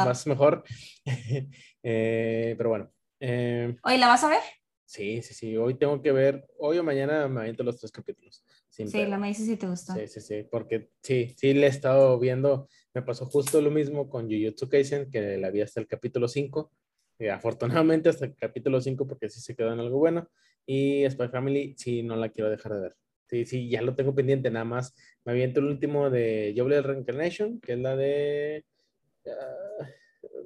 más 0.04 0.26
mejor. 0.28 0.62
Eh, 1.84 2.54
pero 2.56 2.68
bueno. 2.68 2.92
Eh, 3.24 3.76
¿Hoy 3.84 3.98
la 3.98 4.08
vas 4.08 4.24
a 4.24 4.28
ver? 4.30 4.40
Sí, 4.84 5.22
sí, 5.22 5.32
sí. 5.32 5.56
Hoy 5.56 5.74
tengo 5.74 6.02
que 6.02 6.10
ver, 6.10 6.44
hoy 6.58 6.78
o 6.78 6.82
mañana 6.82 7.28
me 7.28 7.42
aviento 7.42 7.62
los 7.62 7.78
tres 7.78 7.92
capítulos. 7.92 8.44
Sí, 8.68 8.84
la 9.06 9.16
me 9.16 9.28
dices 9.28 9.46
si 9.46 9.56
te 9.56 9.68
gustó. 9.68 9.94
Sí, 9.94 10.08
sí, 10.08 10.20
sí, 10.20 10.46
porque 10.50 10.90
sí, 11.02 11.32
sí 11.36 11.54
le 11.54 11.66
he 11.66 11.68
estado 11.68 12.18
viendo, 12.18 12.68
me 12.92 13.02
pasó 13.02 13.26
justo 13.26 13.60
lo 13.60 13.70
mismo 13.70 14.10
con 14.10 14.28
Jujutsu 14.28 14.68
Kaisen, 14.68 15.08
que 15.08 15.38
la 15.38 15.50
vi 15.50 15.60
hasta 15.60 15.78
el 15.78 15.86
capítulo 15.86 16.26
5, 16.26 16.72
y 17.16 17.28
afortunadamente 17.28 18.08
hasta 18.08 18.24
el 18.24 18.34
capítulo 18.34 18.80
5 18.80 19.06
porque 19.06 19.30
sí 19.30 19.40
se 19.40 19.54
quedó 19.54 19.72
en 19.72 19.78
algo 19.78 19.98
bueno, 19.98 20.28
y 20.66 21.08
Spy 21.08 21.28
Family 21.28 21.76
sí 21.78 22.02
no 22.02 22.16
la 22.16 22.30
quiero 22.30 22.50
dejar 22.50 22.74
de 22.74 22.80
ver. 22.80 22.96
Sí, 23.28 23.46
sí, 23.46 23.70
ya 23.70 23.82
lo 23.82 23.94
tengo 23.94 24.16
pendiente, 24.16 24.50
nada 24.50 24.64
más 24.64 24.96
me 25.24 25.30
aviento 25.30 25.60
el 25.60 25.66
último 25.66 26.10
de 26.10 26.54
Jobless 26.56 26.84
Reincarnation, 26.84 27.60
que 27.60 27.74
es 27.74 27.78
la 27.78 27.94
de... 27.94 28.64
Ah, 29.26 29.86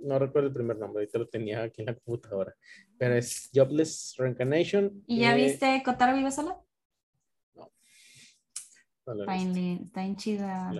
no 0.02 0.18
recuerdo 0.18 0.48
el 0.48 0.54
primer 0.54 0.78
nombre, 0.78 1.02
ahorita 1.02 1.18
lo 1.18 1.28
tenía 1.28 1.62
aquí 1.62 1.82
en 1.82 1.86
la 1.86 1.94
computadora, 1.94 2.54
pero 2.98 3.14
es 3.14 3.50
Jobless 3.54 4.14
Reincarnation. 4.18 5.02
¿Y 5.06 5.20
ya 5.20 5.34
viste 5.34 5.82
Kotaro 5.84 6.16
Vive 6.16 6.30
Sola? 6.30 6.60
está, 9.06 10.04
en, 10.04 10.16
chida. 10.16 10.72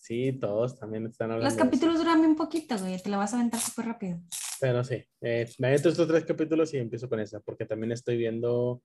Sí, 0.00 0.32
todos 0.32 0.78
también 0.78 1.06
están 1.06 1.30
hablando. 1.30 1.54
Los 1.54 1.62
capítulos 1.62 1.98
duran 1.98 2.20
un 2.20 2.36
poquito, 2.36 2.78
güey. 2.78 3.00
Te 3.00 3.10
lo 3.10 3.18
vas 3.18 3.34
a 3.34 3.36
aventar 3.36 3.60
súper 3.60 3.86
rápido. 3.86 4.20
Pero 4.60 4.82
sí, 4.84 5.04
eh, 5.20 5.50
me 5.58 5.68
avento 5.68 5.90
estos 5.90 6.08
tres 6.08 6.24
capítulos 6.24 6.72
y 6.72 6.78
empiezo 6.78 7.08
con 7.08 7.20
esa, 7.20 7.40
porque 7.40 7.66
también 7.66 7.92
estoy 7.92 8.16
viendo 8.16 8.82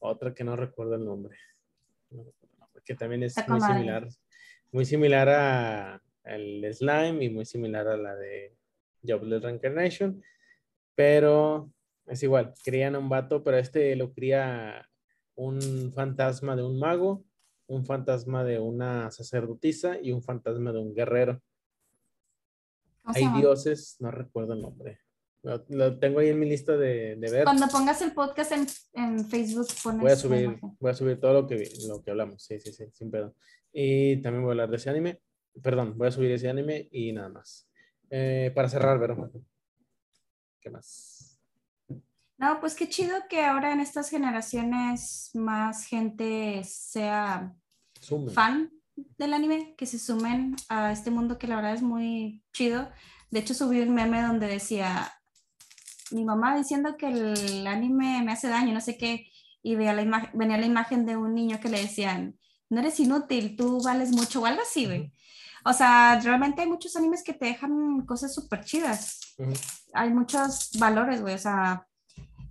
otra 0.00 0.34
que 0.34 0.42
no 0.42 0.56
recuerdo 0.56 0.96
el 0.96 1.04
nombre. 1.04 1.36
Que 2.84 2.94
también 2.94 3.22
es 3.22 3.36
muy 3.48 3.60
similar. 3.60 4.08
Muy 4.72 4.84
similar 4.84 5.28
a 5.28 6.02
el 6.24 6.74
Slime 6.74 7.24
y 7.24 7.30
muy 7.30 7.44
similar 7.44 7.86
a 7.86 7.96
la 7.96 8.16
de 8.16 8.56
Jobless 9.06 9.42
Reincarnation. 9.42 10.22
Pero 10.94 11.70
es 12.06 12.22
igual, 12.22 12.54
crían 12.64 12.96
un 12.96 13.08
vato, 13.08 13.42
pero 13.42 13.58
este 13.58 13.96
lo 13.96 14.12
cría 14.12 14.88
un 15.34 15.92
fantasma 15.92 16.54
de 16.54 16.62
un 16.62 16.78
mago 16.78 17.24
un 17.66 17.86
fantasma 17.86 18.44
de 18.44 18.58
una 18.58 19.10
sacerdotisa 19.10 19.98
y 20.00 20.12
un 20.12 20.22
fantasma 20.22 20.72
de 20.72 20.80
un 20.80 20.94
guerrero. 20.94 21.42
Hay 23.04 23.26
dioses, 23.36 23.96
no 24.00 24.10
recuerdo 24.10 24.54
el 24.54 24.62
nombre. 24.62 25.00
Lo, 25.42 25.98
tengo 25.98 26.20
ahí 26.20 26.28
en 26.28 26.38
mi 26.38 26.48
lista 26.48 26.74
de, 26.74 27.16
ver. 27.20 27.44
Cuando 27.44 27.68
pongas 27.68 28.00
el 28.00 28.12
podcast 28.12 28.52
en, 28.52 29.28
Facebook, 29.28 29.66
pones 29.82 30.00
voy 30.00 30.10
a 30.10 30.16
subir, 30.16 30.58
voy 30.80 30.90
a 30.90 30.94
subir 30.94 31.20
todo 31.20 31.34
lo 31.34 31.46
que, 31.46 31.70
lo 31.86 32.02
que 32.02 32.10
hablamos. 32.10 32.42
Sí, 32.42 32.58
sí, 32.60 32.72
sí, 32.72 32.86
sin 32.92 33.10
pedo. 33.10 33.34
Y 33.70 34.22
también 34.22 34.42
voy 34.42 34.50
a 34.50 34.52
hablar 34.52 34.70
de 34.70 34.76
ese 34.76 34.88
anime. 34.88 35.20
Perdón, 35.62 35.98
voy 35.98 36.08
a 36.08 36.12
subir 36.12 36.30
ese 36.30 36.48
anime 36.48 36.88
y 36.90 37.12
nada 37.12 37.28
más. 37.28 37.68
Eh, 38.16 38.52
para 38.54 38.68
cerrar, 38.68 38.96
Vero. 39.00 39.28
¿Qué 40.60 40.70
más? 40.70 41.40
No, 42.36 42.60
pues 42.60 42.76
qué 42.76 42.88
chido 42.88 43.16
que 43.28 43.42
ahora 43.42 43.72
en 43.72 43.80
estas 43.80 44.08
generaciones 44.08 45.30
más 45.34 45.84
gente 45.84 46.62
sea 46.62 47.52
fan 48.32 48.70
del 49.18 49.34
anime, 49.34 49.74
que 49.76 49.86
se 49.86 49.98
sumen 49.98 50.54
a 50.68 50.92
este 50.92 51.10
mundo 51.10 51.38
que 51.38 51.48
la 51.48 51.56
verdad 51.56 51.74
es 51.74 51.82
muy 51.82 52.44
chido. 52.52 52.88
De 53.32 53.40
hecho, 53.40 53.52
subí 53.52 53.80
un 53.80 53.92
meme 53.92 54.22
donde 54.22 54.46
decía, 54.46 55.12
mi 56.12 56.24
mamá 56.24 56.56
diciendo 56.56 56.96
que 56.96 57.08
el 57.08 57.66
anime 57.66 58.22
me 58.22 58.30
hace 58.30 58.46
daño, 58.46 58.72
no 58.72 58.80
sé 58.80 58.96
qué, 58.96 59.26
y 59.60 59.74
veía 59.74 59.92
la 59.92 60.30
venía 60.34 60.56
la 60.56 60.66
imagen 60.66 61.04
de 61.04 61.16
un 61.16 61.34
niño 61.34 61.58
que 61.58 61.68
le 61.68 61.80
decían, 61.80 62.38
no 62.70 62.78
eres 62.78 63.00
inútil, 63.00 63.56
tú 63.56 63.82
vales 63.82 64.12
mucho 64.12 64.40
o 64.40 64.46
algo 64.46 64.62
así, 64.62 64.86
güey. 64.86 65.12
O 65.64 65.72
sea, 65.72 66.20
realmente 66.20 66.62
hay 66.62 66.68
muchos 66.68 66.94
animes 66.96 67.22
que 67.22 67.32
te 67.32 67.46
dejan 67.46 68.04
cosas 68.06 68.34
súper 68.34 68.64
chidas. 68.64 69.20
Hay 69.94 70.10
muchos 70.10 70.70
valores, 70.78 71.22
güey. 71.22 71.34
O 71.34 71.38
sea, 71.38 71.86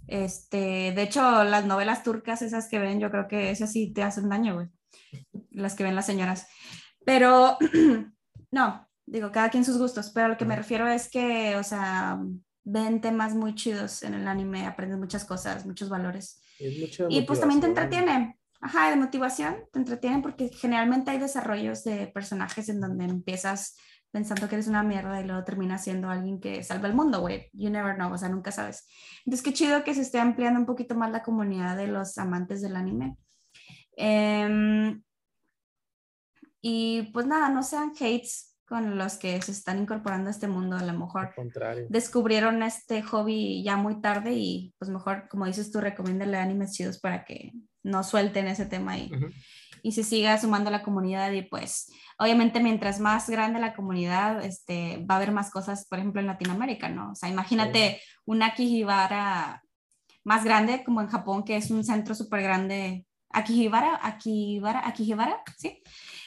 este, 0.07 0.91
de 0.93 1.01
hecho, 1.03 1.43
las 1.43 1.66
novelas 1.66 2.03
turcas, 2.03 2.41
esas 2.41 2.68
que 2.70 2.80
ven, 2.80 2.99
yo 2.99 3.11
creo 3.11 3.28
que 3.28 3.51
esas 3.51 3.72
sí 3.72 3.93
te 3.93 4.03
hacen 4.03 4.30
daño, 4.30 4.55
güey. 4.55 4.68
Las 5.51 5.76
que 5.76 5.84
ven 5.84 5.95
las 5.95 6.07
señoras. 6.07 6.47
Pero, 7.05 7.57
no, 8.51 8.89
digo, 9.05 9.32
cada 9.32 9.49
quien 9.49 9.66
sus 9.66 9.78
gustos, 9.78 10.09
pero 10.09 10.28
lo 10.28 10.38
que 10.38 10.45
me 10.45 10.55
refiero 10.55 10.88
es 10.88 11.09
que, 11.09 11.55
o 11.55 11.64
sea, 11.64 12.20
ven 12.64 13.01
temas 13.01 13.36
muy 13.36 13.55
chidos 13.55 14.03
en 14.03 14.14
el 14.14 14.28
anime, 14.28 14.66
aprendes 14.66 14.97
muchas 14.97 15.26
cosas, 15.26 15.66
muchos 15.66 15.89
valores. 15.89 16.41
Y 17.09 17.22
pues 17.24 17.39
también 17.39 17.61
te 17.61 17.68
entretienen. 17.68 18.36
Ajá, 18.66 18.89
de 18.89 18.95
motivación, 18.95 19.57
te 19.74 19.80
entretienen 19.80 20.22
porque 20.22 20.47
generalmente 20.47 21.11
hay 21.11 21.20
desarrollos 21.20 21.84
de 21.84 22.07
personajes 22.07 22.70
en 22.70 22.80
donde 22.80 23.03
empiezas 23.03 23.76
pensando 24.09 24.47
que 24.47 24.55
eres 24.55 24.70
una 24.70 24.84
mierda 24.84 25.20
y 25.20 25.26
luego 25.26 25.43
termina 25.43 25.78
siendo 25.78 26.09
alguien 26.09 26.39
que 26.39 26.64
salva 26.64 26.88
el 26.88 26.93
mundo, 26.93 27.20
güey. 27.20 27.49
You 27.51 27.70
never 27.70 27.95
know, 27.95 28.14
o 28.14 28.18
sea, 28.18 28.30
nunca 28.30 28.53
sabes. 28.53 28.88
Entonces, 29.26 29.43
qué 29.43 29.51
chido 29.51 29.84
que 29.84 29.93
se 29.93 30.01
esté 30.01 30.20
ampliando 30.20 30.61
un 30.61 30.66
poquito 30.66 30.95
más 30.95 31.11
la 31.11 31.24
comunidad 31.24 31.76
de 31.76 31.88
los 31.88 32.18
amantes 32.18 32.61
del 32.61 32.78
anime. 32.78 33.18
Em, 33.97 35.03
y 36.61 37.11
pues 37.11 37.26
nada, 37.26 37.49
no 37.49 37.64
sean 37.64 37.91
hates 37.99 38.55
con 38.66 38.97
los 38.97 39.18
que 39.18 39.41
se 39.41 39.51
están 39.51 39.80
incorporando 39.80 40.30
a 40.30 40.32
este 40.32 40.47
mundo, 40.47 40.78
a 40.78 40.84
lo 40.84 40.97
mejor 40.97 41.32
descubrieron 41.89 42.64
este 42.64 43.01
hobby 43.01 43.61
ya 43.61 43.76
muy 43.76 43.99
tarde 43.99 44.32
y 44.32 44.74
pues 44.80 44.89
mejor, 44.89 45.28
como 45.28 45.45
dices 45.45 45.70
tú, 45.70 45.82
recomiéndale 45.82 46.38
animes 46.38 46.72
chidos 46.72 46.97
para 46.97 47.26
que 47.26 47.51
no 47.84 48.03
suelten 48.03 48.47
ese 48.47 48.65
tema 48.65 48.97
y, 48.97 49.11
y 49.81 49.91
se 49.91 50.03
siga 50.03 50.39
sumando 50.39 50.69
a 50.69 50.71
la 50.71 50.84
comunidad 50.84 51.31
y 51.31 51.41
pues 51.43 51.91
obviamente 52.17 52.59
mientras 52.59 52.99
más 52.99 53.29
grande 53.29 53.59
la 53.59 53.75
comunidad, 53.75 54.43
este, 54.43 55.05
va 55.09 55.15
a 55.15 55.17
haber 55.17 55.31
más 55.31 55.51
cosas, 55.51 55.86
por 55.88 55.99
ejemplo, 55.99 56.21
en 56.21 56.27
Latinoamérica, 56.27 56.89
¿no? 56.89 57.11
O 57.11 57.15
sea, 57.15 57.29
imagínate 57.29 58.01
una 58.25 58.47
Akihibara 58.47 59.63
más 60.23 60.43
grande 60.43 60.84
como 60.84 61.01
en 61.01 61.07
Japón, 61.07 61.43
que 61.43 61.57
es 61.57 61.69
un 61.69 61.84
centro 61.84 62.15
súper 62.15 62.41
grande. 62.41 63.05
Akihibara, 63.29 63.99
Akihibara, 64.01 64.88
Akihibara, 64.88 65.43
¿sí? 65.57 65.81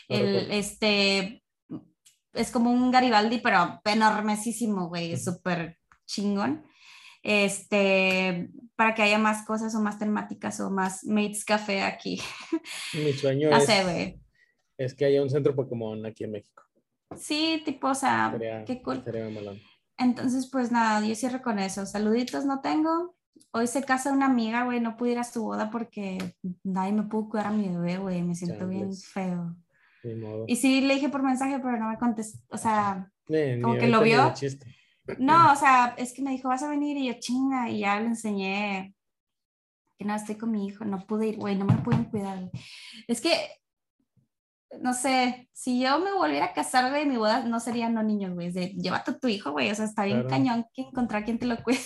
El, 0.09 0.51
este, 0.51 1.43
es 2.33 2.51
como 2.51 2.71
un 2.71 2.91
Garibaldi, 2.91 3.39
pero 3.39 3.81
enormesísimo, 3.85 4.89
güey, 4.89 5.17
súper 5.17 5.79
chingón. 6.05 6.66
Este, 7.29 8.51
para 8.77 8.95
que 8.95 9.03
haya 9.03 9.19
más 9.19 9.45
cosas 9.45 9.75
o 9.75 9.81
más 9.81 9.99
temáticas 9.99 10.61
o 10.61 10.71
más 10.71 11.05
mates 11.05 11.45
café 11.45 11.83
aquí. 11.83 12.23
Mi 12.95 13.13
sueño 13.13 13.51
es, 13.57 13.69
es 14.79 14.95
que 14.95 15.07
haya 15.07 15.23
un 15.23 15.29
centro 15.29 15.57
Pokémon 15.57 16.07
aquí 16.07 16.23
en 16.23 16.31
México. 16.31 16.63
Sí, 17.17 17.63
tipo, 17.65 17.89
o 17.89 17.95
sea, 17.95 18.37
qué 18.65 18.81
cool. 18.81 19.03
Entonces, 19.99 20.49
pues 20.53 20.71
nada, 20.71 21.05
yo 21.05 21.17
cierro 21.17 21.43
con 21.43 21.59
eso. 21.59 21.85
Saluditos 21.85 22.45
no 22.45 22.61
tengo. 22.61 23.17
Hoy 23.51 23.67
se 23.67 23.83
casa 23.83 24.13
una 24.13 24.27
amiga, 24.27 24.65
güey, 24.65 24.79
no 24.79 24.97
pude 24.97 25.13
ir 25.13 25.19
a 25.19 25.25
su 25.25 25.43
boda 25.43 25.69
porque 25.71 26.19
nadie 26.63 26.93
me 26.93 27.05
pudo 27.05 27.31
cuidar 27.31 27.49
a 27.49 27.51
mi 27.51 27.69
bebé, 27.69 27.99
güey, 27.99 28.23
me 28.23 28.37
siento 28.37 28.69
bien 28.69 28.95
feo. 28.95 29.57
Y 30.47 30.57
sí 30.57 30.81
le 30.83 30.95
dije 30.95 31.09
por 31.09 31.25
mensaje, 31.25 31.59
pero 31.59 31.77
no 31.77 31.89
me 31.89 31.99
contestó, 31.99 32.39
o 32.51 32.59
sea, 32.59 33.11
como 33.27 33.79
que 33.79 33.89
lo 33.89 34.03
vio. 34.03 34.33
No, 35.19 35.53
o 35.53 35.57
sea, 35.57 35.95
es 35.97 36.13
que 36.13 36.23
me 36.23 36.31
dijo, 36.31 36.49
vas 36.49 36.63
a 36.63 36.71
venir 36.71 36.97
y 36.97 37.07
yo 37.07 37.15
chinga, 37.19 37.71
y 37.71 37.81
ya 37.81 38.01
le 38.01 38.07
enseñé 38.07 38.95
que 39.99 40.05
no, 40.05 40.15
estoy 40.15 40.37
con 40.37 40.51
mi 40.51 40.67
hijo, 40.67 40.85
no 40.85 41.07
pude 41.07 41.29
ir, 41.29 41.37
güey, 41.37 41.57
no 41.57 41.65
me 41.65 41.79
pueden 41.79 42.05
cuidar. 42.05 42.51
Es 43.09 43.21
que, 43.21 43.33
no 44.81 44.93
sé, 44.93 45.49
si 45.53 45.81
yo 45.81 45.99
me 46.01 46.13
volviera 46.13 46.47
a 46.47 46.53
casar, 46.53 46.91
güey, 46.91 47.07
mi 47.07 47.17
boda 47.17 47.45
no 47.45 47.61
sería 47.61 47.89
no 47.89 48.03
niños, 48.03 48.35
güey, 48.35 48.51
de 48.53 48.69
llévate 48.75 49.13
a 49.13 49.19
tu 49.19 49.29
hijo, 49.29 49.53
güey, 49.53 49.71
o 49.71 49.75
sea, 49.75 49.87
está 49.87 50.05
bien 50.05 50.29
cañón 50.29 50.67
que 50.75 50.83
encontrar 50.83 51.25
quien 51.25 51.39
te 51.39 51.47
lo 51.47 51.57
cuide. 51.63 51.81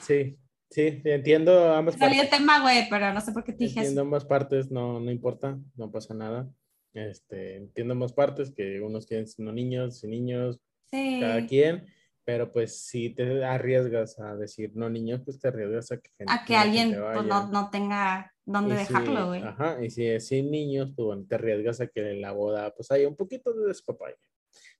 Sí, 0.00 0.36
sí, 0.70 1.00
entiendo 1.04 1.72
ambas 1.72 1.94
Salí 1.94 2.16
partes. 2.16 2.38
tema, 2.38 2.60
güey, 2.60 2.88
pero 2.90 3.14
no 3.14 3.20
sé 3.20 3.32
por 3.32 3.44
qué 3.44 3.52
te 3.52 3.64
dije 3.64 3.78
Entiendo 3.78 4.02
ambas 4.02 4.24
partes, 4.24 4.70
no, 4.70 4.98
no 4.98 5.10
importa, 5.10 5.58
no 5.76 5.90
pasa 5.90 6.12
nada. 6.12 6.50
Este, 6.92 7.56
entiendo 7.56 7.92
ambas 7.92 8.12
partes, 8.12 8.50
que 8.50 8.80
unos 8.80 9.06
quieren 9.06 9.26
no 9.38 9.52
niños 9.52 10.02
y 10.02 10.08
niños, 10.08 10.60
cada 10.90 11.46
quien, 11.46 11.86
pero 12.24 12.52
pues 12.52 12.78
si 12.86 13.10
te 13.10 13.44
arriesgas 13.44 14.18
a 14.18 14.36
decir 14.36 14.72
no 14.74 14.90
niños, 14.90 15.22
pues 15.24 15.38
te 15.38 15.48
arriesgas 15.48 15.92
a 15.92 15.98
que, 15.98 16.10
a 16.26 16.44
que 16.44 16.56
alguien 16.56 16.96
pues, 17.12 17.24
no, 17.24 17.48
no, 17.48 17.70
tenga 17.70 18.32
dónde 18.44 18.76
dejarlo, 18.76 19.28
güey. 19.28 19.42
ajá, 19.42 19.82
y 19.82 19.90
si 19.90 20.06
es 20.06 20.26
sin 20.26 20.50
niños, 20.50 20.92
pues 20.96 21.06
bueno, 21.06 21.24
te 21.28 21.36
arriesgas 21.36 21.80
a 21.80 21.86
que 21.86 22.10
en 22.10 22.20
la 22.20 22.32
boda 22.32 22.74
pues 22.74 22.90
haya 22.90 23.08
un 23.08 23.16
poquito 23.16 23.52
de 23.52 23.68
despapaya. 23.68 24.16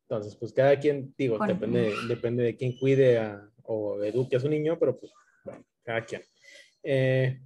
Entonces, 0.08 0.36
pues 0.36 0.52
cada 0.52 0.78
quien, 0.78 1.12
digo, 1.18 1.36
depende, 1.44 1.92
depende 2.08 2.44
de 2.44 2.56
quién 2.56 2.78
cuide 2.78 3.18
a, 3.18 3.50
o 3.64 4.02
eduque 4.04 4.36
a 4.36 4.40
su 4.40 4.48
niño, 4.48 4.78
pero 4.78 4.98
pues, 4.98 5.12
bueno, 5.44 5.64
cada 5.82 6.04
quien. 6.04 6.22
Eh, 6.84 7.40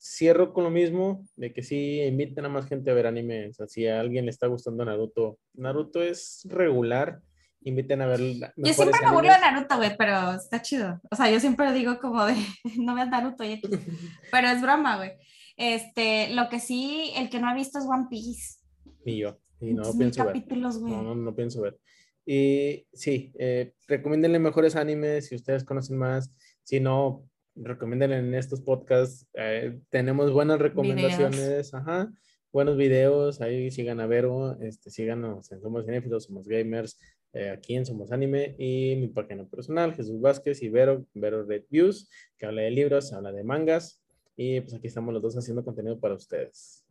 cierro 0.00 0.52
con 0.52 0.64
lo 0.64 0.70
mismo, 0.70 1.24
de 1.36 1.52
que 1.52 1.62
sí, 1.62 2.00
inviten 2.02 2.44
a 2.44 2.48
más 2.48 2.66
gente 2.66 2.90
a 2.90 2.94
ver 2.94 3.06
anime. 3.06 3.48
O 3.48 3.52
sea, 3.52 3.68
si 3.68 3.86
a 3.86 4.00
alguien 4.00 4.24
le 4.24 4.30
está 4.30 4.46
gustando 4.46 4.84
Naruto, 4.84 5.38
Naruto 5.54 6.02
es 6.02 6.42
regular, 6.48 7.20
inviten 7.62 8.00
a 8.02 8.06
ver. 8.06 8.20
Yo 8.56 8.72
siempre 8.72 9.00
me 9.04 9.12
burlo 9.12 9.32
de 9.32 9.40
Naruto, 9.40 9.76
güey, 9.76 9.96
pero 9.96 10.32
está 10.32 10.62
chido. 10.62 11.00
O 11.10 11.16
sea, 11.16 11.30
yo 11.30 11.40
siempre 11.40 11.72
digo 11.72 11.98
como 12.00 12.24
de, 12.24 12.34
no 12.78 12.94
veas 12.94 13.08
Naruto, 13.08 13.44
pero 14.30 14.48
es 14.48 14.62
broma, 14.62 14.96
güey. 14.96 15.12
Este, 15.56 16.30
lo 16.34 16.48
que 16.48 16.58
sí, 16.58 17.12
el 17.16 17.28
que 17.28 17.38
no 17.38 17.48
ha 17.48 17.54
visto 17.54 17.78
es 17.78 17.84
One 17.84 18.06
Piece. 18.08 18.58
Y 19.04 19.18
yo, 19.18 19.38
y 19.60 19.74
no 19.74 19.82
pienso 19.96 20.24
ver. 20.24 20.42
No, 20.50 21.02
no, 21.02 21.14
no 21.14 21.34
pienso 21.34 21.60
ver. 21.60 21.78
Y 22.24 22.86
sí, 22.92 23.32
eh, 23.38 23.72
recomiéndenle 23.88 24.38
mejores 24.38 24.76
animes 24.76 25.26
si 25.26 25.34
ustedes 25.34 25.64
conocen 25.64 25.98
más. 25.98 26.32
Si 26.62 26.80
no, 26.80 27.24
recomiéndenle 27.56 28.18
en 28.18 28.34
estos 28.34 28.60
podcasts. 28.60 29.26
Eh, 29.34 29.80
tenemos 29.88 30.32
buenas 30.32 30.58
recomendaciones, 30.58 31.74
ajá, 31.74 32.12
buenos 32.52 32.76
videos. 32.76 33.40
Ahí 33.40 33.70
sigan 33.70 34.00
a 34.00 34.06
Vero, 34.06 34.58
este, 34.60 34.90
síganos 34.90 35.50
en 35.52 35.60
Somos 35.60 35.86
Cinéfilos, 35.86 36.24
Somos 36.24 36.46
Gamers, 36.46 36.98
eh, 37.32 37.50
aquí 37.50 37.76
en 37.76 37.86
Somos 37.86 38.12
Anime. 38.12 38.54
Y 38.58 38.96
mi 38.96 39.08
página 39.08 39.44
personal, 39.44 39.94
Jesús 39.94 40.20
Vázquez 40.20 40.62
y 40.62 40.68
Vero, 40.68 41.06
Vero 41.14 41.44
Red 41.44 41.64
Views, 41.70 42.08
que 42.36 42.46
habla 42.46 42.62
de 42.62 42.70
libros, 42.70 43.12
habla 43.12 43.32
de 43.32 43.44
mangas. 43.44 44.02
Y 44.36 44.60
pues 44.60 44.74
aquí 44.74 44.86
estamos 44.86 45.12
los 45.12 45.22
dos 45.22 45.36
haciendo 45.36 45.64
contenido 45.64 45.98
para 45.98 46.14
ustedes. 46.14 46.84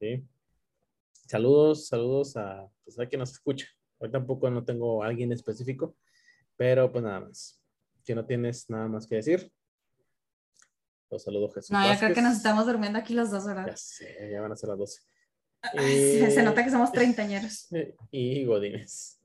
¿Sí? 0.00 0.24
Saludos, 1.26 1.88
saludos 1.88 2.36
a, 2.36 2.68
pues, 2.84 2.98
a 2.98 3.06
quien 3.06 3.20
nos 3.20 3.32
escucha. 3.32 3.66
Hoy 3.98 4.10
tampoco 4.10 4.50
no 4.50 4.64
tengo 4.64 5.02
a 5.02 5.06
alguien 5.06 5.32
específico, 5.32 5.96
pero 6.56 6.90
pues 6.92 7.02
nada 7.02 7.20
más. 7.20 7.60
Si 8.02 8.14
no 8.14 8.26
tienes 8.26 8.68
nada 8.68 8.86
más 8.86 9.06
que 9.06 9.16
decir, 9.16 9.50
los 11.10 11.22
saludo 11.22 11.48
Jesús. 11.50 11.70
No, 11.70 11.90
yo 11.90 11.98
creo 11.98 12.14
que 12.14 12.20
nos 12.20 12.36
estamos 12.36 12.66
durmiendo 12.66 12.98
aquí 12.98 13.14
los 13.14 13.30
dos, 13.30 13.46
¿verdad? 13.46 13.66
Ya 13.68 13.76
sé, 13.76 14.30
ya 14.30 14.40
van 14.42 14.52
a 14.52 14.56
ser 14.56 14.68
las 14.68 14.78
12. 14.78 15.00
Se 16.30 16.42
nota 16.42 16.62
que 16.62 16.70
somos 16.70 16.92
treintañeros. 16.92 17.68
Y 18.10 18.44
Godines. 18.44 19.23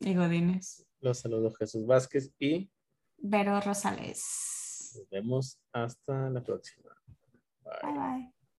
Y 0.00 0.14
Godines. 0.14 0.86
Los 1.00 1.18
saludo 1.18 1.52
Jesús 1.52 1.86
Vázquez 1.86 2.32
y 2.38 2.70
Vero 3.18 3.60
Rosales. 3.60 4.92
Nos 4.96 5.08
vemos 5.10 5.60
hasta 5.72 6.30
la 6.30 6.42
próxima. 6.42 6.90
bye. 7.62 7.92
bye. 7.92 8.35